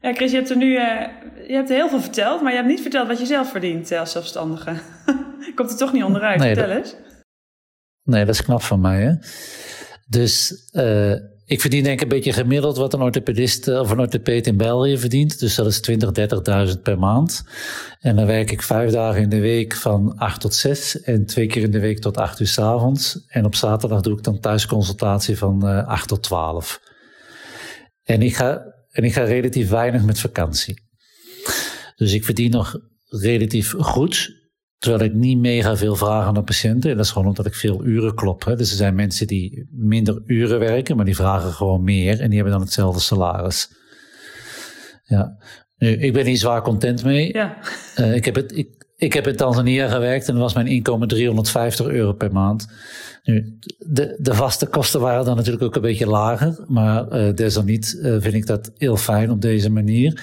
Ja, 0.00 0.12
Chris, 0.12 0.30
je 0.30 0.36
hebt 0.36 0.50
er 0.50 0.56
nu 0.56 0.66
uh, 0.66 1.06
je 1.48 1.54
hebt 1.54 1.68
heel 1.68 1.88
veel 1.88 2.00
verteld, 2.00 2.42
maar 2.42 2.50
je 2.50 2.56
hebt 2.56 2.68
niet 2.68 2.80
verteld 2.80 3.08
wat 3.08 3.18
je 3.18 3.26
zelf 3.26 3.50
verdient 3.50 3.92
als 3.92 4.12
zelfstandige. 4.12 4.74
Komt 5.54 5.70
er 5.70 5.76
toch 5.76 5.92
niet 5.92 6.04
onderuit? 6.04 6.38
Nee, 6.38 6.54
Vertel 6.54 6.76
eens. 6.76 6.96
Nee, 8.02 8.24
dat 8.24 8.34
is 8.34 8.42
knap 8.42 8.62
van 8.62 8.80
mij. 8.80 9.02
Hè? 9.02 9.14
Dus 10.08 10.52
uh, 10.72 11.14
ik 11.50 11.60
verdien 11.60 11.82
denk 11.82 11.94
ik 11.94 12.02
een 12.02 12.16
beetje 12.16 12.32
gemiddeld 12.32 12.76
wat 12.76 12.94
een 12.94 13.00
orthopedist 13.00 13.68
eh, 13.68 13.78
of 13.78 13.90
een 13.90 13.98
orthopeed 13.98 14.46
in 14.46 14.56
België 14.56 14.98
verdient. 14.98 15.38
Dus 15.38 15.54
dat 15.54 15.66
is 15.66 15.80
20, 15.80 16.10
30.000 16.74 16.82
per 16.82 16.98
maand. 16.98 17.44
En 18.00 18.16
dan 18.16 18.26
werk 18.26 18.50
ik 18.50 18.62
vijf 18.62 18.90
dagen 18.90 19.22
in 19.22 19.28
de 19.28 19.40
week 19.40 19.74
van 19.74 20.16
8 20.16 20.40
tot 20.40 20.54
6 20.54 21.00
en 21.00 21.26
twee 21.26 21.46
keer 21.46 21.62
in 21.62 21.70
de 21.70 21.80
week 21.80 21.98
tot 21.98 22.16
8 22.16 22.40
uur 22.40 22.46
s 22.46 22.58
avonds. 22.58 23.24
En 23.26 23.44
op 23.44 23.54
zaterdag 23.54 24.00
doe 24.00 24.16
ik 24.16 24.24
dan 24.24 24.40
thuisconsultatie 24.40 25.38
van 25.38 25.66
uh, 25.66 25.78
eh, 25.78 25.86
8 25.86 26.08
tot 26.08 26.22
12. 26.22 26.80
En 28.02 28.22
ik, 28.22 28.36
ga, 28.36 28.74
en 28.90 29.04
ik 29.04 29.12
ga 29.12 29.22
relatief 29.22 29.68
weinig 29.68 30.04
met 30.04 30.20
vakantie. 30.20 30.82
Dus 31.96 32.12
ik 32.12 32.24
verdien 32.24 32.50
nog 32.50 32.80
relatief 33.06 33.74
goed. 33.78 34.39
Terwijl 34.80 35.02
ik 35.02 35.14
niet 35.14 35.38
mega 35.38 35.76
veel 35.76 35.96
vraag 35.96 36.26
aan 36.26 36.34
de 36.34 36.42
patiënten. 36.42 36.90
En 36.90 36.96
dat 36.96 37.04
is 37.04 37.10
gewoon 37.10 37.28
omdat 37.28 37.46
ik 37.46 37.54
veel 37.54 37.84
uren 37.84 38.14
klop. 38.14 38.44
Hè. 38.44 38.56
Dus 38.56 38.70
er 38.70 38.76
zijn 38.76 38.94
mensen 38.94 39.26
die 39.26 39.68
minder 39.70 40.22
uren 40.26 40.58
werken, 40.58 40.96
maar 40.96 41.04
die 41.04 41.16
vragen 41.16 41.52
gewoon 41.52 41.84
meer. 41.84 42.20
En 42.20 42.26
die 42.26 42.34
hebben 42.34 42.52
dan 42.52 42.64
hetzelfde 42.64 43.00
salaris. 43.00 43.70
Ja. 45.04 45.36
Nu, 45.76 45.88
ik 45.88 46.12
ben 46.12 46.26
hier 46.26 46.36
zwaar 46.36 46.62
content 46.62 47.04
mee. 47.04 47.32
Ja. 47.32 47.58
Uh, 47.98 48.14
ik, 48.14 48.24
heb 48.24 48.34
het, 48.34 48.56
ik, 48.56 48.86
ik 48.96 49.12
heb 49.12 49.26
in 49.26 49.36
Tanzania 49.36 49.88
gewerkt 49.88 50.28
en 50.28 50.32
dan 50.32 50.42
was 50.42 50.54
mijn 50.54 50.66
inkomen 50.66 51.08
350 51.08 51.86
euro 51.86 52.12
per 52.12 52.32
maand. 52.32 52.66
Nu, 53.24 53.58
de, 53.78 54.16
de 54.18 54.34
vaste 54.34 54.66
kosten 54.66 55.00
waren 55.00 55.24
dan 55.24 55.36
natuurlijk 55.36 55.64
ook 55.64 55.74
een 55.74 55.82
beetje 55.82 56.06
lager. 56.06 56.64
Maar 56.66 57.12
uh, 57.12 57.34
desalniet 57.34 57.98
uh, 58.02 58.16
vind 58.20 58.34
ik 58.34 58.46
dat 58.46 58.72
heel 58.76 58.96
fijn 58.96 59.30
op 59.30 59.40
deze 59.40 59.70
manier. 59.70 60.22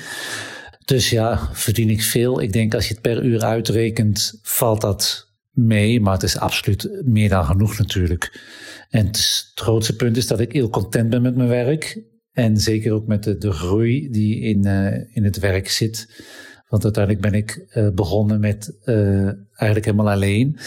Dus 0.87 1.09
ja, 1.09 1.49
verdien 1.51 1.89
ik 1.89 2.01
veel. 2.01 2.41
Ik 2.41 2.53
denk 2.53 2.73
als 2.73 2.87
je 2.87 2.93
het 2.93 3.01
per 3.01 3.23
uur 3.23 3.41
uitrekent, 3.41 4.39
valt 4.41 4.81
dat 4.81 5.31
mee. 5.51 6.01
Maar 6.01 6.13
het 6.13 6.23
is 6.23 6.37
absoluut 6.37 7.01
meer 7.03 7.29
dan 7.29 7.45
genoeg 7.45 7.77
natuurlijk. 7.77 8.41
En 8.89 9.05
het, 9.05 9.51
grootste 9.55 9.95
punt 9.95 10.17
is 10.17 10.27
dat 10.27 10.39
ik 10.39 10.51
heel 10.51 10.69
content 10.69 11.09
ben 11.09 11.21
met 11.21 11.35
mijn 11.35 11.49
werk. 11.49 12.01
En 12.31 12.57
zeker 12.57 12.93
ook 12.93 13.07
met 13.07 13.23
de, 13.23 13.51
groei 13.51 14.09
die 14.11 14.39
in, 14.39 14.65
uh, 14.65 15.15
in 15.15 15.23
het 15.23 15.39
werk 15.39 15.69
zit. 15.69 16.23
Want 16.67 16.83
uiteindelijk 16.83 17.23
ben 17.23 17.33
ik 17.33 17.65
uh, 17.73 17.89
begonnen 17.89 18.39
met 18.39 18.77
uh, 18.85 19.25
eigenlijk 19.53 19.85
helemaal 19.85 20.09
alleen. 20.11 20.57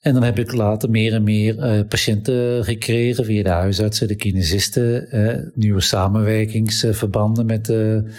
En 0.00 0.12
dan 0.12 0.22
heb 0.22 0.38
ik 0.38 0.52
later 0.52 0.90
meer 0.90 1.12
en 1.12 1.22
meer 1.22 1.84
patiënten 1.84 2.64
gekregen 2.64 3.24
via 3.24 3.42
de 3.42 3.48
huisartsen, 3.48 4.08
de 4.08 4.14
kinesisten, 4.14 5.08
nieuwe 5.54 5.80
samenwerkingsverbanden 5.80 7.46
met 7.46 7.64
de 7.64 8.12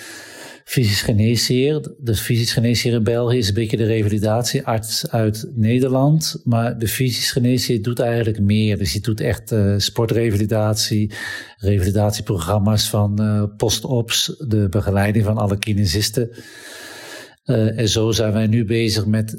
fysisch 0.65 1.01
geneesheer. 1.01 1.95
De 1.99 2.15
fysisch 2.15 2.53
geneesheer 2.53 2.93
in 2.93 3.03
België 3.03 3.37
is 3.37 3.47
een 3.47 3.53
beetje 3.53 3.77
de 3.77 3.85
revalidatiearts 3.85 5.11
uit 5.11 5.51
Nederland. 5.53 6.41
Maar 6.43 6.77
de 6.79 6.87
fysisch 6.87 7.31
geneesheer 7.31 7.81
doet 7.81 7.99
eigenlijk 7.99 8.39
meer. 8.39 8.77
Dus 8.77 8.91
hij 8.91 9.01
doet 9.01 9.21
echt 9.21 9.51
uh, 9.51 9.73
sportrevalidatie, 9.77 11.11
revalidatieprogramma's 11.57 12.89
van 12.89 13.21
uh, 13.21 13.43
post-ops, 13.57 14.43
de 14.47 14.69
begeleiding 14.69 15.25
van 15.25 15.37
alle 15.37 15.57
kinesisten. 15.57 16.29
Uh, 17.45 17.79
en 17.79 17.89
zo 17.89 18.11
zijn 18.11 18.33
wij 18.33 18.47
nu 18.47 18.65
bezig 18.65 19.05
met 19.05 19.37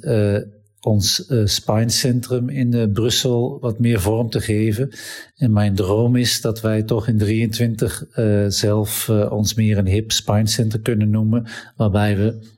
ons 0.80 1.30
uh, 1.30 1.46
spinecentrum 1.46 2.48
in 2.48 2.74
uh, 2.74 2.92
Brussel 2.92 3.58
wat 3.60 3.78
meer 3.78 4.00
vorm 4.00 4.30
te 4.30 4.40
geven. 4.40 4.90
En 5.36 5.52
mijn 5.52 5.74
droom 5.74 6.16
is 6.16 6.40
dat 6.40 6.60
wij 6.60 6.82
toch 6.82 7.08
in 7.08 7.18
23 7.18 8.04
uh, 8.16 8.44
zelf 8.48 9.08
ons 9.30 9.54
meer 9.54 9.78
een 9.78 9.86
hip 9.86 10.12
spinecenter 10.12 10.80
kunnen 10.80 11.10
noemen, 11.10 11.46
waarbij 11.76 12.16
we 12.16 12.54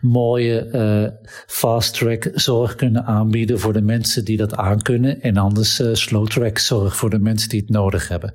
mooie 0.00 0.68
uh, 0.72 1.30
fast-track 1.46 2.30
zorg 2.34 2.74
kunnen 2.74 3.04
aanbieden 3.04 3.58
voor 3.58 3.72
de 3.72 3.82
mensen 3.82 4.24
die 4.24 4.36
dat 4.36 4.56
aankunnen. 4.56 5.20
En 5.20 5.36
anders 5.36 5.80
uh, 5.80 5.94
slow-track 5.94 6.58
zorg 6.58 6.96
voor 6.96 7.10
de 7.10 7.18
mensen 7.18 7.48
die 7.48 7.60
het 7.60 7.70
nodig 7.70 8.08
hebben. 8.08 8.34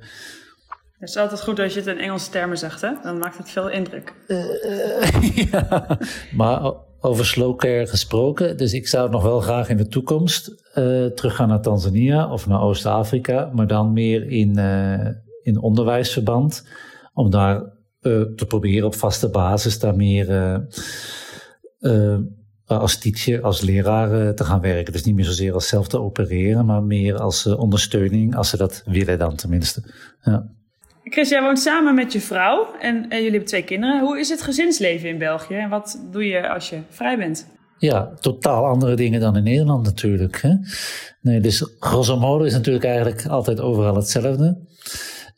Het 0.98 1.08
is 1.08 1.16
altijd 1.16 1.40
goed 1.40 1.58
als 1.58 1.72
je 1.72 1.78
het 1.78 1.88
in 1.88 1.98
Engelse 1.98 2.30
termen 2.30 2.58
zegt, 2.58 2.80
hè? 2.80 2.90
Dan 3.02 3.18
maakt 3.18 3.38
het 3.38 3.50
veel 3.50 3.70
indruk. 3.70 4.14
ja, 5.50 5.98
maar 6.32 6.72
over 7.00 7.26
slow 7.26 7.56
care 7.56 7.86
gesproken. 7.86 8.56
Dus 8.56 8.72
ik 8.72 8.88
zou 8.88 9.10
nog 9.10 9.22
wel 9.22 9.40
graag 9.40 9.68
in 9.68 9.76
de 9.76 9.88
toekomst 9.88 10.48
uh, 10.48 11.06
teruggaan 11.06 11.48
naar 11.48 11.60
Tanzania 11.60 12.32
of 12.32 12.46
naar 12.46 12.60
Oost-Afrika, 12.60 13.50
maar 13.54 13.66
dan 13.66 13.92
meer 13.92 14.30
in, 14.30 14.58
uh, 14.58 15.08
in 15.42 15.60
onderwijsverband. 15.60 16.66
Om 17.14 17.30
daar 17.30 17.56
uh, 17.56 18.22
te 18.22 18.46
proberen 18.48 18.86
op 18.86 18.94
vaste 18.94 19.28
basis 19.28 19.78
daar 19.78 19.96
meer 19.96 20.66
als 22.66 22.98
teacher, 22.98 23.42
als 23.42 23.60
leraar 23.60 24.34
te 24.34 24.44
gaan 24.44 24.60
werken. 24.60 24.92
Dus 24.92 25.04
niet 25.04 25.14
meer 25.14 25.24
zozeer 25.24 25.52
als 25.52 25.68
zelf 25.68 25.88
te 25.88 26.00
opereren, 26.00 26.66
maar 26.66 26.82
meer 26.82 27.18
als 27.18 27.46
ondersteuning, 27.46 28.36
als 28.36 28.48
ze 28.48 28.56
dat 28.56 28.82
willen 28.86 29.18
dan 29.18 29.36
tenminste. 29.36 29.82
Ja. 30.22 30.54
Chris, 31.08 31.28
jij 31.28 31.42
woont 31.42 31.58
samen 31.58 31.94
met 31.94 32.12
je 32.12 32.20
vrouw 32.20 32.74
en, 32.80 33.06
jullie 33.08 33.30
hebben 33.30 33.48
twee 33.48 33.64
kinderen. 33.64 34.00
Hoe 34.00 34.18
is 34.18 34.28
het 34.28 34.42
gezinsleven 34.42 35.08
in 35.08 35.18
België 35.18 35.54
en 35.54 35.68
wat 35.68 36.06
doe 36.10 36.26
je 36.26 36.48
als 36.48 36.68
je 36.68 36.78
vrij 36.88 37.18
bent? 37.18 37.46
Ja, 37.78 38.14
totaal 38.20 38.64
andere 38.64 38.96
dingen 38.96 39.20
dan 39.20 39.36
in 39.36 39.42
Nederland 39.42 39.84
natuurlijk. 39.84 40.40
Hè? 40.40 40.54
Nee, 41.20 41.40
dus 41.40 41.76
grosso 41.78 42.18
modo 42.18 42.44
is 42.44 42.52
natuurlijk 42.52 42.84
eigenlijk 42.84 43.26
altijd 43.26 43.60
overal 43.60 43.96
hetzelfde. 43.96 44.58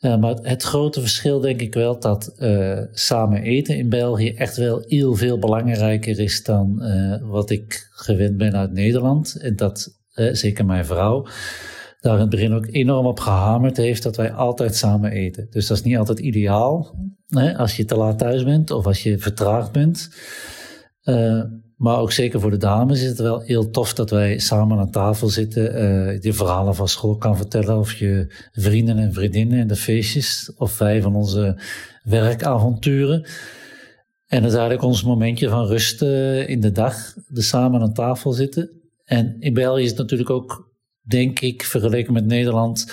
Uh, 0.01 0.17
maar 0.17 0.35
het 0.41 0.63
grote 0.63 1.01
verschil 1.01 1.39
denk 1.39 1.61
ik 1.61 1.73
wel 1.73 1.99
dat 1.99 2.35
uh, 2.39 2.79
samen 2.91 3.41
eten 3.41 3.77
in 3.77 3.89
België 3.89 4.33
echt 4.33 4.57
wel 4.57 4.83
heel 4.87 5.15
veel 5.15 5.39
belangrijker 5.39 6.19
is 6.19 6.43
dan 6.43 6.79
uh, 6.81 7.15
wat 7.21 7.49
ik 7.49 7.87
gewend 7.91 8.37
ben 8.37 8.55
uit 8.55 8.71
Nederland. 8.71 9.37
En 9.41 9.55
dat 9.55 9.97
zeker 10.31 10.65
mijn 10.65 10.85
vrouw 10.85 11.27
daar 11.99 12.13
in 12.13 12.19
het 12.19 12.29
begin 12.29 12.53
ook 12.53 12.67
enorm 12.71 13.05
op 13.05 13.19
gehamerd 13.19 13.77
heeft 13.77 14.03
dat 14.03 14.15
wij 14.15 14.31
altijd 14.31 14.75
samen 14.75 15.11
eten. 15.11 15.47
Dus 15.49 15.67
dat 15.67 15.77
is 15.77 15.83
niet 15.83 15.97
altijd 15.97 16.19
ideaal 16.19 16.95
hè, 17.27 17.57
als 17.57 17.77
je 17.77 17.85
te 17.85 17.95
laat 17.95 18.17
thuis 18.17 18.43
bent 18.43 18.71
of 18.71 18.85
als 18.85 19.03
je 19.03 19.17
vertraagd 19.17 19.71
bent. 19.71 20.09
Uh, 21.03 21.43
maar 21.75 21.97
ook 21.97 22.11
zeker 22.11 22.39
voor 22.39 22.51
de 22.51 22.57
dames 22.57 23.01
is 23.01 23.07
het 23.07 23.19
wel 23.19 23.39
heel 23.39 23.69
tof 23.69 23.93
dat 23.93 24.09
wij 24.09 24.39
samen 24.39 24.79
aan 24.79 24.91
tafel 24.91 25.29
zitten. 25.29 25.83
Uh, 25.83 26.21
je 26.21 26.33
verhalen 26.33 26.75
van 26.75 26.87
school 26.87 27.17
kan 27.17 27.37
vertellen. 27.37 27.77
Of 27.77 27.93
je 27.93 28.33
vrienden 28.51 28.97
en 28.97 29.13
vriendinnen 29.13 29.59
in 29.59 29.67
de 29.67 29.75
feestjes. 29.75 30.51
Of 30.57 30.77
wij 30.77 31.01
van 31.01 31.15
onze 31.15 31.59
werkavonturen. 32.03 33.27
En 34.25 34.41
dat 34.41 34.51
is 34.51 34.57
eigenlijk 34.57 34.83
ons 34.83 35.03
momentje 35.03 35.49
van 35.49 35.65
rust 35.65 36.01
uh, 36.01 36.49
in 36.49 36.59
de 36.59 36.71
dag. 36.71 37.13
De 37.27 37.41
samen 37.41 37.81
aan 37.81 37.93
tafel 37.93 38.31
zitten. 38.31 38.69
En 39.05 39.35
in 39.39 39.53
België 39.53 39.83
is 39.83 39.89
het 39.89 39.97
natuurlijk 39.97 40.29
ook 40.29 40.68
denk 41.09 41.39
ik, 41.39 41.63
vergeleken 41.63 42.13
met 42.13 42.25
Nederland, 42.25 42.91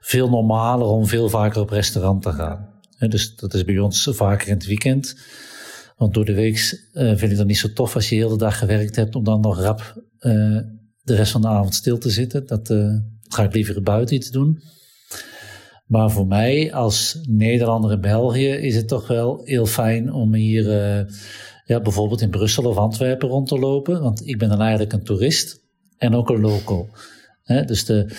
veel 0.00 0.28
normaler 0.28 0.86
om 0.86 1.06
veel 1.06 1.28
vaker 1.28 1.60
op 1.60 1.70
restaurant 1.70 2.22
te 2.22 2.32
gaan. 2.32 2.68
dus 2.98 3.36
dat 3.36 3.54
is 3.54 3.64
bij 3.64 3.78
ons 3.78 4.08
vaker 4.12 4.48
in 4.48 4.54
het 4.54 4.66
weekend. 4.66 5.16
Want 5.96 6.14
door 6.14 6.24
de 6.24 6.34
week 6.34 6.88
uh, 6.92 7.16
vind 7.16 7.32
ik 7.32 7.38
het 7.38 7.46
niet 7.46 7.58
zo 7.58 7.72
tof 7.72 7.94
als 7.94 8.08
je 8.08 8.16
de 8.16 8.22
hele 8.22 8.38
dag 8.38 8.58
gewerkt 8.58 8.96
hebt 8.96 9.14
om 9.14 9.24
dan 9.24 9.40
nog 9.40 9.60
rap 9.60 10.04
uh, 10.20 10.58
de 11.02 11.14
rest 11.14 11.32
van 11.32 11.40
de 11.40 11.48
avond 11.48 11.74
stil 11.74 11.98
te 11.98 12.10
zitten. 12.10 12.46
Dat 12.46 12.70
uh, 12.70 12.94
ga 13.22 13.42
ik 13.42 13.54
liever 13.54 13.82
buiten 13.82 14.16
iets 14.16 14.30
doen. 14.30 14.62
Maar 15.86 16.10
voor 16.10 16.26
mij 16.26 16.72
als 16.72 17.18
Nederlander 17.28 17.92
in 17.92 18.00
België 18.00 18.48
is 18.48 18.76
het 18.76 18.88
toch 18.88 19.06
wel 19.06 19.40
heel 19.44 19.66
fijn 19.66 20.12
om 20.12 20.34
hier 20.34 20.64
ja, 21.64 21.80
bijvoorbeeld 21.80 22.20
in 22.20 22.30
Brussel 22.30 22.64
of 22.64 22.76
Antwerpen 22.76 23.28
rond 23.28 23.48
te 23.48 23.58
lopen. 23.58 24.02
Want 24.02 24.26
ik 24.26 24.38
ben 24.38 24.48
dan 24.48 24.60
eigenlijk 24.60 24.92
een 24.92 25.04
toerist 25.04 25.60
en 25.98 26.14
ook 26.14 26.28
een 26.28 26.40
local 26.40 26.88
dus 27.44 27.84
de, 27.84 28.16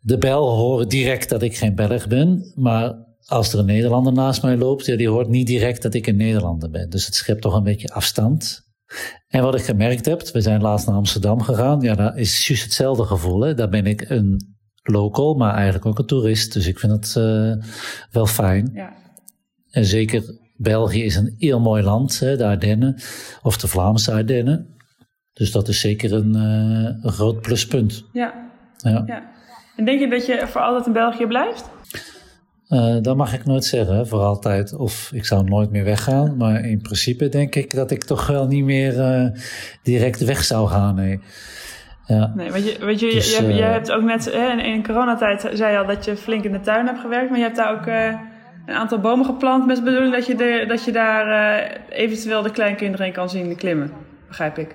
de 0.00 0.18
Belgen 0.18 0.56
horen 0.56 0.88
direct 0.88 1.28
dat 1.28 1.42
ik 1.42 1.56
geen 1.56 1.74
Belg 1.74 2.08
ben, 2.08 2.52
maar 2.54 2.94
als 3.26 3.52
er 3.52 3.58
een 3.58 3.66
Nederlander 3.66 4.12
naast 4.12 4.42
mij 4.42 4.56
loopt, 4.56 4.86
ja, 4.86 4.96
die 4.96 5.08
hoort 5.08 5.28
niet 5.28 5.46
direct 5.46 5.82
dat 5.82 5.94
ik 5.94 6.06
een 6.06 6.16
Nederlander 6.16 6.70
ben. 6.70 6.90
Dus 6.90 7.06
het 7.06 7.14
schept 7.14 7.42
toch 7.42 7.54
een 7.54 7.62
beetje 7.62 7.88
afstand. 7.88 8.62
En 9.28 9.42
wat 9.42 9.54
ik 9.54 9.64
gemerkt 9.64 10.06
heb, 10.06 10.28
we 10.28 10.40
zijn 10.40 10.62
laatst 10.62 10.86
naar 10.86 10.96
Amsterdam 10.96 11.42
gegaan, 11.42 11.80
ja, 11.80 11.94
dat 11.94 12.16
is 12.16 12.46
juist 12.46 12.62
hetzelfde 12.62 13.04
gevoel. 13.04 13.40
Hè. 13.40 13.54
Daar 13.54 13.68
ben 13.68 13.86
ik 13.86 14.10
een 14.10 14.56
local, 14.82 15.34
maar 15.34 15.54
eigenlijk 15.54 15.86
ook 15.86 15.98
een 15.98 16.06
toerist. 16.06 16.52
Dus 16.52 16.66
ik 16.66 16.78
vind 16.78 16.92
het 16.92 17.14
uh, 17.18 17.54
wel 18.10 18.26
fijn. 18.26 18.70
Ja. 18.74 18.92
En 19.70 19.84
zeker 19.84 20.22
België 20.56 21.04
is 21.04 21.16
een 21.16 21.34
heel 21.38 21.60
mooi 21.60 21.82
land, 21.82 22.20
hè, 22.20 22.36
de 22.36 22.44
Ardennen, 22.44 22.96
of 23.42 23.56
de 23.56 23.68
Vlaamse 23.68 24.12
Ardennen. 24.12 24.73
Dus 25.34 25.52
dat 25.52 25.68
is 25.68 25.80
zeker 25.80 26.12
een, 26.12 26.34
een 27.02 27.12
groot 27.12 27.40
pluspunt. 27.40 28.04
Ja. 28.12 28.34
ja. 28.76 29.32
En 29.76 29.84
denk 29.84 30.00
je 30.00 30.08
dat 30.08 30.26
je 30.26 30.46
voor 30.46 30.60
altijd 30.60 30.86
in 30.86 30.92
België 30.92 31.26
blijft? 31.26 31.70
Uh, 32.68 32.96
dat 33.02 33.16
mag 33.16 33.34
ik 33.34 33.44
nooit 33.44 33.64
zeggen, 33.64 34.08
voor 34.08 34.20
altijd. 34.20 34.74
Of 34.76 35.10
ik 35.12 35.24
zou 35.24 35.44
nooit 35.44 35.70
meer 35.70 35.84
weggaan. 35.84 36.36
Maar 36.36 36.64
in 36.64 36.80
principe 36.80 37.28
denk 37.28 37.54
ik 37.54 37.74
dat 37.74 37.90
ik 37.90 38.04
toch 38.04 38.26
wel 38.26 38.46
niet 38.46 38.64
meer 38.64 38.94
uh, 38.96 39.26
direct 39.82 40.24
weg 40.24 40.44
zou 40.44 40.68
gaan. 40.68 40.94
Nee. 40.94 41.20
Ja. 42.06 42.32
Nee, 42.34 42.50
weet 42.50 42.72
je, 42.72 42.84
weet 42.84 43.00
je, 43.00 43.10
dus, 43.10 43.38
jij, 43.38 43.52
jij, 43.52 43.72
hebt 43.72 43.92
ook 43.92 44.02
net 44.02 44.24
hè, 44.24 44.62
in, 44.62 44.82
coronatijd 44.82 45.50
zei 45.52 45.72
je 45.72 45.78
al 45.78 45.86
dat 45.86 46.04
je 46.04 46.16
flink 46.16 46.44
in 46.44 46.52
de 46.52 46.60
tuin 46.60 46.86
hebt 46.86 47.00
gewerkt, 47.00 47.28
maar 47.30 47.38
je 47.38 47.44
hebt 47.44 47.56
daar 47.56 47.72
ook 47.72 47.86
een 48.66 48.74
aantal 48.74 49.00
bomen 49.00 49.26
geplant 49.26 49.66
met 49.66 49.76
de 49.76 49.82
bedoeling 49.82 50.14
dat 50.14 50.26
je, 50.26 50.34
de, 50.34 50.64
dat 50.68 50.84
je 50.84 50.92
daar 50.92 51.56
eventueel 51.88 52.42
de 52.42 52.50
kleinkinderen 52.50 53.06
in 53.06 53.12
kan 53.12 53.30
zien 53.30 53.56
klimmen, 53.56 53.90
begrijp 54.28 54.58
ik. 54.58 54.74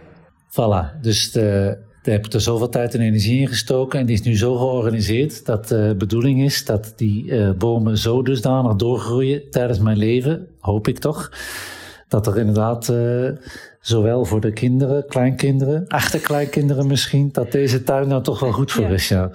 Voilà, 0.49 1.01
dus 1.01 1.31
de, 1.31 1.77
daar 2.01 2.13
heb 2.13 2.25
ik 2.25 2.33
er 2.33 2.41
zoveel 2.41 2.69
tijd 2.69 2.93
en 2.93 3.01
energie 3.01 3.39
in 3.39 3.47
gestoken. 3.47 3.99
En 3.99 4.05
die 4.05 4.15
is 4.15 4.21
nu 4.21 4.37
zo 4.37 4.55
georganiseerd 4.55 5.45
dat 5.45 5.67
de 5.67 5.95
bedoeling 5.97 6.43
is 6.43 6.65
dat 6.65 6.93
die 6.95 7.25
uh, 7.25 7.51
bomen 7.51 7.97
zo 7.97 8.21
dusdanig 8.21 8.75
doorgroeien 8.75 9.49
tijdens 9.49 9.79
mijn 9.79 9.97
leven, 9.97 10.47
hoop 10.59 10.87
ik 10.87 10.99
toch. 10.99 11.31
Dat 12.07 12.27
er 12.27 12.37
inderdaad, 12.37 12.89
uh, 12.89 13.29
zowel 13.81 14.25
voor 14.25 14.41
de 14.41 14.51
kinderen, 14.51 15.07
kleinkinderen, 15.07 15.87
achterkleinkinderen 15.87 16.87
misschien, 16.87 17.29
dat 17.31 17.51
deze 17.51 17.83
tuin 17.83 18.07
nou 18.07 18.23
toch 18.23 18.39
wel 18.39 18.51
goed 18.51 18.71
voor 18.71 18.83
ja. 18.83 18.89
is. 18.89 19.07
Ja. 19.07 19.31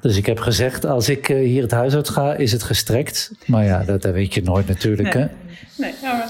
Dus 0.00 0.16
ik 0.16 0.26
heb 0.26 0.38
gezegd, 0.38 0.84
als 0.84 1.08
ik 1.08 1.28
uh, 1.28 1.38
hier 1.38 1.62
het 1.62 1.70
huis 1.70 1.94
uit 1.94 2.08
ga, 2.08 2.34
is 2.34 2.52
het 2.52 2.62
gestrekt. 2.62 3.32
Maar 3.46 3.64
ja, 3.64 3.84
dat, 3.84 4.02
dat 4.02 4.12
weet 4.12 4.34
je 4.34 4.42
nooit 4.42 4.68
natuurlijk. 4.68 5.14
Nee, 5.14 5.22
hè? 5.22 5.28
nee 5.76 5.94
ja, 6.02 6.16
maar 6.16 6.28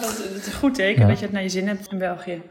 goed 0.56 0.74
teken 0.74 1.02
ja. 1.02 1.08
dat 1.08 1.18
je 1.18 1.24
het 1.24 1.34
naar 1.34 1.42
je 1.42 1.48
zin 1.48 1.66
hebt 1.66 1.92
in 1.92 1.98
België. 1.98 2.42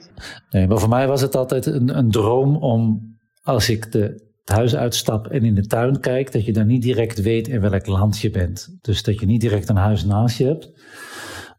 Nee, 0.50 0.68
maar 0.68 0.80
voor 0.80 0.90
mij 0.90 1.08
was 1.08 1.22
het 1.22 1.36
altijd 1.36 1.66
een, 1.66 1.98
een 1.98 2.12
droom 2.12 2.56
om, 2.56 3.02
als 3.42 3.70
ik 3.70 3.92
de, 3.92 4.00
het 4.46 4.56
huis 4.56 4.76
uitstap 4.76 5.28
en 5.28 5.44
in 5.44 5.56
de 5.56 5.68
tuin 5.68 6.00
kijk, 6.00 6.32
dat 6.32 6.46
je 6.46 6.54
dan 6.54 6.68
niet 6.68 6.82
direct 6.82 7.22
weet 7.22 7.48
in 7.48 7.62
welk 7.62 7.86
land 7.86 8.20
je 8.20 8.30
bent. 8.30 8.78
Dus 8.82 9.04
dat 9.04 9.20
je 9.20 9.26
niet 9.26 9.42
direct 9.42 9.70
een 9.70 9.76
huis 9.76 10.06
naast 10.06 10.38
je 10.38 10.46
hebt 10.46 10.72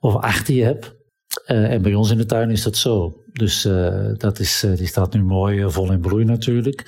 of 0.00 0.14
achter 0.14 0.54
je 0.54 0.64
hebt. 0.64 0.94
Uh, 1.46 1.72
en 1.72 1.82
bij 1.82 1.94
ons 1.94 2.10
in 2.10 2.16
de 2.16 2.26
tuin 2.26 2.50
is 2.50 2.62
dat 2.62 2.76
zo. 2.76 3.16
Dus 3.32 3.64
uh, 3.64 4.10
dat 4.16 4.38
is, 4.38 4.66
die 4.76 4.86
staat 4.86 5.14
nu 5.14 5.22
mooi 5.22 5.70
vol 5.70 5.92
in 5.92 6.00
bloei 6.00 6.24
natuurlijk. 6.24 6.84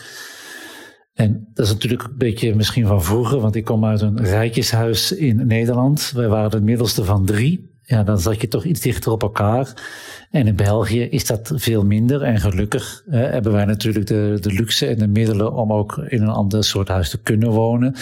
En 1.14 1.49
dat 1.55 1.66
is 1.66 1.73
natuurlijk 1.73 2.03
een 2.03 2.16
beetje 2.16 2.55
misschien 2.55 2.87
van 2.87 3.03
vroeger, 3.03 3.40
want 3.40 3.55
ik 3.55 3.64
kom 3.64 3.85
uit 3.85 4.01
een 4.01 4.25
rijtjeshuis 4.25 5.12
in 5.12 5.47
Nederland. 5.47 6.12
Wij 6.14 6.29
waren 6.29 6.51
de 6.51 6.61
middelste 6.61 7.05
van 7.05 7.25
drie. 7.25 7.67
Ja, 7.88 8.03
dan 8.03 8.18
zat 8.18 8.40
je 8.40 8.48
toch 8.48 8.64
iets 8.64 8.81
dichter 8.81 9.12
op 9.12 9.22
elkaar. 9.22 9.72
En 10.31 10.46
in 10.46 10.57
België 10.57 11.03
is 11.03 11.27
dat 11.27 11.53
veel 11.55 11.85
minder. 11.85 12.22
En 12.22 12.40
gelukkig 12.40 13.03
hè, 13.11 13.27
hebben 13.27 13.53
wij 13.53 13.64
natuurlijk 13.64 14.07
de, 14.07 14.38
de 14.40 14.53
luxe 14.53 14.87
en 14.87 14.98
de 14.98 15.09
middelen 15.09 15.53
om 15.53 15.72
ook 15.72 15.98
in 15.98 16.22
een 16.22 16.29
ander 16.29 16.64
soort 16.64 16.88
huis 16.88 17.11
te 17.11 17.22
kunnen 17.22 17.51
wonen. 17.51 17.94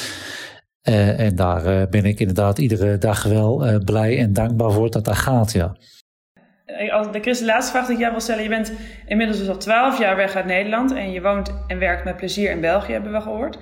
Uh, 0.88 1.20
en 1.20 1.36
daar 1.36 1.66
uh, 1.66 1.86
ben 1.90 2.04
ik 2.04 2.20
inderdaad 2.20 2.58
iedere 2.58 2.98
dag 2.98 3.22
wel 3.22 3.80
blij 3.84 4.18
en 4.18 4.32
dankbaar 4.32 4.70
voor 4.70 4.90
dat 4.90 5.04
dat 5.04 5.16
gaat, 5.16 5.52
ja. 5.52 5.76
Eh, 6.66 6.92
als 6.92 7.12
de 7.12 7.20
Chris, 7.20 7.38
de 7.38 7.44
laatste 7.44 7.72
vraag 7.72 7.86
die 7.86 7.94
ik 7.94 8.00
jou 8.00 8.12
wil 8.12 8.20
stellen. 8.20 8.42
Je 8.42 8.48
bent 8.48 8.72
inmiddels 9.06 9.38
dus 9.38 9.48
al 9.48 9.56
twaalf 9.56 9.98
jaar 9.98 10.16
weg 10.16 10.34
uit 10.34 10.46
Nederland 10.46 10.94
en 10.94 11.12
je 11.12 11.22
woont 11.22 11.54
en 11.66 11.78
werkt 11.78 12.04
met 12.04 12.16
plezier 12.16 12.50
in 12.50 12.60
België, 12.60 12.92
hebben 12.92 13.12
we 13.12 13.20
gehoord. 13.20 13.58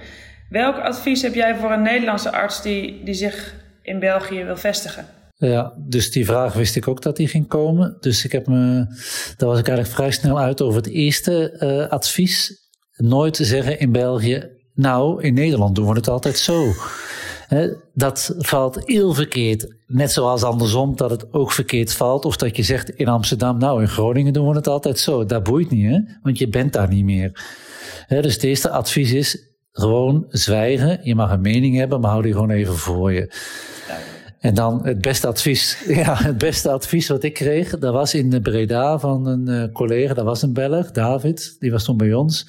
Welk 0.49 0.79
advies 0.79 1.23
heb 1.23 1.35
jij 1.35 1.57
voor 1.57 1.73
een 1.73 1.83
Nederlandse 1.83 2.33
arts 2.33 2.63
die, 2.63 3.05
die 3.05 3.15
zich 3.15 3.55
in 3.83 3.99
België 3.99 4.45
wil 4.45 4.57
vestigen? 4.57 5.07
Ja, 5.37 5.75
dus 5.79 6.11
die 6.11 6.25
vraag 6.25 6.53
wist 6.53 6.77
ik 6.77 6.89
ook 6.89 7.03
dat 7.03 7.17
die 7.17 7.29
ging 7.29 7.49
komen. 7.49 7.97
Dus 8.01 8.25
ik 8.25 8.33
heb 8.33 8.47
me, 8.47 8.87
daar 9.37 9.49
was 9.49 9.59
ik 9.59 9.69
eigenlijk 9.69 9.97
vrij 9.97 10.11
snel 10.11 10.39
uit 10.39 10.63
over 10.63 10.77
het 10.77 10.91
eerste 10.91 11.57
uh, 11.61 11.93
advies. 11.93 12.63
Nooit 12.97 13.37
zeggen 13.37 13.79
in 13.79 13.93
België, 13.93 14.49
nou, 14.75 15.23
in 15.23 15.35
Nederland 15.35 15.75
doen 15.75 15.89
we 15.89 15.95
het 15.95 16.09
altijd 16.09 16.39
zo 16.39 16.73
dat 17.95 18.35
valt 18.39 18.81
heel 18.85 19.15
verkeerd. 19.15 19.75
Net 19.87 20.13
zoals 20.13 20.43
andersom 20.43 20.97
dat 20.97 21.11
het 21.11 21.33
ook 21.33 21.53
verkeerd 21.53 21.93
valt. 21.93 22.25
Of 22.25 22.37
dat 22.37 22.57
je 22.57 22.63
zegt 22.63 22.89
in 22.91 23.09
Amsterdam, 23.09 23.59
nou 23.59 23.81
in 23.81 23.89
Groningen 23.89 24.33
doen 24.33 24.49
we 24.49 24.55
het 24.55 24.67
altijd 24.67 24.99
zo. 24.99 25.25
Dat 25.25 25.43
boeit 25.43 25.71
niet, 25.71 25.91
hè? 25.91 25.99
want 26.23 26.39
je 26.39 26.49
bent 26.49 26.73
daar 26.73 26.89
niet 26.89 27.05
meer. 27.05 27.45
dus 28.09 28.35
het 28.35 28.43
eerste 28.43 28.71
advies 28.71 29.13
is 29.13 29.39
gewoon 29.73 30.25
zwijgen. 30.29 31.01
Je 31.03 31.15
mag 31.15 31.31
een 31.31 31.41
mening 31.41 31.77
hebben, 31.77 32.01
maar 32.01 32.11
hou 32.11 32.23
die 32.23 32.33
gewoon 32.33 32.51
even 32.51 32.77
voor 32.77 33.13
je. 33.13 33.33
En 34.45 34.55
dan 34.55 34.87
het 34.87 35.01
beste 35.01 35.27
advies. 35.27 35.79
Ja, 36.03 36.17
het 36.17 36.39
beste 36.39 36.71
advies 36.71 37.09
wat 37.09 37.23
ik 37.23 37.35
kreeg, 37.35 37.79
dat 37.79 37.93
was 37.93 38.15
in 38.15 38.43
Breda 38.43 38.99
van 38.99 39.27
een 39.27 39.49
uh, 39.49 39.73
collega, 39.73 40.15
dat 40.15 40.25
was 40.25 40.43
een 40.43 40.53
Belg, 40.53 40.91
David, 40.91 41.57
die 41.59 41.71
was 41.71 41.85
toen 41.85 41.97
bij 41.97 42.15
ons. 42.15 42.49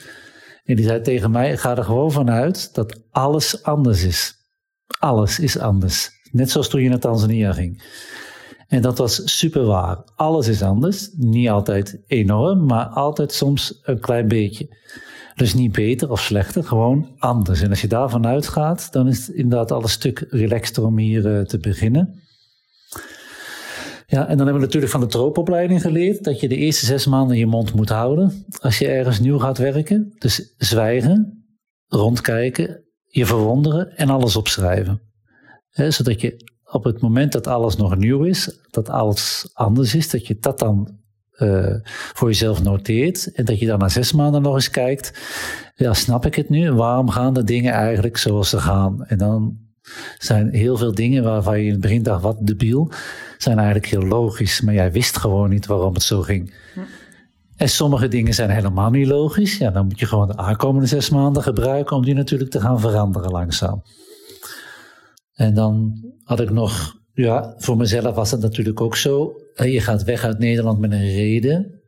En 0.64 0.76
die 0.76 0.86
zei 0.86 1.02
tegen 1.02 1.32
mij: 1.32 1.58
ga 1.58 1.78
er 1.78 1.84
gewoon 1.84 2.12
vanuit 2.12 2.74
dat 2.74 3.00
alles 3.12 3.64
anders 3.64 4.04
is. 4.04 4.34
Alles 5.00 5.40
is 5.40 5.58
anders. 5.58 6.10
Net 6.32 6.50
zoals 6.50 6.70
toen 6.70 6.82
je 6.82 6.90
naar 6.90 7.00
Tanzania 7.00 7.54
ging. 7.54 7.84
En 8.68 8.82
dat 8.82 8.98
was 8.98 9.38
super 9.38 9.66
waar. 9.66 9.98
Alles 10.16 10.48
is 10.48 10.62
anders. 10.62 11.10
Niet 11.14 11.50
altijd 11.50 12.02
enorm, 12.08 12.66
maar 12.66 12.86
altijd 12.86 13.32
soms 13.34 13.80
een 13.84 14.00
klein 14.00 14.28
beetje. 14.28 14.84
Dus 15.36 15.54
niet 15.54 15.72
beter 15.72 16.12
of 16.12 16.22
slechter, 16.22 16.64
gewoon 16.64 17.16
anders. 17.18 17.62
En 17.62 17.70
als 17.70 17.82
je 17.82 17.88
daarvan 17.88 18.28
uitgaat, 18.28 18.92
dan 18.92 19.08
is 19.08 19.28
het 19.28 19.36
inderdaad 19.36 19.72
al 19.72 19.82
een 19.82 19.90
stuk 19.90 20.26
relaxter 20.30 20.86
om 20.86 20.98
hier 20.98 21.26
uh, 21.26 21.42
te 21.42 21.58
beginnen. 21.58 22.24
Ja, 24.08 24.22
en 24.22 24.38
dan 24.38 24.46
hebben 24.46 24.54
we 24.54 24.66
natuurlijk 24.66 24.92
van 24.92 25.02
de 25.02 25.08
troopopleiding 25.08 25.82
geleerd 25.82 26.24
dat 26.24 26.40
je 26.40 26.48
de 26.48 26.56
eerste 26.56 26.86
zes 26.86 27.06
maanden 27.06 27.38
je 27.38 27.46
mond 27.46 27.74
moet 27.74 27.90
houden 27.90 28.46
als 28.60 28.78
je 28.78 28.88
ergens 28.88 29.20
nieuw 29.20 29.38
gaat 29.38 29.58
werken. 29.58 30.16
Dus 30.18 30.54
zwijgen, 30.58 31.46
rondkijken, 31.88 32.84
je 33.04 33.26
verwonderen 33.26 33.98
en 33.98 34.10
alles 34.10 34.36
opschrijven. 34.36 35.02
zodat 35.70 36.22
je 36.22 36.55
op 36.76 36.84
het 36.84 37.02
moment 37.02 37.32
dat 37.32 37.48
alles 37.48 37.76
nog 37.76 37.98
nieuw 37.98 38.24
is, 38.24 38.60
dat 38.72 38.90
alles 38.90 39.50
anders 39.54 39.96
is, 39.96 40.10
dat 40.10 40.28
je 40.28 40.38
dat 40.40 40.60
dan 40.60 40.98
uh, 41.38 41.76
voor 42.14 42.28
jezelf 42.28 42.64
noteert 42.64 43.32
en 43.32 43.46
dat 43.46 43.60
je 43.60 43.66
dan 43.66 43.80
na 43.80 43.90
zes 43.90 44.14
maanden 44.14 44.42
nog 44.42 44.54
eens 44.54 44.70
kijkt, 44.70 45.20
ja, 45.76 45.94
snap 45.94 46.26
ik 46.26 46.36
het 46.36 46.50
nu? 46.50 46.72
Waarom 46.72 47.10
gaan 47.10 47.34
de 47.34 47.44
dingen 47.44 47.74
eigenlijk 47.74 48.18
zoals 48.18 48.50
ze 48.50 48.60
gaan? 48.60 49.06
En 49.06 49.18
dan 49.18 49.58
zijn 50.18 50.50
heel 50.54 50.78
veel 50.78 50.96
dingen 50.96 51.24
waarvan 51.24 51.60
je 51.60 51.66
in 51.66 51.72
het 51.72 51.82
begin 51.82 52.04
dacht, 52.04 52.22
wat 52.22 52.38
debiel, 52.40 52.92
zijn 53.38 53.58
eigenlijk 53.58 53.88
heel 53.88 54.06
logisch, 54.06 54.62
maar 54.62 54.74
jij 54.74 54.92
wist 54.92 55.18
gewoon 55.18 55.50
niet 55.50 55.66
waarom 55.66 55.94
het 55.94 56.04
zo 56.04 56.22
ging. 56.22 56.54
Hm. 56.74 56.80
En 57.56 57.70
sommige 57.70 58.08
dingen 58.08 58.34
zijn 58.34 58.50
helemaal 58.50 58.90
niet 58.90 59.08
logisch. 59.08 59.58
Ja, 59.58 59.72
dan 59.72 59.86
moet 59.86 60.00
je 60.00 60.06
gewoon 60.06 60.28
de 60.28 60.38
aankomende 60.38 60.88
zes 60.88 61.10
maanden 61.10 61.44
gebruiken 61.44 61.96
om 61.96 62.06
die 62.06 62.14
natuurlijk 62.14 62.52
te 62.52 62.60
gaan 62.60 62.80
veranderen 62.80 63.32
langzaam. 63.32 63.82
En 65.34 65.54
dan 65.54 66.04
had 66.26 66.40
ik 66.40 66.50
nog, 66.50 67.00
ja, 67.14 67.54
voor 67.58 67.78
mezelf 67.78 68.16
was 68.16 68.32
het 68.32 68.42
natuurlijk 68.42 68.82
ook 68.82 68.96
zo. 68.96 69.34
Je 69.54 69.80
gaat 69.80 70.04
weg 70.04 70.24
uit 70.24 70.40
Nederland 70.40 70.80
met 70.80 70.92
een 70.92 71.14
reden. 71.14 71.82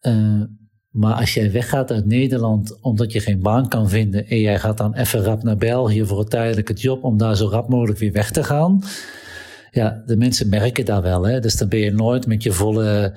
Uh, 0.00 0.42
maar 0.90 1.14
als 1.14 1.34
jij 1.34 1.52
weggaat 1.52 1.90
uit 1.90 2.06
Nederland 2.06 2.80
omdat 2.80 3.12
je 3.12 3.20
geen 3.20 3.40
baan 3.40 3.68
kan 3.68 3.88
vinden 3.88 4.26
en 4.26 4.40
jij 4.40 4.58
gaat 4.58 4.78
dan 4.78 4.94
even 4.94 5.22
rap 5.22 5.42
naar 5.42 5.56
België 5.56 6.04
voor 6.04 6.18
een 6.18 6.28
tijdelijke 6.28 6.72
job 6.72 7.04
om 7.04 7.18
daar 7.18 7.36
zo 7.36 7.48
rap 7.48 7.68
mogelijk 7.68 7.98
weer 7.98 8.12
weg 8.12 8.30
te 8.30 8.44
gaan. 8.44 8.82
Ja, 9.70 10.02
de 10.06 10.16
mensen 10.16 10.48
merken 10.48 10.84
dat 10.84 11.02
wel. 11.02 11.26
Hè? 11.26 11.40
Dus 11.40 11.56
dan 11.56 11.68
ben 11.68 11.78
je 11.78 11.90
nooit 11.90 12.26
met 12.26 12.42
je 12.42 12.52
volle 12.52 13.14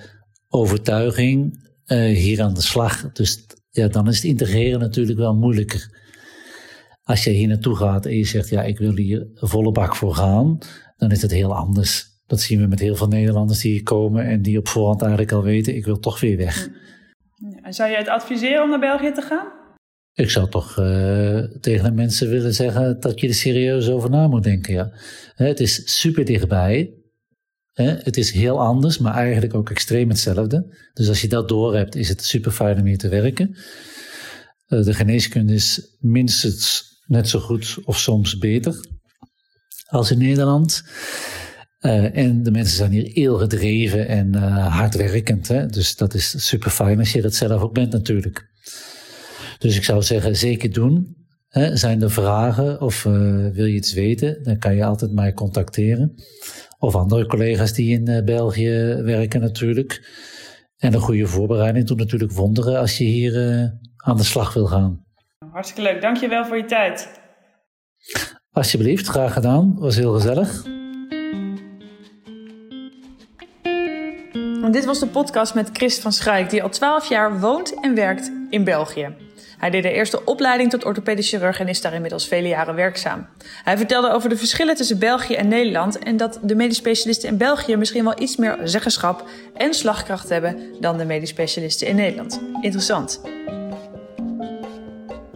overtuiging 0.49 1.67
uh, 1.87 2.17
hier 2.17 2.41
aan 2.41 2.53
de 2.53 2.61
slag. 2.61 3.11
Dus 3.11 3.45
ja, 3.69 3.87
dan 3.87 4.07
is 4.07 4.15
het 4.15 4.23
integreren 4.23 4.79
natuurlijk 4.79 5.17
wel 5.17 5.35
moeilijker. 5.35 6.04
Als 7.05 7.23
je 7.23 7.29
hier 7.29 7.47
naartoe 7.47 7.75
gaat 7.75 8.05
en 8.05 8.17
je 8.17 8.25
zegt, 8.25 8.49
ja, 8.49 8.63
ik 8.63 8.77
wil 8.77 8.95
hier 8.95 9.27
volle 9.33 9.71
bak 9.71 9.95
voor 9.95 10.15
gaan, 10.15 10.57
dan 10.97 11.11
is 11.11 11.21
het 11.21 11.31
heel 11.31 11.55
anders. 11.55 12.05
Dat 12.25 12.41
zien 12.41 12.59
we 12.59 12.67
met 12.67 12.79
heel 12.79 12.95
veel 12.95 13.07
Nederlanders 13.07 13.59
die 13.59 13.71
hier 13.71 13.83
komen 13.83 14.25
en 14.25 14.41
die 14.41 14.57
op 14.57 14.67
voorhand 14.67 15.01
eigenlijk 15.01 15.31
al 15.31 15.43
weten, 15.43 15.75
ik 15.75 15.85
wil 15.85 15.99
toch 15.99 16.19
weer 16.19 16.37
weg. 16.37 16.69
En 17.61 17.73
zou 17.73 17.89
je 17.89 17.95
het 17.95 18.07
adviseren 18.07 18.63
om 18.63 18.69
naar 18.69 18.79
België 18.79 19.11
te 19.11 19.21
gaan? 19.21 19.47
Ik 20.13 20.29
zou 20.29 20.49
toch 20.49 20.79
uh, 20.79 21.39
tegen 21.59 21.83
de 21.83 21.91
mensen 21.91 22.29
willen 22.29 22.53
zeggen 22.53 22.99
dat 22.99 23.19
je 23.19 23.27
er 23.27 23.33
serieus 23.33 23.89
over 23.89 24.09
na 24.09 24.27
moet 24.27 24.43
denken. 24.43 24.73
Ja. 24.73 24.91
Het 25.35 25.59
is 25.59 25.99
super 25.99 26.25
dichtbij. 26.25 26.93
Het 27.73 28.17
is 28.17 28.31
heel 28.31 28.59
anders, 28.59 28.97
maar 28.97 29.13
eigenlijk 29.13 29.53
ook 29.53 29.69
extreem 29.69 30.09
hetzelfde. 30.09 30.75
Dus 30.93 31.07
als 31.07 31.21
je 31.21 31.27
dat 31.27 31.49
door 31.49 31.75
hebt, 31.75 31.95
is 31.95 32.09
het 32.09 32.23
super 32.23 32.51
fijn 32.51 32.79
om 32.79 32.85
hier 32.85 32.97
te 32.97 33.09
werken. 33.09 33.55
Uh, 34.67 34.83
de 34.83 34.93
geneeskunde 34.93 35.53
is 35.53 35.95
minstens 35.99 36.93
net 37.07 37.29
zo 37.29 37.39
goed 37.39 37.77
of 37.83 37.99
soms 37.99 38.37
beter 38.37 38.75
als 39.85 40.11
in 40.11 40.17
Nederland. 40.17 40.83
Uh, 41.81 42.17
en 42.17 42.43
de 42.43 42.51
mensen 42.51 42.77
zijn 42.77 42.91
hier 42.91 43.11
heel 43.13 43.37
gedreven 43.37 44.07
en 44.07 44.35
uh, 44.35 44.75
hardwerkend. 44.75 45.47
Hè? 45.47 45.65
Dus 45.65 45.95
dat 45.95 46.13
is 46.13 46.47
super 46.47 46.71
fijn 46.71 46.99
als 46.99 47.11
je 47.11 47.21
dat 47.21 47.35
zelf 47.35 47.61
ook 47.61 47.73
bent 47.73 47.91
natuurlijk. 47.91 48.49
Dus 49.57 49.75
ik 49.75 49.83
zou 49.83 50.01
zeggen, 50.01 50.35
zeker 50.35 50.73
doen. 50.73 51.15
Hè? 51.47 51.77
Zijn 51.77 52.01
er 52.01 52.11
vragen 52.11 52.81
of 52.81 53.05
uh, 53.05 53.13
wil 53.51 53.65
je 53.65 53.75
iets 53.75 53.93
weten, 53.93 54.43
dan 54.43 54.57
kan 54.57 54.75
je 54.75 54.85
altijd 54.85 55.11
mij 55.11 55.33
contacteren. 55.33 56.13
Of 56.79 56.95
andere 56.95 57.25
collega's 57.25 57.73
die 57.73 57.99
in 57.99 58.25
België 58.25 59.01
werken 59.03 59.41
natuurlijk. 59.41 60.09
En 60.77 60.93
een 60.93 60.99
goede 60.99 61.27
voorbereiding 61.27 61.87
doet 61.87 61.97
natuurlijk 61.97 62.31
wonderen 62.31 62.79
als 62.79 62.97
je 62.97 63.03
hier 63.03 63.33
aan 63.95 64.17
de 64.17 64.23
slag 64.23 64.53
wil 64.53 64.65
gaan. 64.65 65.04
Hartstikke 65.51 65.81
leuk. 65.91 66.01
Dankjewel 66.01 66.45
voor 66.45 66.57
je 66.57 66.65
tijd. 66.65 67.21
Alsjeblieft, 68.51 69.07
graag 69.07 69.33
gedaan. 69.33 69.75
Was 69.79 69.95
heel 69.95 70.13
gezellig. 70.13 70.73
dit 74.75 74.85
was 74.85 74.99
de 74.99 75.07
podcast 75.07 75.53
met 75.53 75.69
Chris 75.73 75.99
van 75.99 76.11
Schuik, 76.11 76.49
die 76.49 76.63
al 76.63 76.69
12 76.69 77.09
jaar 77.09 77.39
woont 77.39 77.79
en 77.81 77.95
werkt 77.95 78.31
in 78.49 78.63
België. 78.63 79.15
Hij 79.57 79.69
deed 79.69 79.83
de 79.83 79.91
eerste 79.91 80.25
opleiding 80.25 80.69
tot 80.69 80.85
orthopedisch 80.85 81.29
chirurg 81.29 81.59
en 81.59 81.67
is 81.67 81.81
daar 81.81 81.93
inmiddels 81.93 82.27
vele 82.27 82.47
jaren 82.47 82.75
werkzaam. 82.75 83.27
Hij 83.63 83.77
vertelde 83.77 84.11
over 84.11 84.29
de 84.29 84.37
verschillen 84.37 84.75
tussen 84.75 84.99
België 84.99 85.33
en 85.33 85.47
Nederland 85.47 85.99
en 85.99 86.17
dat 86.17 86.39
de 86.41 86.55
medisch 86.55 86.77
specialisten 86.77 87.29
in 87.29 87.37
België 87.37 87.75
misschien 87.75 88.03
wel 88.03 88.21
iets 88.21 88.35
meer 88.35 88.57
zeggenschap 88.63 89.27
en 89.53 89.73
slagkracht 89.73 90.29
hebben 90.29 90.59
dan 90.79 90.97
de 90.97 91.05
medisch 91.05 91.29
specialisten 91.29 91.87
in 91.87 91.95
Nederland. 91.95 92.41
Interessant. 92.61 93.21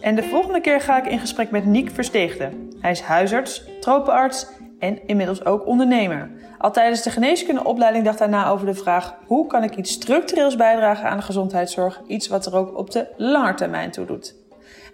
En 0.00 0.14
de 0.14 0.22
volgende 0.22 0.60
keer 0.60 0.80
ga 0.80 0.98
ik 0.98 1.06
in 1.06 1.18
gesprek 1.18 1.50
met 1.50 1.64
Niek 1.64 1.90
Versteegde. 1.90 2.50
Hij 2.80 2.90
is 2.90 3.00
huisarts, 3.00 3.64
tropenarts 3.80 4.46
en 4.78 5.06
inmiddels 5.06 5.44
ook 5.44 5.66
ondernemer. 5.66 6.30
Al 6.58 6.72
tijdens 6.72 7.02
de 7.02 7.10
geneeskundeopleiding 7.10 8.04
dacht 8.04 8.18
hij 8.18 8.28
na 8.28 8.48
over 8.48 8.66
de 8.66 8.74
vraag: 8.74 9.14
hoe 9.26 9.46
kan 9.46 9.62
ik 9.62 9.76
iets 9.76 9.92
structureels 9.92 10.56
bijdragen 10.56 11.10
aan 11.10 11.16
de 11.16 11.22
gezondheidszorg, 11.22 12.00
iets 12.06 12.28
wat 12.28 12.46
er 12.46 12.56
ook 12.56 12.78
op 12.78 12.90
de 12.90 13.06
lange 13.16 13.54
termijn 13.54 13.90
toe 13.90 14.06
doet. 14.06 14.34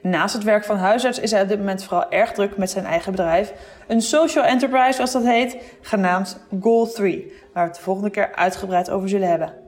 Naast 0.02 0.34
het 0.34 0.44
werk 0.44 0.64
van 0.64 0.76
huisarts 0.76 1.18
is 1.18 1.30
hij 1.30 1.42
op 1.42 1.48
dit 1.48 1.58
moment 1.58 1.84
vooral 1.84 2.10
erg 2.10 2.32
druk 2.32 2.56
met 2.56 2.70
zijn 2.70 2.84
eigen 2.84 3.10
bedrijf, 3.10 3.52
een 3.86 4.02
social 4.02 4.44
enterprise 4.44 4.92
zoals 4.92 5.12
dat 5.12 5.24
heet, 5.24 5.56
genaamd 5.80 6.40
Goal 6.60 6.86
3, 6.86 7.32
waar 7.52 7.62
we 7.62 7.68
het 7.68 7.74
de 7.74 7.82
volgende 7.82 8.10
keer 8.10 8.34
uitgebreid 8.34 8.90
over 8.90 9.08
zullen 9.08 9.28
hebben. 9.28 9.65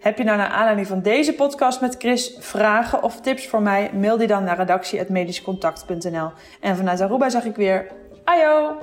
Heb 0.00 0.18
je 0.18 0.24
nou 0.24 0.36
naar 0.36 0.48
aanleiding 0.48 0.86
van 0.86 1.02
deze 1.02 1.34
podcast 1.34 1.80
met 1.80 1.94
Chris 1.98 2.36
vragen 2.38 3.02
of 3.02 3.20
tips 3.20 3.46
voor 3.46 3.62
mij? 3.62 3.90
Mail 3.94 4.16
die 4.16 4.26
dan 4.26 4.44
naar 4.44 4.56
redactie.medischcontact.nl. 4.56 6.30
En 6.60 6.76
vanuit 6.76 7.00
Aruba 7.00 7.28
zeg 7.28 7.44
ik 7.44 7.56
weer, 7.56 7.86
ayo! 8.24 8.78